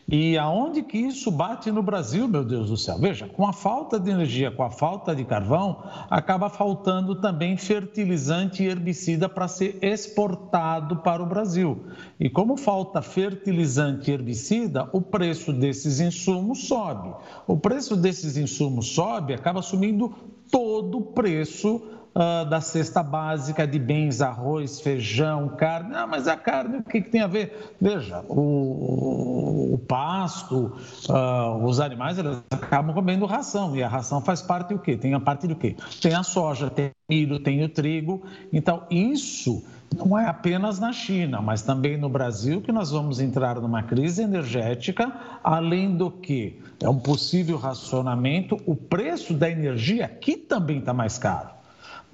E 0.07 0.37
aonde 0.37 0.83
que 0.83 0.99
isso 0.99 1.31
bate 1.31 1.71
no 1.71 1.83
Brasil, 1.83 2.29
meu 2.29 2.45
Deus 2.45 2.69
do 2.69 2.77
céu? 2.77 2.99
Veja, 2.99 3.27
com 3.27 3.47
a 3.47 3.55
falta 3.55 3.99
de 3.99 4.11
energia, 4.11 4.51
com 4.51 4.63
a 4.63 4.71
falta 4.71 5.17
de 5.17 5.25
carvão, 5.25 5.83
acaba 6.11 6.51
faltando 6.51 7.15
também 7.15 7.57
fertilizante 7.57 8.63
e 8.63 8.67
herbicida 8.67 9.31
para 9.31 9.49
ser 9.49 9.79
exportado 9.81 10.97
para 10.97 11.23
o 11.23 11.27
Brasil. 11.27 11.87
E 12.21 12.29
como 12.29 12.57
falta 12.59 13.01
fertilizante 13.01 14.11
e 14.11 14.15
herbicida, 14.15 14.91
o 14.93 15.01
preço 15.01 15.55
desses 15.55 16.01
insumos 16.01 16.69
sobe. 16.69 17.11
O 17.47 17.57
preço 17.57 17.97
desses 17.97 18.37
insumos 18.37 18.89
sobe, 18.89 19.33
acaba 19.33 19.63
sumindo 19.63 20.13
todo 20.51 20.99
o 20.99 21.03
preço 21.03 21.81
uh, 22.15 22.49
da 22.49 22.61
cesta 22.61 23.03
básica 23.03 23.67
de 23.67 23.79
bens, 23.79 24.21
arroz, 24.21 24.81
feijão, 24.81 25.49
carne. 25.49 25.95
Ah, 25.95 26.07
mas 26.07 26.29
a 26.29 26.37
carne, 26.37 26.79
o 26.79 26.83
que, 26.83 27.01
que 27.01 27.11
tem 27.11 27.21
a 27.21 27.27
ver? 27.27 27.75
Veja, 27.81 28.25
o, 28.29 29.75
o 29.75 29.79
pasto, 29.79 30.77
uh, 31.09 31.65
os 31.65 31.81
animais, 31.81 32.19
eles 32.19 32.43
acabam 32.51 32.95
comendo 32.95 33.27
ração. 33.27 33.77
E 33.77 33.83
a 33.83 33.89
ração 33.89 34.21
faz 34.21 34.41
parte 34.41 34.73
do 34.73 34.79
quê? 34.79 34.97
Tem 34.97 35.15
a 35.15 35.21
parte 35.21 35.47
do 35.47 35.57
quê? 35.57 35.77
Tem 36.01 36.15
a 36.15 36.23
soja, 36.23 36.71
tem 36.71 36.87
o 36.87 36.91
milho, 37.09 37.39
tem 37.41 37.63
o 37.65 37.69
trigo. 37.69 38.23
Então, 38.53 38.85
isso 38.91 39.65
não 39.95 40.19
é 40.19 40.27
apenas 40.27 40.81
na 40.81 40.93
China, 40.93 41.41
mas 41.41 41.63
também 41.63 41.97
no 41.97 42.09
Brasil 42.09 42.61
que 42.61 42.73
nós 42.73 42.91
vamos 42.91 43.21
entrar 43.21 43.61
numa 43.61 43.83
crise 43.83 44.23
energética, 44.23 45.13
além 45.43 45.97
do 45.97 46.11
que 46.11 46.61
é 46.83 46.89
um 46.89 46.99
possível 46.99 47.57
racionamento, 47.57 48.61
o 48.67 48.75
preço 48.75 49.33
da 49.35 49.49
energia 49.49 50.07
aqui 50.07 50.37
também 50.37 50.79
está 50.79 50.93
mais 50.93 51.17
caro. 51.17 51.51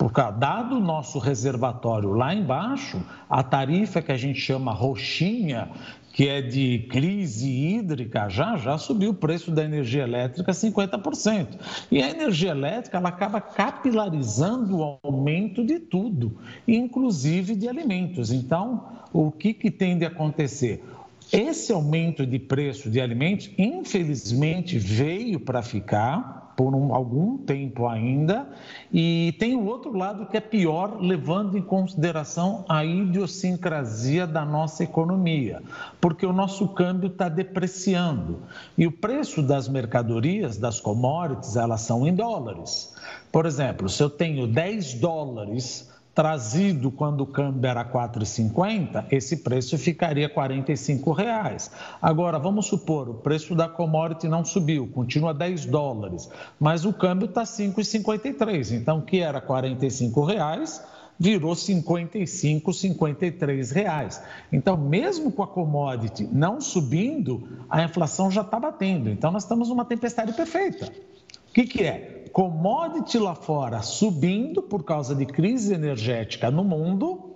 Porque, 0.01 0.23
dado 0.39 0.79
o 0.79 0.81
nosso 0.81 1.19
reservatório 1.19 2.15
lá 2.15 2.35
embaixo, 2.35 3.03
a 3.29 3.43
tarifa 3.43 4.01
que 4.01 4.11
a 4.11 4.17
gente 4.17 4.41
chama 4.41 4.73
roxinha, 4.73 5.69
que 6.15 6.27
é 6.27 6.41
de 6.41 6.87
crise 6.91 7.51
hídrica, 7.51 8.27
já 8.31 8.57
já 8.57 8.79
subiu 8.79 9.11
o 9.11 9.15
preço 9.15 9.51
da 9.51 9.63
energia 9.63 10.05
elétrica 10.05 10.53
50%. 10.53 11.49
E 11.91 12.03
a 12.03 12.09
energia 12.09 12.53
elétrica 12.53 12.97
ela 12.97 13.11
acaba 13.11 13.43
capilarizando 13.43 14.79
o 14.79 14.99
aumento 15.03 15.63
de 15.63 15.79
tudo, 15.79 16.35
inclusive 16.67 17.55
de 17.55 17.69
alimentos. 17.69 18.33
Então, 18.33 18.83
o 19.13 19.31
que, 19.31 19.53
que 19.53 19.71
tem 19.71 19.99
de 19.99 20.07
acontecer? 20.07 20.83
Esse 21.31 21.75
aumento 21.75 22.25
de 22.25 22.39
preço 22.39 22.89
de 22.89 23.03
alimentos, 23.03 23.51
infelizmente, 23.59 24.79
veio 24.79 25.39
para 25.39 25.61
ficar 25.61 26.40
por 26.61 26.75
um, 26.75 26.95
algum 26.95 27.39
tempo 27.39 27.89
ainda. 27.89 28.47
E 28.93 29.35
tem 29.39 29.57
o 29.57 29.65
outro 29.65 29.97
lado 29.97 30.27
que 30.27 30.37
é 30.37 30.41
pior, 30.41 31.01
levando 31.01 31.57
em 31.57 31.63
consideração 31.63 32.67
a 32.69 32.85
idiosincrasia 32.85 34.27
da 34.27 34.45
nossa 34.45 34.85
economia, 34.85 35.63
porque 36.03 36.27
o 36.27 36.35
nosso 36.35 36.69
câmbio 36.69 37.07
está 37.07 37.31
depreciando 37.31 38.43
e 38.77 38.87
o 38.87 38.93
preço 38.93 39.41
das 39.41 39.69
mercadorias, 39.69 40.59
das 40.59 40.79
commodities, 40.79 41.57
elas 41.57 41.81
são 41.81 42.07
em 42.07 42.15
dólares. 42.15 42.95
Por 43.33 43.47
exemplo, 43.47 43.89
se 43.89 44.03
eu 44.03 44.11
tenho 44.11 44.47
10 44.47 44.95
dólares 45.01 45.91
trazido 46.15 46.91
quando 46.91 47.23
o 47.23 47.27
câmbio 47.27 47.69
era 47.69 47.85
4,50, 47.85 49.07
esse 49.11 49.39
preço 49.39 49.79
ficaria 49.79 50.29
45 50.29 51.13
reais. 51.13 51.71
Agora, 52.03 52.39
vamos 52.39 52.67
supor, 52.67 53.09
o 53.09 53.15
preço 53.15 53.55
da 53.55 53.69
commodity 53.69 54.29
não 54.29 54.45
subiu, 54.45 54.89
continua 54.89 55.33
10 55.33 55.67
dólares, 55.67 56.29
mas 56.59 56.85
o 56.85 56.93
câmbio 56.93 57.27
está 57.27 57.43
5,53. 57.43 58.73
Então, 58.73 58.99
o 58.99 59.03
que 59.03 59.21
era 59.21 59.41
45 59.41 60.25
reais, 60.25 60.83
virou 61.19 61.55
55, 61.55 62.73
53 62.73 63.71
reais. 63.71 64.23
Então, 64.51 64.77
mesmo 64.77 65.31
com 65.31 65.43
a 65.43 65.47
commodity 65.47 66.27
não 66.33 66.63
subindo, 66.63 67.47
a 67.69 67.83
inflação 67.83 68.31
já 68.31 68.41
está 68.41 68.59
batendo. 68.59 69.11
Então, 69.11 69.31
nós 69.31 69.43
estamos 69.43 69.69
numa 69.69 69.85
tempestade 69.85 70.33
perfeita. 70.33 70.87
O 70.87 71.53
que, 71.53 71.65
que 71.65 71.85
é? 71.85 72.20
Commodity 72.33 73.19
lá 73.19 73.35
fora 73.35 73.83
subindo 73.83 74.63
por 74.63 74.85
causa 74.85 75.15
de 75.15 75.27
crise 75.27 75.75
energética 75.75 76.51
no 76.51 76.65
mundo 76.65 77.31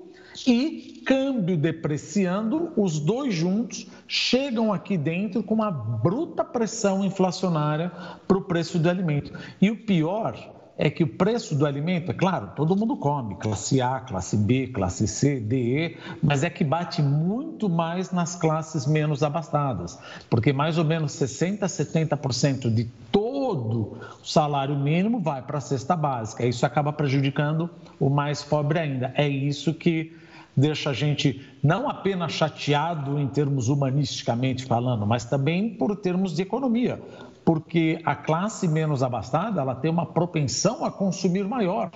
e 0.46 1.02
câmbio 1.06 1.56
depreciando, 1.56 2.72
os 2.76 2.98
dois 2.98 3.34
juntos 3.34 3.86
chegam 4.08 4.72
aqui 4.72 4.96
dentro 4.96 5.42
com 5.42 5.54
uma 5.54 5.70
bruta 5.70 6.44
pressão 6.44 7.04
inflacionária 7.04 7.90
para 8.26 8.38
o 8.38 8.42
preço 8.42 8.78
do 8.78 8.88
alimento. 8.88 9.32
E 9.60 9.70
o 9.70 9.76
pior 9.84 10.36
é 10.76 10.90
que 10.90 11.04
o 11.04 11.06
preço 11.06 11.54
do 11.54 11.66
alimento, 11.66 12.10
é 12.10 12.14
claro, 12.14 12.50
todo 12.56 12.74
mundo 12.74 12.96
come, 12.96 13.36
classe 13.36 13.80
A, 13.80 14.00
classe 14.00 14.36
B, 14.36 14.68
classe 14.68 15.06
C, 15.06 15.38
D, 15.38 15.56
E, 15.56 15.96
mas 16.20 16.42
é 16.42 16.50
que 16.50 16.64
bate 16.64 17.00
muito 17.00 17.68
mais 17.68 18.10
nas 18.10 18.34
classes 18.34 18.86
menos 18.86 19.22
abastadas, 19.22 19.98
porque 20.28 20.52
mais 20.52 20.76
ou 20.76 20.84
menos 20.84 21.12
60, 21.12 21.64
70% 21.66 22.74
de 22.74 22.84
todo 23.12 23.23
o 23.54 23.96
salário 24.22 24.76
mínimo 24.76 25.20
vai 25.20 25.42
para 25.42 25.58
a 25.58 25.60
cesta 25.60 25.96
básica. 25.96 26.46
Isso 26.46 26.64
acaba 26.64 26.92
prejudicando 26.92 27.70
o 27.98 28.10
mais 28.10 28.42
pobre 28.42 28.78
ainda. 28.78 29.12
É 29.16 29.28
isso 29.28 29.72
que 29.74 30.16
deixa 30.56 30.90
a 30.90 30.92
gente 30.92 31.44
não 31.62 31.88
apenas 31.88 32.32
chateado 32.32 33.18
em 33.18 33.26
termos 33.26 33.68
humanisticamente 33.68 34.64
falando, 34.64 35.06
mas 35.06 35.24
também 35.24 35.70
por 35.70 35.96
termos 35.96 36.34
de 36.34 36.42
economia 36.42 37.00
porque 37.44 38.00
a 38.04 38.14
classe 38.14 38.66
menos 38.66 39.02
abastada 39.02 39.60
ela 39.60 39.74
tem 39.74 39.90
uma 39.90 40.06
propensão 40.06 40.84
a 40.84 40.90
consumir 40.90 41.46
maior. 41.46 41.90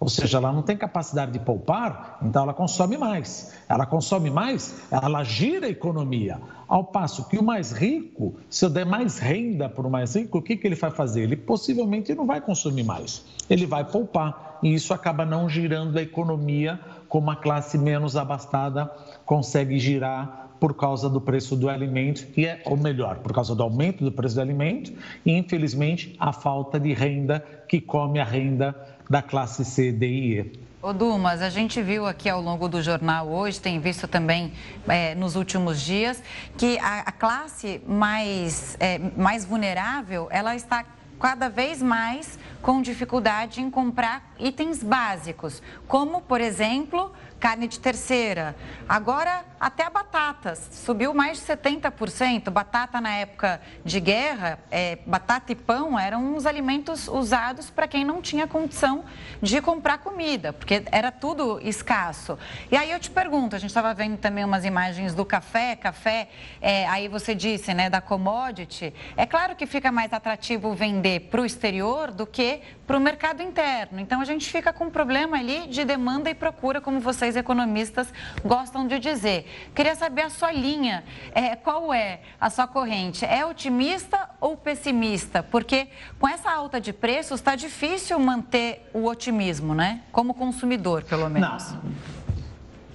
Ou 0.00 0.08
seja, 0.08 0.38
ela 0.38 0.52
não 0.52 0.62
tem 0.62 0.76
capacidade 0.76 1.32
de 1.32 1.40
poupar, 1.40 2.18
então 2.22 2.42
ela 2.44 2.54
consome 2.54 2.96
mais. 2.96 3.52
Ela 3.68 3.84
consome 3.84 4.30
mais, 4.30 4.80
ela 4.92 5.24
gira 5.24 5.66
a 5.66 5.70
economia. 5.70 6.40
Ao 6.68 6.84
passo 6.84 7.28
que 7.28 7.36
o 7.36 7.42
mais 7.42 7.72
rico, 7.72 8.36
se 8.48 8.64
eu 8.64 8.70
der 8.70 8.86
mais 8.86 9.18
renda 9.18 9.68
para 9.68 9.86
o 9.86 9.90
mais 9.90 10.14
rico, 10.14 10.38
o 10.38 10.42
que, 10.42 10.56
que 10.56 10.68
ele 10.68 10.76
vai 10.76 10.90
fazer? 10.90 11.22
Ele 11.22 11.36
possivelmente 11.36 12.14
não 12.14 12.26
vai 12.26 12.40
consumir 12.40 12.84
mais, 12.84 13.24
ele 13.50 13.66
vai 13.66 13.84
poupar. 13.84 14.60
E 14.62 14.72
isso 14.72 14.94
acaba 14.94 15.24
não 15.24 15.48
girando 15.48 15.96
a 15.98 16.02
economia 16.02 16.78
como 17.08 17.30
a 17.30 17.36
classe 17.36 17.76
menos 17.76 18.16
abastada 18.16 18.90
consegue 19.24 19.78
girar 19.78 20.48
por 20.60 20.74
causa 20.74 21.08
do 21.08 21.20
preço 21.20 21.56
do 21.56 21.68
alimento, 21.68 22.26
que 22.28 22.44
é, 22.46 22.62
ou 22.66 22.76
melhor, 22.76 23.18
por 23.18 23.32
causa 23.32 23.54
do 23.54 23.62
aumento 23.62 24.04
do 24.04 24.10
preço 24.12 24.34
do 24.34 24.40
alimento 24.40 24.92
e, 25.24 25.32
infelizmente, 25.32 26.14
a 26.18 26.32
falta 26.32 26.78
de 26.78 26.92
renda 26.92 27.44
que 27.68 27.80
come 27.80 28.18
a 28.18 28.24
renda 28.24 28.74
da 29.08 29.22
classe 29.22 29.64
C, 29.64 29.90
D 29.90 30.06
e 30.06 30.40
E. 30.40 30.68
Ô 30.80 30.92
Dumas, 30.92 31.42
a 31.42 31.50
gente 31.50 31.82
viu 31.82 32.06
aqui 32.06 32.28
ao 32.28 32.40
longo 32.40 32.68
do 32.68 32.80
jornal 32.80 33.26
hoje, 33.28 33.60
tem 33.60 33.80
visto 33.80 34.06
também 34.06 34.52
é, 34.86 35.14
nos 35.16 35.34
últimos 35.34 35.80
dias, 35.80 36.22
que 36.56 36.78
a, 36.78 37.00
a 37.00 37.12
classe 37.12 37.80
mais, 37.84 38.76
é, 38.78 38.98
mais 39.16 39.44
vulnerável, 39.44 40.28
ela 40.30 40.54
está 40.54 40.84
cada 41.18 41.48
vez 41.48 41.82
mais 41.82 42.38
com 42.62 42.80
dificuldade 42.80 43.60
em 43.60 43.68
comprar 43.68 44.32
itens 44.38 44.82
básicos, 44.82 45.60
como, 45.88 46.20
por 46.20 46.40
exemplo, 46.40 47.12
carne 47.38 47.68
de 47.68 47.78
terceira. 47.78 48.56
Agora, 48.88 49.44
até 49.60 49.84
a 49.84 49.90
batatas 49.90 50.68
subiu 50.72 51.12
mais 51.12 51.38
de 51.38 51.44
70%. 51.44 52.50
Batata 52.50 53.00
na 53.00 53.14
época 53.14 53.60
de 53.84 54.00
guerra, 54.00 54.58
é, 54.70 54.98
batata 55.06 55.52
e 55.52 55.54
pão 55.54 55.98
eram 55.98 56.34
uns 56.34 56.46
alimentos 56.46 57.08
usados 57.08 57.70
para 57.70 57.88
quem 57.88 58.04
não 58.04 58.22
tinha 58.22 58.46
condição 58.46 59.04
de 59.42 59.60
comprar 59.60 59.98
comida, 59.98 60.52
porque 60.52 60.84
era 60.92 61.10
tudo 61.10 61.60
escasso. 61.62 62.38
E 62.70 62.76
aí 62.76 62.90
eu 62.90 62.98
te 62.98 63.10
pergunto, 63.10 63.56
a 63.56 63.58
gente 63.58 63.70
estava 63.70 63.92
vendo 63.94 64.16
também 64.16 64.44
umas 64.44 64.64
imagens 64.64 65.14
do 65.14 65.24
café, 65.24 65.76
café, 65.76 66.28
é, 66.60 66.86
aí 66.88 67.08
você 67.08 67.34
disse, 67.34 67.74
né, 67.74 67.90
da 67.90 68.00
commodity. 68.00 68.92
É 69.16 69.26
claro 69.26 69.56
que 69.56 69.66
fica 69.66 69.90
mais 69.90 70.12
atrativo 70.12 70.72
vender 70.74 71.28
para 71.30 71.40
o 71.40 71.46
exterior 71.46 72.10
do 72.10 72.26
que 72.26 72.60
para 72.86 72.96
o 72.96 73.00
mercado 73.00 73.42
interno. 73.42 74.00
Então 74.00 74.20
a 74.20 74.24
gente 74.24 74.50
fica 74.50 74.72
com 74.72 74.84
um 74.84 74.90
problema 74.90 75.38
ali 75.38 75.66
de 75.66 75.84
demanda 75.84 76.30
e 76.30 76.34
procura, 76.34 76.80
como 76.80 77.00
vocês 77.28 77.36
economistas 77.36 78.12
gostam 78.44 78.86
de 78.86 78.98
dizer. 78.98 79.46
Queria 79.74 79.94
saber 79.94 80.22
a 80.22 80.30
sua 80.30 80.50
linha, 80.50 81.04
é, 81.32 81.54
qual 81.54 81.92
é 81.92 82.20
a 82.40 82.48
sua 82.48 82.66
corrente? 82.66 83.24
É 83.24 83.44
otimista 83.44 84.30
ou 84.40 84.56
pessimista? 84.56 85.42
Porque 85.42 85.88
com 86.18 86.26
essa 86.26 86.50
alta 86.50 86.80
de 86.80 86.92
preços 86.92 87.40
está 87.40 87.54
difícil 87.54 88.18
manter 88.18 88.88
o 88.94 89.04
otimismo, 89.04 89.74
né? 89.74 90.00
Como 90.10 90.32
consumidor, 90.32 91.02
pelo 91.04 91.28
menos. 91.28 91.72
Não. 91.72 91.80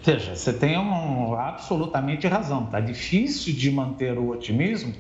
Veja, 0.04 0.36
você 0.36 0.52
tem 0.52 0.78
um, 0.78 1.36
absolutamente 1.36 2.28
razão. 2.28 2.66
Está 2.66 2.80
difícil 2.80 3.54
de 3.54 3.72
manter 3.72 4.18
o 4.18 4.30
otimismo 4.30 4.94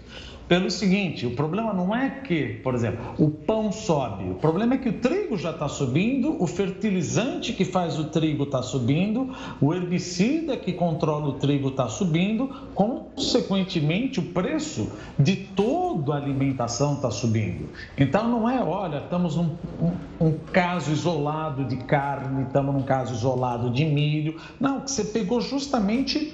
pelo 0.48 0.70
seguinte: 0.70 1.26
o 1.26 1.36
problema 1.36 1.74
não 1.74 1.96
é 1.96 2.10
que, 2.10 2.60
por 2.64 2.76
exemplo, 2.76 3.00
o 3.18 3.30
pão 3.30 3.72
sobe, 3.72 4.30
o 4.30 4.36
problema 4.36 4.76
é 4.76 4.78
que 4.78 4.90
o 4.90 4.94
trigo 4.94 5.38
já 5.38 5.52
está 5.52 5.68
subindo, 5.68 6.42
o 6.42 6.48
fertilizante 6.48 7.54
que 7.54 7.66
faz 7.66 7.98
o 8.00 8.06
trigo 8.06 8.44
está 8.44 8.62
subindo, 8.62 9.34
o 9.62 9.74
herbicida 9.74 10.58
que 10.58 10.74
controla 10.74 11.28
o 11.28 11.34
trigo 11.34 11.70
está 11.70 11.88
subindo, 11.88 12.50
consequentemente, 12.74 14.20
o 14.20 14.24
preço 14.24 14.92
de 15.18 15.36
toda 15.36 16.14
a 16.14 16.18
alimentação 16.18 16.96
está 16.96 17.10
subindo. 17.10 17.70
Então, 17.98 18.28
não 18.30 18.50
é, 18.50 18.62
olha, 18.62 18.98
estamos 18.98 19.36
num 19.36 19.56
um, 19.80 20.28
um 20.28 20.38
caso 20.52 20.92
isolado 20.92 21.66
de 21.66 21.78
carne, 21.78 22.44
estamos 22.44 22.74
num 22.74 22.84
caso 22.84 23.14
isolado 23.14 23.70
de 23.70 23.86
milho. 23.86 24.40
Não, 24.60 24.82
que 24.82 24.92
você 24.92 25.04
pegou 25.04 25.42
justamente 25.42 26.34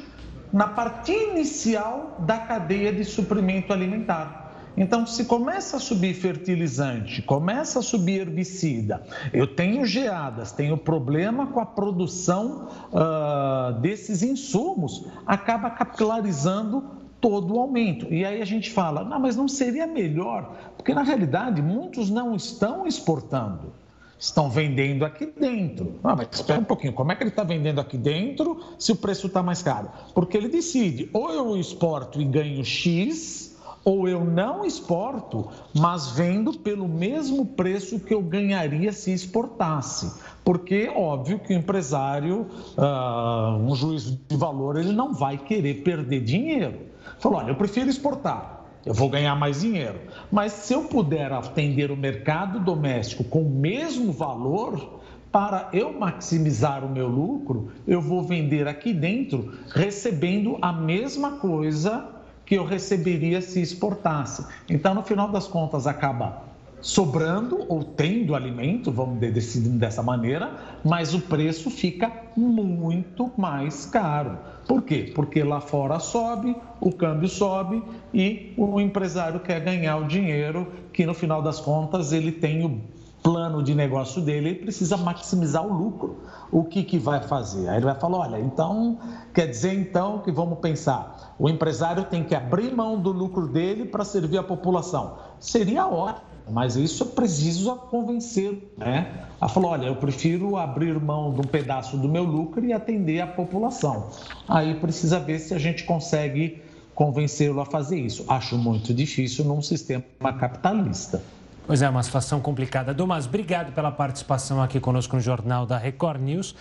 na 0.51 0.67
parte 0.67 1.11
inicial 1.11 2.17
da 2.19 2.39
cadeia 2.39 2.91
de 2.91 3.05
suprimento 3.05 3.71
alimentar. 3.71 4.47
Então, 4.77 5.05
se 5.05 5.25
começa 5.25 5.77
a 5.77 5.79
subir 5.79 6.13
fertilizante, 6.13 7.21
começa 7.21 7.79
a 7.79 7.81
subir 7.81 8.21
herbicida, 8.21 9.03
eu 9.33 9.45
tenho 9.45 9.85
geadas, 9.85 10.51
tenho 10.51 10.77
problema 10.77 11.47
com 11.47 11.59
a 11.59 11.65
produção 11.65 12.69
uh, 12.93 13.73
desses 13.81 14.23
insumos, 14.23 15.05
acaba 15.25 15.69
capilarizando 15.69 16.83
todo 17.19 17.55
o 17.55 17.59
aumento. 17.59 18.13
E 18.13 18.23
aí 18.23 18.41
a 18.41 18.45
gente 18.45 18.71
fala, 18.71 19.03
não, 19.03 19.19
mas 19.19 19.35
não 19.35 19.47
seria 19.47 19.85
melhor? 19.85 20.55
Porque 20.77 20.93
na 20.93 21.03
realidade 21.03 21.61
muitos 21.61 22.09
não 22.09 22.33
estão 22.33 22.87
exportando 22.87 23.73
estão 24.19 24.49
vendendo 24.49 25.05
aqui 25.05 25.25
dentro. 25.25 25.95
Ah, 26.03 26.15
mas 26.15 26.27
espera 26.33 26.59
um 26.59 26.65
pouquinho, 26.65 26.91
como 26.91 27.11
é 27.11 27.15
que 27.15 27.23
ele 27.23 27.29
está 27.29 27.43
vendendo 27.43 27.79
aqui 27.79 27.97
dentro 27.97 28.59
se 28.77 28.91
o 28.91 28.95
preço 28.97 29.27
está 29.27 29.41
mais 29.41 29.61
caro? 29.61 29.89
Porque 30.13 30.35
ele 30.35 30.49
decide, 30.49 31.09
ou 31.13 31.31
eu 31.31 31.57
exporto 31.57 32.21
e 32.21 32.25
ganho 32.25 32.63
X, 32.63 33.57
ou 33.85 34.09
eu 34.09 34.25
não 34.25 34.65
exporto, 34.65 35.47
mas 35.73 36.11
vendo 36.11 36.53
pelo 36.59 36.87
mesmo 36.87 37.45
preço 37.45 37.97
que 37.97 38.13
eu 38.13 38.21
ganharia 38.21 38.91
se 38.91 39.13
exportasse. 39.13 40.11
Porque, 40.43 40.91
óbvio, 40.93 41.39
que 41.39 41.53
o 41.53 41.57
empresário, 41.57 42.45
uh, 42.77 43.55
um 43.57 43.73
juízo 43.73 44.19
de 44.27 44.35
valor, 44.35 44.77
ele 44.77 44.91
não 44.91 45.13
vai 45.13 45.37
querer 45.37 45.81
perder 45.81 46.21
dinheiro. 46.21 46.89
Falou, 47.19 47.39
olha, 47.39 47.51
eu 47.51 47.55
prefiro 47.55 47.89
exportar 47.89 48.58
eu 48.85 48.93
vou 48.93 49.09
ganhar 49.09 49.35
mais 49.35 49.61
dinheiro. 49.61 49.99
Mas 50.31 50.53
se 50.53 50.73
eu 50.73 50.83
puder 50.83 51.31
atender 51.31 51.91
o 51.91 51.97
mercado 51.97 52.59
doméstico 52.59 53.23
com 53.23 53.41
o 53.41 53.49
mesmo 53.49 54.11
valor, 54.11 54.99
para 55.31 55.69
eu 55.73 55.93
maximizar 55.93 56.83
o 56.83 56.89
meu 56.89 57.07
lucro, 57.07 57.71
eu 57.87 58.01
vou 58.01 58.23
vender 58.23 58.67
aqui 58.67 58.93
dentro 58.93 59.53
recebendo 59.69 60.57
a 60.61 60.73
mesma 60.73 61.33
coisa 61.33 62.07
que 62.45 62.55
eu 62.55 62.65
receberia 62.65 63.41
se 63.41 63.61
exportasse. 63.61 64.43
Então, 64.67 64.95
no 64.95 65.03
final 65.03 65.29
das 65.29 65.47
contas, 65.47 65.85
acaba 65.85 66.48
sobrando 66.81 67.65
ou 67.67 67.83
tendo 67.83 68.35
alimento, 68.35 68.91
vamos 68.91 69.19
decidir 69.19 69.69
dessa 69.69 70.01
maneira, 70.01 70.51
mas 70.83 71.13
o 71.13 71.19
preço 71.19 71.69
fica 71.69 72.11
muito 72.35 73.31
mais 73.37 73.85
caro. 73.85 74.37
Por 74.67 74.83
quê? 74.83 75.11
Porque 75.13 75.43
lá 75.43 75.59
fora 75.59 75.99
sobe, 75.99 76.55
o 76.79 76.91
câmbio 76.91 77.27
sobe 77.27 77.83
e 78.13 78.53
o 78.57 78.79
empresário 78.79 79.39
quer 79.39 79.59
ganhar 79.59 79.97
o 79.97 80.07
dinheiro 80.07 80.67
que 80.93 81.05
no 81.05 81.13
final 81.13 81.41
das 81.41 81.59
contas 81.59 82.11
ele 82.11 82.31
tem 82.31 82.65
o 82.65 82.79
plano 83.21 83.61
de 83.61 83.75
negócio 83.75 84.21
dele, 84.21 84.49
ele 84.49 84.59
precisa 84.59 84.95
maximizar 84.95 85.65
o 85.65 85.73
lucro. 85.73 86.19
O 86.51 86.63
que, 86.63 86.83
que 86.83 86.97
vai 86.97 87.21
fazer? 87.21 87.67
Aí 87.67 87.77
ele 87.77 87.85
vai 87.85 87.95
falar, 87.95 88.19
olha, 88.19 88.39
então, 88.39 88.97
quer 89.33 89.47
dizer 89.47 89.73
então 89.73 90.19
que 90.19 90.31
vamos 90.31 90.59
pensar, 90.59 91.35
o 91.37 91.49
empresário 91.49 92.05
tem 92.05 92.23
que 92.23 92.33
abrir 92.33 92.73
mão 92.73 92.99
do 92.99 93.11
lucro 93.11 93.47
dele 93.47 93.85
para 93.85 94.05
servir 94.05 94.37
a 94.37 94.43
população. 94.43 95.17
Seria 95.39 95.85
ótimo 95.85 96.28
Mas 96.51 96.75
isso 96.75 97.03
é 97.03 97.07
preciso 97.07 97.75
convencer, 97.75 98.71
né? 98.77 99.25
A 99.39 99.47
falar, 99.47 99.69
olha, 99.69 99.85
eu 99.87 99.95
prefiro 99.95 100.57
abrir 100.57 100.99
mão 100.99 101.33
de 101.33 101.41
um 101.41 101.43
pedaço 101.43 101.97
do 101.97 102.09
meu 102.09 102.23
lucro 102.23 102.65
e 102.65 102.73
atender 102.73 103.21
a 103.21 103.27
população. 103.27 104.09
Aí 104.47 104.75
precisa 104.75 105.19
ver 105.19 105.39
se 105.39 105.53
a 105.53 105.59
gente 105.59 105.83
consegue 105.83 106.61
convencê-lo 106.93 107.61
a 107.61 107.65
fazer 107.65 107.99
isso. 107.99 108.25
Acho 108.27 108.57
muito 108.57 108.93
difícil 108.93 109.45
num 109.45 109.61
sistema 109.61 110.03
capitalista. 110.37 111.21
Pois 111.65 111.81
é, 111.81 111.87
uma 111.87 112.03
situação 112.03 112.41
complicada. 112.41 112.93
Domas, 112.93 113.27
obrigado 113.27 113.71
pela 113.71 113.91
participação 113.91 114.61
aqui 114.61 114.79
conosco 114.79 115.15
no 115.15 115.21
Jornal 115.21 115.65
da 115.65 115.77
Record 115.77 116.19
News, 116.19 116.55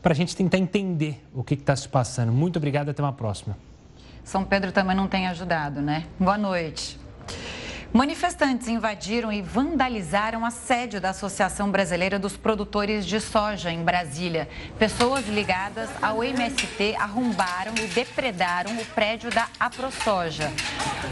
para 0.00 0.12
a 0.12 0.14
gente 0.14 0.36
tentar 0.36 0.58
entender 0.58 1.20
o 1.34 1.42
que 1.42 1.54
está 1.54 1.74
se 1.74 1.88
passando. 1.88 2.32
Muito 2.32 2.56
obrigado, 2.56 2.88
até 2.88 3.02
uma 3.02 3.12
próxima. 3.12 3.56
São 4.24 4.44
Pedro 4.44 4.70
também 4.70 4.96
não 4.96 5.08
tem 5.08 5.26
ajudado, 5.26 5.82
né? 5.82 6.04
Boa 6.18 6.38
noite. 6.38 7.01
Manifestantes 7.92 8.68
invadiram 8.68 9.30
e 9.30 9.42
vandalizaram 9.42 10.46
a 10.46 10.50
sede 10.50 10.98
da 10.98 11.10
Associação 11.10 11.70
Brasileira 11.70 12.18
dos 12.18 12.38
Produtores 12.38 13.04
de 13.04 13.20
Soja 13.20 13.70
em 13.70 13.84
Brasília. 13.84 14.48
Pessoas 14.78 15.28
ligadas 15.28 15.90
ao 16.00 16.24
MST 16.24 16.96
arrombaram 16.98 17.74
e 17.76 17.86
depredaram 17.88 18.74
o 18.78 18.84
prédio 18.86 19.30
da 19.30 19.46
AproSoja. 19.60 20.50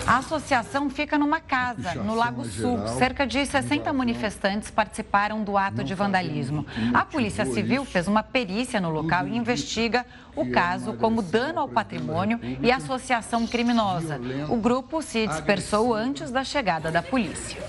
A 0.06 0.18
associação 0.18 0.88
fica 0.88 1.18
numa 1.18 1.38
casa 1.38 1.96
no 1.96 2.14
Lago 2.14 2.46
Sul. 2.46 2.78
Cerca 2.96 3.26
de 3.26 3.44
60 3.44 3.92
manifestantes 3.92 4.70
participaram 4.70 5.44
do 5.44 5.58
ato 5.58 5.84
de 5.84 5.94
vandalismo. 5.94 6.64
A 6.94 7.04
Polícia 7.04 7.44
Civil 7.44 7.84
fez 7.84 8.08
uma 8.08 8.22
perícia 8.22 8.80
no 8.80 8.88
local 8.88 9.28
e 9.28 9.36
investiga 9.36 10.06
o 10.36 10.50
caso 10.50 10.94
como 10.94 11.22
dano 11.22 11.60
ao 11.60 11.68
patrimônio 11.68 12.38
e 12.62 12.70
associação 12.70 13.46
criminosa. 13.46 14.20
O 14.48 14.56
grupo 14.56 15.02
se 15.02 15.26
dispersou 15.26 15.94
antes 15.94 16.30
da 16.30 16.44
chegada 16.44 16.90
da 16.90 17.02
polícia. 17.02 17.60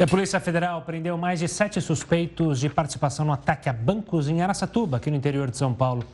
A 0.00 0.06
Polícia 0.06 0.38
Federal 0.38 0.82
prendeu 0.82 1.18
mais 1.18 1.40
de 1.40 1.48
sete 1.48 1.80
suspeitos 1.80 2.60
de 2.60 2.68
participação 2.68 3.26
no 3.26 3.32
ataque 3.32 3.68
a 3.68 3.72
bancos 3.72 4.28
em 4.28 4.40
Aracatuba, 4.40 4.98
aqui 4.98 5.10
no 5.10 5.16
interior 5.16 5.50
de 5.50 5.56
São 5.56 5.74
Paulo. 5.74 6.04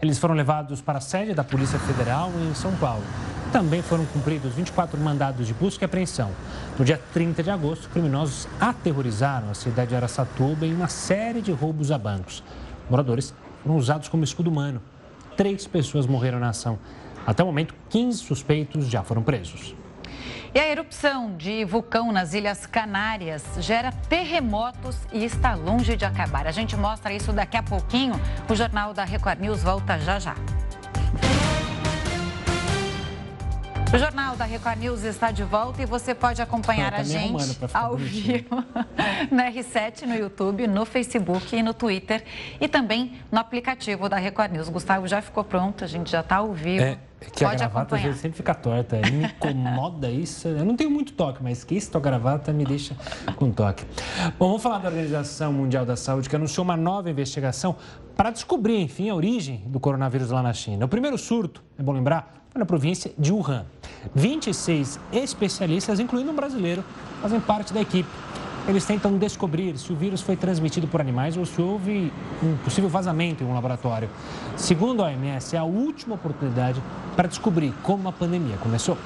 Eles 0.00 0.18
foram 0.18 0.34
levados 0.34 0.80
para 0.80 0.96
a 0.96 1.00
sede 1.00 1.34
da 1.34 1.44
Polícia 1.44 1.78
Federal 1.78 2.30
em 2.40 2.54
São 2.54 2.74
Paulo. 2.76 3.04
Também 3.52 3.82
foram 3.82 4.06
cumpridos 4.06 4.54
24 4.54 4.98
mandados 4.98 5.46
de 5.46 5.52
busca 5.52 5.84
e 5.84 5.86
apreensão. 5.86 6.30
No 6.78 6.86
dia 6.86 6.98
30 7.12 7.42
de 7.42 7.50
agosto, 7.50 7.90
criminosos 7.90 8.48
aterrorizaram 8.58 9.50
a 9.50 9.54
cidade 9.54 9.90
de 9.90 9.96
Aracatuba 9.96 10.64
em 10.64 10.74
uma 10.74 10.88
série 10.88 11.42
de 11.42 11.52
roubos 11.52 11.92
a 11.92 11.98
bancos. 11.98 12.42
Moradores 12.88 13.34
foram 13.62 13.76
usados 13.76 14.08
como 14.08 14.24
escudo 14.24 14.48
humano 14.48 14.80
três 15.36 15.66
pessoas 15.66 16.06
morreram 16.06 16.38
na 16.38 16.50
ação. 16.50 16.78
Até 17.26 17.42
o 17.42 17.46
momento, 17.46 17.74
15 17.88 18.18
suspeitos 18.18 18.86
já 18.88 19.02
foram 19.02 19.22
presos. 19.22 19.74
E 20.54 20.60
a 20.60 20.68
erupção 20.68 21.36
de 21.36 21.64
vulcão 21.64 22.12
nas 22.12 22.32
Ilhas 22.32 22.64
Canárias 22.64 23.42
gera 23.58 23.90
terremotos 24.08 24.96
e 25.12 25.24
está 25.24 25.54
longe 25.54 25.96
de 25.96 26.04
acabar. 26.04 26.46
A 26.46 26.52
gente 26.52 26.76
mostra 26.76 27.12
isso 27.12 27.32
daqui 27.32 27.56
a 27.56 27.62
pouquinho. 27.62 28.14
O 28.48 28.54
Jornal 28.54 28.94
da 28.94 29.04
Record 29.04 29.40
News 29.40 29.64
volta 29.64 29.98
já 29.98 30.20
já. 30.20 30.36
O 33.94 33.96
Jornal 33.96 34.34
da 34.34 34.44
Record 34.44 34.80
News 34.80 35.04
está 35.04 35.30
de 35.30 35.44
volta 35.44 35.80
e 35.80 35.86
você 35.86 36.16
pode 36.16 36.42
acompanhar 36.42 36.92
a 36.92 37.04
gente 37.04 37.56
ao 37.72 37.96
vivo 37.96 38.56
no 39.30 39.38
R7, 39.38 40.02
no 40.02 40.16
YouTube, 40.16 40.66
no 40.66 40.84
Facebook 40.84 41.54
e 41.54 41.62
no 41.62 41.72
Twitter 41.72 42.24
e 42.60 42.66
também 42.66 43.12
no 43.30 43.38
aplicativo 43.38 44.08
da 44.08 44.16
Record 44.16 44.50
News. 44.50 44.68
Gustavo 44.68 45.06
já 45.06 45.22
ficou 45.22 45.44
pronto, 45.44 45.84
a 45.84 45.86
gente 45.86 46.10
já 46.10 46.22
está 46.22 46.38
ao 46.38 46.52
vivo. 46.52 46.82
É, 46.82 46.98
que 47.20 47.44
pode 47.44 47.44
a 47.44 47.68
gravata 47.68 47.94
acompanhar. 47.94 48.16
sempre 48.16 48.36
fica 48.36 48.52
torta. 48.52 48.96
Me 48.96 49.26
incomoda 49.26 50.10
isso. 50.10 50.48
Eu 50.48 50.64
não 50.64 50.74
tenho 50.74 50.90
muito 50.90 51.12
toque, 51.12 51.40
mas 51.40 51.62
que 51.62 51.76
isso, 51.76 51.96
a 51.96 52.00
gravata 52.00 52.52
me 52.52 52.64
deixa 52.64 52.96
com 53.36 53.52
toque. 53.52 53.84
Bom, 54.36 54.48
vamos 54.48 54.62
falar 54.64 54.78
da 54.78 54.88
Organização 54.88 55.52
Mundial 55.52 55.86
da 55.86 55.94
Saúde, 55.94 56.28
que 56.28 56.34
anunciou 56.34 56.64
uma 56.64 56.76
nova 56.76 57.08
investigação 57.08 57.76
para 58.16 58.30
descobrir, 58.30 58.80
enfim, 58.80 59.08
a 59.08 59.14
origem 59.14 59.62
do 59.66 59.78
coronavírus 59.78 60.30
lá 60.30 60.42
na 60.42 60.52
China. 60.52 60.84
O 60.84 60.88
primeiro 60.88 61.16
surto, 61.16 61.62
é 61.78 61.82
bom 61.82 61.92
lembrar, 61.92 62.42
na 62.54 62.64
província 62.64 63.12
de 63.18 63.32
Wuhan. 63.32 63.66
26 64.14 64.98
especialistas, 65.12 66.00
incluindo 66.00 66.30
um 66.30 66.34
brasileiro, 66.34 66.84
fazem 67.22 67.40
parte 67.40 67.72
da 67.72 67.80
equipe. 67.80 68.08
Eles 68.66 68.84
tentam 68.84 69.18
descobrir 69.18 69.76
se 69.76 69.92
o 69.92 69.96
vírus 69.96 70.22
foi 70.22 70.36
transmitido 70.36 70.86
por 70.86 71.00
animais 71.00 71.36
ou 71.36 71.44
se 71.44 71.60
houve 71.60 72.10
um 72.42 72.56
possível 72.58 72.88
vazamento 72.88 73.44
em 73.44 73.46
um 73.46 73.52
laboratório. 73.52 74.08
Segundo 74.56 75.02
a 75.02 75.06
OMS, 75.06 75.54
é 75.54 75.58
a 75.58 75.64
última 75.64 76.14
oportunidade 76.14 76.82
para 77.14 77.28
descobrir 77.28 77.74
como 77.82 78.08
a 78.08 78.12
pandemia 78.12 78.56
começou. 78.56 78.96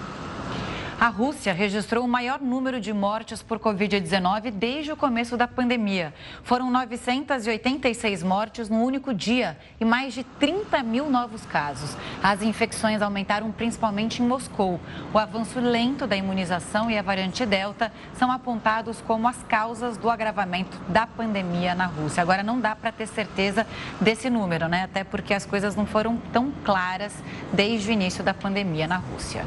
A 1.01 1.11
Rússia 1.11 1.53
registrou 1.53 2.05
o 2.05 2.09
maior 2.09 2.41
número 2.41 2.81
de 2.81 2.93
mortes 2.93 3.41
por 3.41 3.61
Covid-19 3.61 4.51
desde 4.51 4.91
o 4.91 4.97
começo 4.97 5.37
da 5.37 5.47
pandemia. 5.47 6.13
Foram 6.43 6.73
986 6.73 8.25
mortes 8.25 8.69
no 8.69 8.83
único 8.83 9.15
dia 9.15 9.57
e 9.81 9.85
mais 9.85 10.13
de 10.13 10.25
30 10.25 10.83
mil 10.83 11.09
novos 11.09 11.47
casos. 11.47 11.97
As 12.21 12.43
infecções 12.43 13.01
aumentaram 13.01 13.53
principalmente 13.53 14.21
em 14.21 14.27
Moscou. 14.27 14.81
O 15.15 15.19
avanço 15.21 15.61
lento 15.61 16.05
da 16.05 16.17
imunização 16.17 16.91
e 16.91 16.99
a 16.99 17.03
variante 17.03 17.47
Delta 17.47 17.93
são 18.15 18.33
apontados 18.33 19.01
como 19.01 19.29
as 19.29 19.41
causas 19.45 19.97
do 19.97 20.11
agravamento 20.11 20.77
da 20.89 21.07
pandemia 21.07 21.77
na 21.77 21.87
Rússia. 21.87 22.25
Agora, 22.25 22.43
não 22.43 22.59
dá 22.59 22.75
para 22.75 22.91
ter 22.91 23.07
certeza 23.07 23.65
desse 24.01 24.29
número, 24.29 24.67
né? 24.67 24.83
Até 24.83 25.05
porque 25.05 25.33
as 25.33 25.47
coisas 25.47 25.77
não 25.77 25.87
foram 25.87 26.17
tão 26.33 26.53
claras 26.65 27.15
desde 27.53 27.89
o 27.89 27.93
início 27.93 28.25
da 28.25 28.35
pandemia 28.35 28.89
na 28.89 28.97
Rússia. 28.97 29.47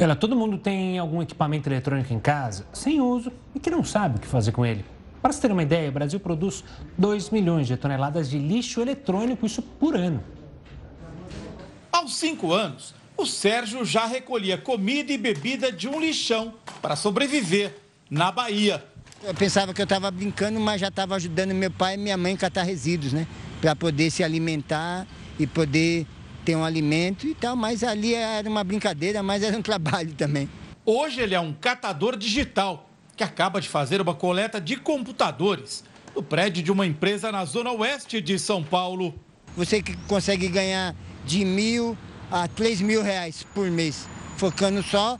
Olha, 0.00 0.16
todo 0.16 0.34
mundo 0.34 0.58
tem 0.58 0.98
algum 0.98 1.22
equipamento 1.22 1.68
eletrônico 1.68 2.12
em 2.12 2.18
casa 2.18 2.66
sem 2.72 3.00
uso 3.00 3.32
e 3.54 3.60
que 3.60 3.70
não 3.70 3.84
sabe 3.84 4.16
o 4.16 4.20
que 4.20 4.26
fazer 4.26 4.50
com 4.50 4.66
ele. 4.66 4.84
Para 5.22 5.32
você 5.32 5.40
ter 5.40 5.52
uma 5.52 5.62
ideia, 5.62 5.88
o 5.88 5.92
Brasil 5.92 6.18
produz 6.18 6.64
2 6.98 7.30
milhões 7.30 7.66
de 7.66 7.76
toneladas 7.76 8.28
de 8.28 8.38
lixo 8.38 8.80
eletrônico, 8.80 9.46
isso 9.46 9.62
por 9.62 9.96
ano. 9.96 10.22
Aos 11.92 12.16
cinco 12.16 12.52
anos, 12.52 12.94
o 13.16 13.24
Sérgio 13.24 13.84
já 13.84 14.04
recolhia 14.04 14.58
comida 14.58 15.12
e 15.12 15.16
bebida 15.16 15.70
de 15.70 15.88
um 15.88 16.00
lixão 16.00 16.54
para 16.82 16.96
sobreviver 16.96 17.74
na 18.10 18.32
Bahia. 18.32 18.84
Eu 19.22 19.32
pensava 19.32 19.72
que 19.72 19.80
eu 19.80 19.84
estava 19.84 20.10
brincando, 20.10 20.58
mas 20.60 20.80
já 20.80 20.88
estava 20.88 21.14
ajudando 21.14 21.54
meu 21.54 21.70
pai 21.70 21.94
e 21.94 21.96
minha 21.96 22.16
mãe 22.16 22.34
a 22.34 22.36
catar 22.36 22.64
resíduos, 22.64 23.12
né? 23.12 23.26
Para 23.60 23.74
poder 23.74 24.10
se 24.10 24.22
alimentar 24.22 25.06
e 25.38 25.46
poder 25.46 26.06
ter 26.44 26.56
um 26.56 26.64
alimento 26.64 27.26
e 27.26 27.34
tal, 27.34 27.56
mas 27.56 27.82
ali 27.82 28.14
era 28.14 28.48
uma 28.48 28.62
brincadeira, 28.62 29.22
mas 29.22 29.42
era 29.42 29.56
um 29.56 29.62
trabalho 29.62 30.12
também. 30.14 30.48
Hoje 30.84 31.20
ele 31.20 31.34
é 31.34 31.40
um 31.40 31.52
catador 31.52 32.16
digital 32.16 32.88
que 33.16 33.24
acaba 33.24 33.60
de 33.60 33.68
fazer 33.68 34.00
uma 34.00 34.14
coleta 34.14 34.60
de 34.60 34.76
computadores 34.76 35.84
no 36.14 36.22
prédio 36.22 36.62
de 36.62 36.70
uma 36.70 36.86
empresa 36.86 37.32
na 37.32 37.44
zona 37.44 37.72
oeste 37.72 38.20
de 38.20 38.38
São 38.38 38.62
Paulo. 38.62 39.14
Você 39.56 39.82
que 39.82 39.96
consegue 40.06 40.48
ganhar 40.48 40.94
de 41.24 41.44
mil 41.44 41.96
a 42.30 42.48
três 42.48 42.80
mil 42.80 43.02
reais 43.02 43.46
por 43.54 43.70
mês, 43.70 44.08
focando 44.36 44.82
só 44.82 45.18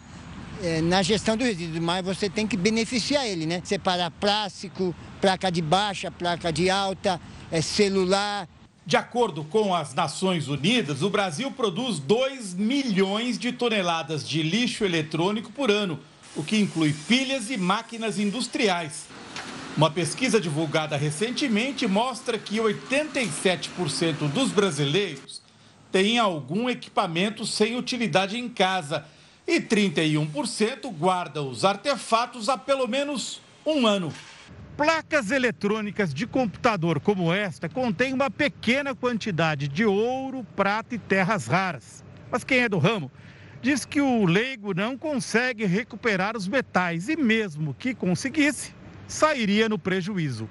é, 0.62 0.80
na 0.80 1.02
gestão 1.02 1.36
do 1.36 1.44
resíduo, 1.44 1.80
mas 1.80 2.04
você 2.04 2.28
tem 2.28 2.46
que 2.46 2.56
beneficiar 2.56 3.26
ele, 3.26 3.46
né? 3.46 3.60
Separar 3.64 4.10
plástico, 4.10 4.94
placa 5.20 5.50
de 5.50 5.62
baixa, 5.62 6.10
placa 6.10 6.52
de 6.52 6.68
alta, 6.68 7.20
é, 7.50 7.60
celular, 7.60 8.48
de 8.86 8.96
acordo 8.96 9.44
com 9.44 9.74
as 9.74 9.94
Nações 9.94 10.46
Unidas, 10.46 11.02
o 11.02 11.08
Brasil 11.08 11.50
produz 11.50 11.98
2 11.98 12.52
milhões 12.54 13.38
de 13.38 13.50
toneladas 13.50 14.28
de 14.28 14.42
lixo 14.42 14.84
eletrônico 14.84 15.50
por 15.50 15.70
ano, 15.70 15.98
o 16.36 16.44
que 16.44 16.58
inclui 16.58 16.92
pilhas 17.08 17.50
e 17.50 17.56
máquinas 17.56 18.18
industriais. 18.18 19.06
Uma 19.74 19.90
pesquisa 19.90 20.38
divulgada 20.38 20.96
recentemente 20.96 21.86
mostra 21.86 22.38
que 22.38 22.58
87% 22.58 24.28
dos 24.30 24.50
brasileiros 24.50 25.40
têm 25.90 26.18
algum 26.18 26.68
equipamento 26.68 27.46
sem 27.46 27.76
utilidade 27.76 28.38
em 28.38 28.48
casa 28.48 29.06
e 29.46 29.60
31% 29.60 30.92
guardam 30.92 31.48
os 31.48 31.64
artefatos 31.64 32.48
há 32.48 32.58
pelo 32.58 32.86
menos 32.86 33.40
um 33.64 33.86
ano. 33.86 34.12
Placas 34.76 35.30
eletrônicas 35.30 36.12
de 36.12 36.26
computador 36.26 36.98
como 36.98 37.32
esta 37.32 37.68
contêm 37.68 38.12
uma 38.12 38.28
pequena 38.28 38.92
quantidade 38.92 39.68
de 39.68 39.84
ouro, 39.84 40.44
prata 40.56 40.96
e 40.96 40.98
terras 40.98 41.46
raras. 41.46 42.04
Mas 42.28 42.42
quem 42.42 42.58
é 42.58 42.68
do 42.68 42.78
ramo 42.78 43.08
diz 43.62 43.84
que 43.84 44.00
o 44.00 44.26
leigo 44.26 44.74
não 44.74 44.98
consegue 44.98 45.64
recuperar 45.64 46.36
os 46.36 46.48
metais 46.48 47.08
e, 47.08 47.16
mesmo 47.16 47.72
que 47.72 47.94
conseguisse, 47.94 48.74
sairia 49.06 49.68
no 49.68 49.78
prejuízo. 49.78 50.48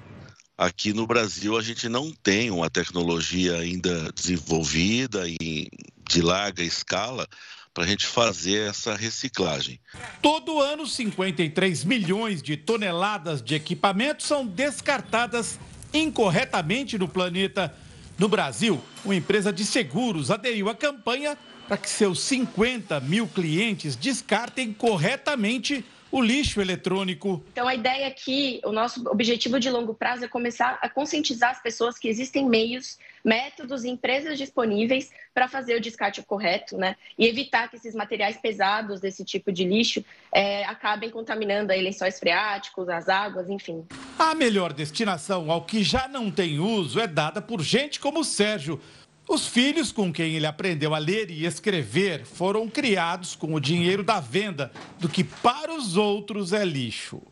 Aqui 0.56 0.94
no 0.94 1.06
Brasil, 1.06 1.58
a 1.58 1.62
gente 1.62 1.86
não 1.86 2.10
tem 2.10 2.50
uma 2.50 2.70
tecnologia 2.70 3.58
ainda 3.58 4.10
desenvolvida 4.12 5.28
e 5.28 5.68
de 6.08 6.22
larga 6.22 6.62
escala 6.62 7.28
para 7.74 7.82
a 7.82 7.86
gente 7.88 8.06
fazer 8.06 8.68
essa 8.70 8.94
reciclagem. 8.94 9.80
Todo 10.22 10.60
ano, 10.60 10.86
53 10.86 11.82
milhões 11.82 12.40
de 12.40 12.56
toneladas 12.56 13.42
de 13.42 13.56
equipamentos 13.56 14.26
são 14.26 14.46
descartadas 14.46 15.58
incorretamente 15.92 16.96
no 16.96 17.08
planeta. 17.08 17.74
No 18.16 18.28
Brasil, 18.28 18.80
uma 19.04 19.16
empresa 19.16 19.52
de 19.52 19.64
seguros 19.64 20.30
aderiu 20.30 20.68
à 20.68 20.74
campanha 20.74 21.36
para 21.66 21.76
que 21.76 21.90
seus 21.90 22.20
50 22.20 23.00
mil 23.00 23.26
clientes 23.26 23.96
descartem 23.96 24.72
corretamente 24.72 25.84
o 26.12 26.22
lixo 26.22 26.60
eletrônico. 26.60 27.42
Então, 27.50 27.66
a 27.66 27.74
ideia 27.74 28.06
aqui, 28.06 28.60
o 28.64 28.70
nosso 28.70 29.04
objetivo 29.08 29.58
de 29.58 29.68
longo 29.68 29.92
prazo 29.92 30.24
é 30.24 30.28
começar 30.28 30.78
a 30.80 30.88
conscientizar 30.88 31.50
as 31.50 31.60
pessoas 31.60 31.98
que 31.98 32.06
existem 32.06 32.48
meios, 32.48 32.98
métodos 33.24 33.84
e 33.84 33.88
empresas 33.88 34.36
disponíveis 34.36 35.10
para 35.32 35.48
fazer 35.48 35.76
o 35.76 35.80
descarte 35.80 36.22
correto, 36.22 36.76
né? 36.76 36.96
E 37.18 37.26
evitar 37.26 37.68
que 37.68 37.76
esses 37.76 37.94
materiais 37.94 38.36
pesados 38.36 39.00
desse 39.00 39.24
tipo 39.24 39.50
de 39.50 39.64
lixo 39.64 40.04
é, 40.32 40.64
acabem 40.64 41.10
contaminando 41.10 41.72
aí 41.72 41.80
lençóis 41.80 42.18
freáticos, 42.18 42.88
as 42.88 43.08
águas, 43.08 43.48
enfim. 43.48 43.84
A 44.18 44.34
melhor 44.34 44.72
destinação 44.72 45.50
ao 45.50 45.62
que 45.62 45.82
já 45.82 46.06
não 46.06 46.30
tem 46.30 46.58
uso 46.58 47.00
é 47.00 47.06
dada 47.06 47.40
por 47.40 47.62
gente 47.62 47.98
como 47.98 48.20
o 48.20 48.24
Sérgio. 48.24 48.80
Os 49.26 49.46
filhos 49.48 49.90
com 49.90 50.12
quem 50.12 50.34
ele 50.34 50.44
aprendeu 50.44 50.94
a 50.94 50.98
ler 50.98 51.30
e 51.30 51.46
escrever 51.46 52.26
foram 52.26 52.68
criados 52.68 53.34
com 53.34 53.54
o 53.54 53.60
dinheiro 53.60 54.04
da 54.04 54.20
venda 54.20 54.70
do 55.00 55.08
que 55.08 55.24
para 55.24 55.72
os 55.72 55.96
outros 55.96 56.52
é 56.52 56.62
lixo. 56.62 57.22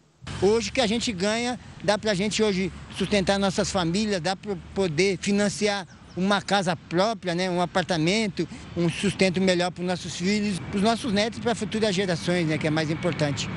Hoje 0.41 0.73
que 0.73 0.81
a 0.81 0.87
gente 0.87 1.13
ganha, 1.13 1.59
dá 1.85 1.97
para 1.97 2.11
a 2.11 2.15
gente 2.15 2.43
hoje 2.43 2.73
sustentar 2.97 3.39
nossas 3.39 3.71
famílias, 3.71 4.21
dá 4.21 4.35
para 4.35 4.57
poder 4.75 5.19
financiar 5.21 5.87
uma 6.17 6.43
casa 6.43 6.77
própria, 6.77 7.35
né, 7.35 7.49
um 7.49 7.61
apartamento, 7.61 8.47
um 8.77 8.89
sustento 8.89 9.41
melhor 9.41 9.71
para 9.71 9.83
os 9.83 9.87
nossos 9.87 10.17
filhos, 10.17 10.59
para 10.59 10.77
os 10.77 10.83
nossos 10.83 11.13
netos 11.13 11.39
e 11.39 11.43
para 11.43 11.55
futuras 11.55 11.95
gerações, 11.95 12.47
né, 12.47 12.59
que 12.59 12.67
é 12.67 12.71
mais 12.71 12.91
importante. 12.91 13.49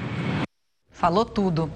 Falou 0.96 1.26
tudo. 1.26 1.70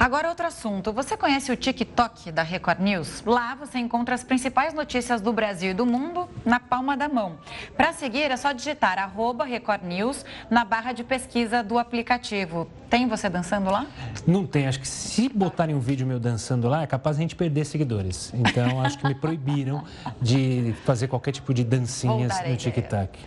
Agora 0.00 0.30
outro 0.30 0.46
assunto. 0.46 0.94
Você 0.94 1.14
conhece 1.14 1.52
o 1.52 1.56
TikTok 1.56 2.32
da 2.32 2.42
Record 2.42 2.80
News? 2.80 3.22
Lá 3.26 3.54
você 3.54 3.78
encontra 3.78 4.14
as 4.14 4.24
principais 4.24 4.72
notícias 4.72 5.20
do 5.20 5.30
Brasil 5.30 5.72
e 5.72 5.74
do 5.74 5.84
mundo 5.84 6.26
na 6.42 6.58
palma 6.58 6.96
da 6.96 7.06
mão. 7.06 7.36
Para 7.76 7.92
seguir 7.92 8.30
é 8.30 8.36
só 8.36 8.50
digitar 8.52 8.98
arroba 8.98 9.44
Record 9.44 9.82
News 9.84 10.24
na 10.50 10.64
barra 10.64 10.92
de 10.92 11.04
pesquisa 11.04 11.62
do 11.62 11.78
aplicativo. 11.78 12.66
Tem 12.88 13.06
você 13.06 13.28
dançando 13.28 13.70
lá? 13.70 13.86
Não 14.26 14.46
tem. 14.46 14.66
Acho 14.66 14.80
que 14.80 14.88
se 14.88 15.28
botarem 15.28 15.74
um 15.74 15.80
vídeo 15.80 16.06
meu 16.06 16.18
dançando 16.18 16.66
lá, 16.66 16.82
é 16.82 16.86
capaz 16.86 17.18
a 17.18 17.20
gente 17.20 17.36
perder 17.36 17.66
seguidores. 17.66 18.32
Então 18.34 18.80
acho 18.80 18.98
que 18.98 19.06
me 19.06 19.14
proibiram 19.14 19.84
de 20.20 20.74
fazer 20.86 21.08
qualquer 21.08 21.32
tipo 21.32 21.52
de 21.52 21.62
dancinhas 21.62 22.32
no 22.48 22.56
TikTok. 22.56 23.18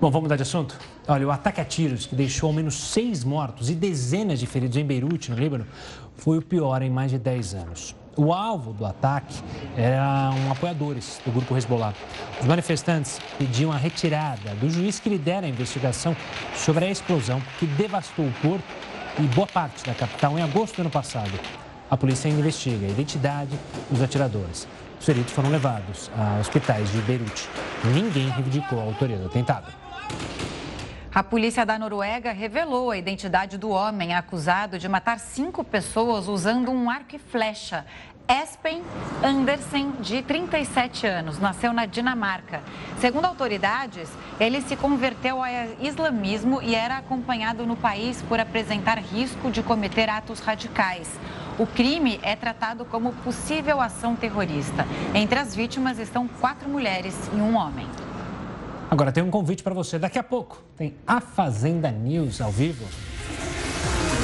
Bom, 0.00 0.12
vamos 0.12 0.26
mudar 0.26 0.36
de 0.36 0.42
assunto? 0.42 0.78
Olha, 1.08 1.26
o 1.26 1.30
ataque 1.32 1.60
a 1.60 1.64
tiros 1.64 2.06
que 2.06 2.14
deixou 2.14 2.46
ao 2.46 2.52
menos 2.52 2.76
seis 2.92 3.24
mortos 3.24 3.68
e 3.68 3.74
dezenas 3.74 4.38
de 4.38 4.46
feridos 4.46 4.76
em 4.76 4.84
Beirute, 4.84 5.28
no 5.28 5.36
Líbano, 5.36 5.66
foi 6.16 6.38
o 6.38 6.42
pior 6.42 6.82
em 6.82 6.90
mais 6.90 7.10
de 7.10 7.18
10 7.18 7.54
anos. 7.54 7.96
O 8.16 8.32
alvo 8.32 8.72
do 8.72 8.86
ataque 8.86 9.34
eram 9.76 10.52
apoiadores 10.52 11.20
do 11.26 11.32
grupo 11.32 11.56
Hezbollah. 11.56 11.94
Os 12.40 12.46
manifestantes 12.46 13.18
pediam 13.36 13.72
a 13.72 13.76
retirada 13.76 14.54
do 14.60 14.70
juiz 14.70 15.00
que 15.00 15.08
lidera 15.08 15.46
a 15.46 15.50
investigação 15.50 16.16
sobre 16.54 16.84
a 16.84 16.90
explosão 16.90 17.42
que 17.58 17.66
devastou 17.66 18.24
o 18.24 18.32
porto 18.40 18.64
e 19.18 19.22
boa 19.22 19.48
parte 19.48 19.84
da 19.84 19.94
capital 19.94 20.38
em 20.38 20.42
agosto 20.42 20.76
do 20.76 20.82
ano 20.82 20.90
passado. 20.90 21.32
A 21.90 21.96
polícia 21.96 22.28
investiga 22.28 22.86
a 22.86 22.90
identidade 22.90 23.58
dos 23.90 24.00
atiradores. 24.00 24.68
Os 25.00 25.06
feridos 25.06 25.32
foram 25.32 25.50
levados 25.50 26.08
a 26.16 26.38
hospitais 26.38 26.92
de 26.92 26.98
Beirute. 26.98 27.48
Ninguém 27.92 28.28
reivindicou 28.28 28.78
a 28.78 28.84
autoria 28.84 29.16
do 29.16 29.26
atentado. 29.26 29.87
A 31.14 31.22
polícia 31.22 31.66
da 31.66 31.78
Noruega 31.78 32.32
revelou 32.32 32.90
a 32.90 32.96
identidade 32.96 33.58
do 33.58 33.70
homem 33.70 34.14
acusado 34.14 34.78
de 34.78 34.88
matar 34.88 35.18
cinco 35.18 35.64
pessoas 35.64 36.28
usando 36.28 36.70
um 36.70 36.88
arco 36.88 37.16
e 37.16 37.18
flecha. 37.18 37.84
Espen 38.28 38.82
Andersen, 39.24 39.90
de 40.00 40.22
37 40.22 41.06
anos, 41.06 41.38
nasceu 41.38 41.72
na 41.72 41.86
Dinamarca. 41.86 42.62
Segundo 43.00 43.24
autoridades, 43.24 44.10
ele 44.38 44.60
se 44.60 44.76
converteu 44.76 45.42
ao 45.42 45.50
islamismo 45.80 46.62
e 46.62 46.74
era 46.74 46.98
acompanhado 46.98 47.66
no 47.66 47.74
país 47.74 48.20
por 48.28 48.38
apresentar 48.38 48.98
risco 48.98 49.50
de 49.50 49.62
cometer 49.62 50.10
atos 50.10 50.40
radicais. 50.40 51.10
O 51.58 51.66
crime 51.66 52.20
é 52.22 52.36
tratado 52.36 52.84
como 52.84 53.14
possível 53.14 53.80
ação 53.80 54.14
terrorista. 54.14 54.86
Entre 55.14 55.38
as 55.38 55.56
vítimas 55.56 55.98
estão 55.98 56.28
quatro 56.28 56.68
mulheres 56.68 57.30
e 57.32 57.36
um 57.36 57.56
homem. 57.56 57.88
Agora 58.90 59.12
tem 59.12 59.22
um 59.22 59.30
convite 59.30 59.62
para 59.62 59.74
você. 59.74 59.98
Daqui 59.98 60.18
a 60.18 60.22
pouco 60.22 60.62
tem 60.76 60.94
a 61.06 61.20
Fazenda 61.20 61.90
News 61.90 62.40
ao 62.40 62.50
vivo. 62.50 62.86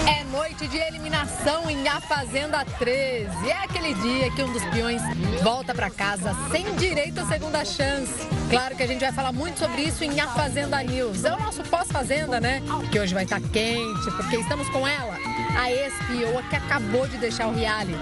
É 0.09 0.25
noite 0.25 0.67
de 0.67 0.79
eliminação 0.79 1.69
em 1.69 1.87
A 1.87 2.01
Fazenda 2.01 2.65
13. 2.79 3.29
É 3.47 3.65
aquele 3.65 3.93
dia 3.95 4.31
que 4.31 4.43
um 4.43 4.53
dos 4.53 4.65
peões 4.67 5.03
volta 5.43 5.75
para 5.75 5.91
casa 5.91 6.35
sem 6.51 6.75
direito 6.77 7.21
à 7.21 7.27
segunda 7.27 7.63
chance. 7.65 8.27
Claro 8.49 8.75
que 8.75 8.83
a 8.83 8.87
gente 8.87 9.01
vai 9.01 9.13
falar 9.13 9.33
muito 9.33 9.59
sobre 9.59 9.83
isso 9.83 10.03
em 10.03 10.19
A 10.19 10.29
Fazenda 10.29 10.83
News. 10.83 11.25
É 11.25 11.35
o 11.35 11.39
nosso 11.39 11.63
pós-fazenda, 11.65 12.41
né? 12.41 12.63
Que 12.91 12.99
hoje 12.99 13.13
vai 13.13 13.25
estar 13.25 13.41
tá 13.41 13.49
quente, 13.49 14.11
porque 14.17 14.37
estamos 14.37 14.69
com 14.71 14.87
ela 14.89 15.19
a 15.59 15.71
ex-pioa 15.71 16.43
que 16.45 16.57
acabou 16.57 17.07
de 17.07 17.19
deixar 17.19 17.49
o 17.49 17.53
reality. 17.53 17.99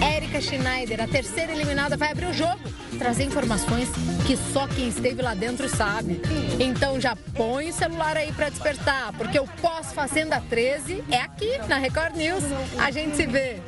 Érica 0.00 0.40
Schneider, 0.40 1.02
a 1.02 1.06
terceira 1.06 1.52
eliminada, 1.52 1.96
vai 1.96 2.10
abrir 2.10 2.26
o 2.26 2.32
jogo, 2.32 2.60
trazer 2.98 3.24
informações 3.24 3.88
que 4.26 4.36
só 4.36 4.66
quem 4.66 4.88
esteve 4.88 5.22
lá 5.22 5.34
dentro 5.34 5.68
sabe. 5.68 6.20
Então 6.58 7.00
já 7.00 7.16
põe 7.34 7.70
o 7.70 7.72
celular 7.72 8.16
aí 8.16 8.32
para 8.32 8.48
despertar, 8.48 9.12
porque 9.14 9.38
o 9.38 9.46
pós-Fazenda 9.60 10.42
13 10.48 11.04
é 11.10 11.20
aqui 11.20 11.58
na 11.68 11.76
Record 11.76 12.16
News. 12.16 12.44
A 12.78 12.90
gente 12.90 13.16
se 13.16 13.26
vê. 13.26 13.60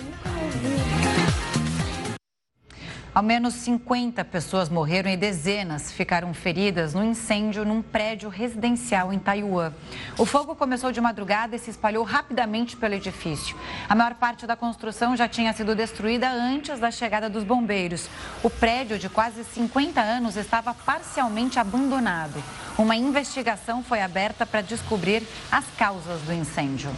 Ao 3.19 3.23
menos 3.25 3.55
50 3.55 4.25
pessoas 4.27 4.69
morreram 4.69 5.11
e 5.11 5.17
dezenas 5.17 5.91
ficaram 5.91 6.33
feridas 6.33 6.95
no 6.95 7.03
incêndio 7.03 7.65
num 7.65 7.83
prédio 7.83 8.29
residencial 8.29 9.13
em 9.13 9.19
Taiwan. 9.19 9.73
O 10.17 10.25
fogo 10.25 10.55
começou 10.55 10.93
de 10.93 11.01
madrugada 11.01 11.57
e 11.57 11.59
se 11.59 11.69
espalhou 11.69 12.05
rapidamente 12.05 12.77
pelo 12.77 12.95
edifício. 12.95 13.57
A 13.89 13.95
maior 13.97 14.15
parte 14.15 14.47
da 14.47 14.55
construção 14.55 15.17
já 15.17 15.27
tinha 15.27 15.53
sido 15.53 15.75
destruída 15.75 16.31
antes 16.31 16.79
da 16.79 16.93
chegada 16.93 17.29
dos 17.29 17.43
bombeiros. 17.43 18.09
O 18.41 18.49
prédio, 18.49 19.01
de 19.01 19.09
quase 19.09 19.43
50 19.43 20.01
anos, 20.01 20.37
estava 20.37 20.73
parcialmente 20.73 21.59
abandonado. 21.59 22.41
Uma 22.79 22.95
investigação 22.95 23.83
foi 23.83 24.01
aberta 24.01 24.47
para 24.47 24.61
descobrir 24.61 25.25
as 25.51 25.65
causas 25.77 26.23
do 26.23 26.33
incêndio. 26.33 26.93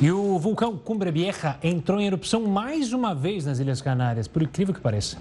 E 0.00 0.10
o 0.10 0.38
vulcão 0.38 0.76
Cumbre 0.78 1.10
Vieja 1.10 1.58
entrou 1.62 2.00
em 2.00 2.06
erupção 2.06 2.46
mais 2.46 2.94
uma 2.94 3.14
vez 3.14 3.44
nas 3.44 3.58
Ilhas 3.58 3.82
Canárias, 3.82 4.26
por 4.26 4.42
incrível 4.42 4.72
que 4.72 4.80
pareça. 4.80 5.18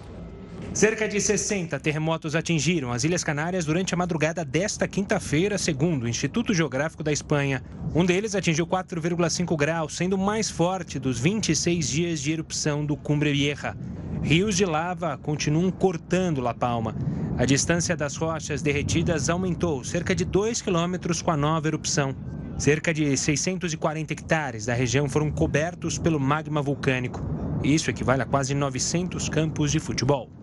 Cerca 0.73 1.07
de 1.07 1.21
60 1.21 1.79
terremotos 1.79 2.35
atingiram 2.35 2.91
as 2.91 3.03
Ilhas 3.03 3.23
Canárias 3.23 3.63
durante 3.63 3.93
a 3.93 3.97
madrugada 3.97 4.43
desta 4.43 4.87
quinta-feira, 4.87 5.55
segundo 5.55 6.03
o 6.03 6.07
Instituto 6.07 6.51
Geográfico 6.51 7.03
da 7.03 7.11
Espanha. 7.11 7.63
Um 7.93 8.03
deles 8.03 8.33
atingiu 8.33 8.65
4,5 8.65 9.55
graus, 9.55 9.95
sendo 9.95 10.13
o 10.13 10.17
mais 10.17 10.49
forte 10.49 10.97
dos 10.97 11.19
26 11.19 11.87
dias 11.87 12.19
de 12.19 12.31
erupção 12.31 12.83
do 12.83 12.97
Cumbre 12.97 13.31
Vieja. 13.31 13.77
Rios 14.23 14.57
de 14.57 14.65
lava 14.65 15.15
continuam 15.15 15.69
cortando 15.69 16.41
La 16.41 16.55
Palma. 16.55 16.95
A 17.37 17.45
distância 17.45 17.95
das 17.95 18.15
rochas 18.15 18.63
derretidas 18.63 19.29
aumentou 19.29 19.83
cerca 19.83 20.15
de 20.15 20.25
2 20.25 20.59
quilômetros 20.59 21.21
com 21.21 21.29
a 21.29 21.37
nova 21.37 21.67
erupção. 21.67 22.15
Cerca 22.57 22.91
de 22.91 23.15
640 23.15 24.11
hectares 24.11 24.65
da 24.65 24.73
região 24.73 25.07
foram 25.07 25.29
cobertos 25.29 25.99
pelo 25.99 26.19
magma 26.19 26.63
vulcânico. 26.63 27.23
Isso 27.63 27.91
equivale 27.91 28.23
a 28.23 28.25
quase 28.25 28.55
900 28.55 29.29
campos 29.29 29.71
de 29.71 29.79
futebol. 29.79 30.42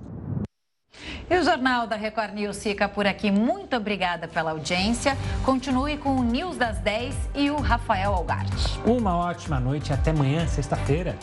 E 1.29 1.37
o 1.37 1.45
Jornal 1.45 1.87
da 1.87 1.97
Record 1.97 2.35
News 2.35 2.63
fica 2.63 2.89
por 2.89 3.07
aqui. 3.07 3.31
Muito 3.31 3.77
obrigada 3.77 4.27
pela 4.27 4.51
audiência. 4.51 5.17
Continue 5.45 5.97
com 5.97 6.17
o 6.17 6.23
News 6.23 6.57
das 6.57 6.79
10 6.79 7.15
e 7.35 7.51
o 7.51 7.57
Rafael 7.61 8.13
Algarte. 8.13 8.81
Uma 8.85 9.17
ótima 9.17 9.61
noite. 9.61 9.93
Até 9.93 10.11
amanhã, 10.11 10.47
sexta-feira. 10.47 11.17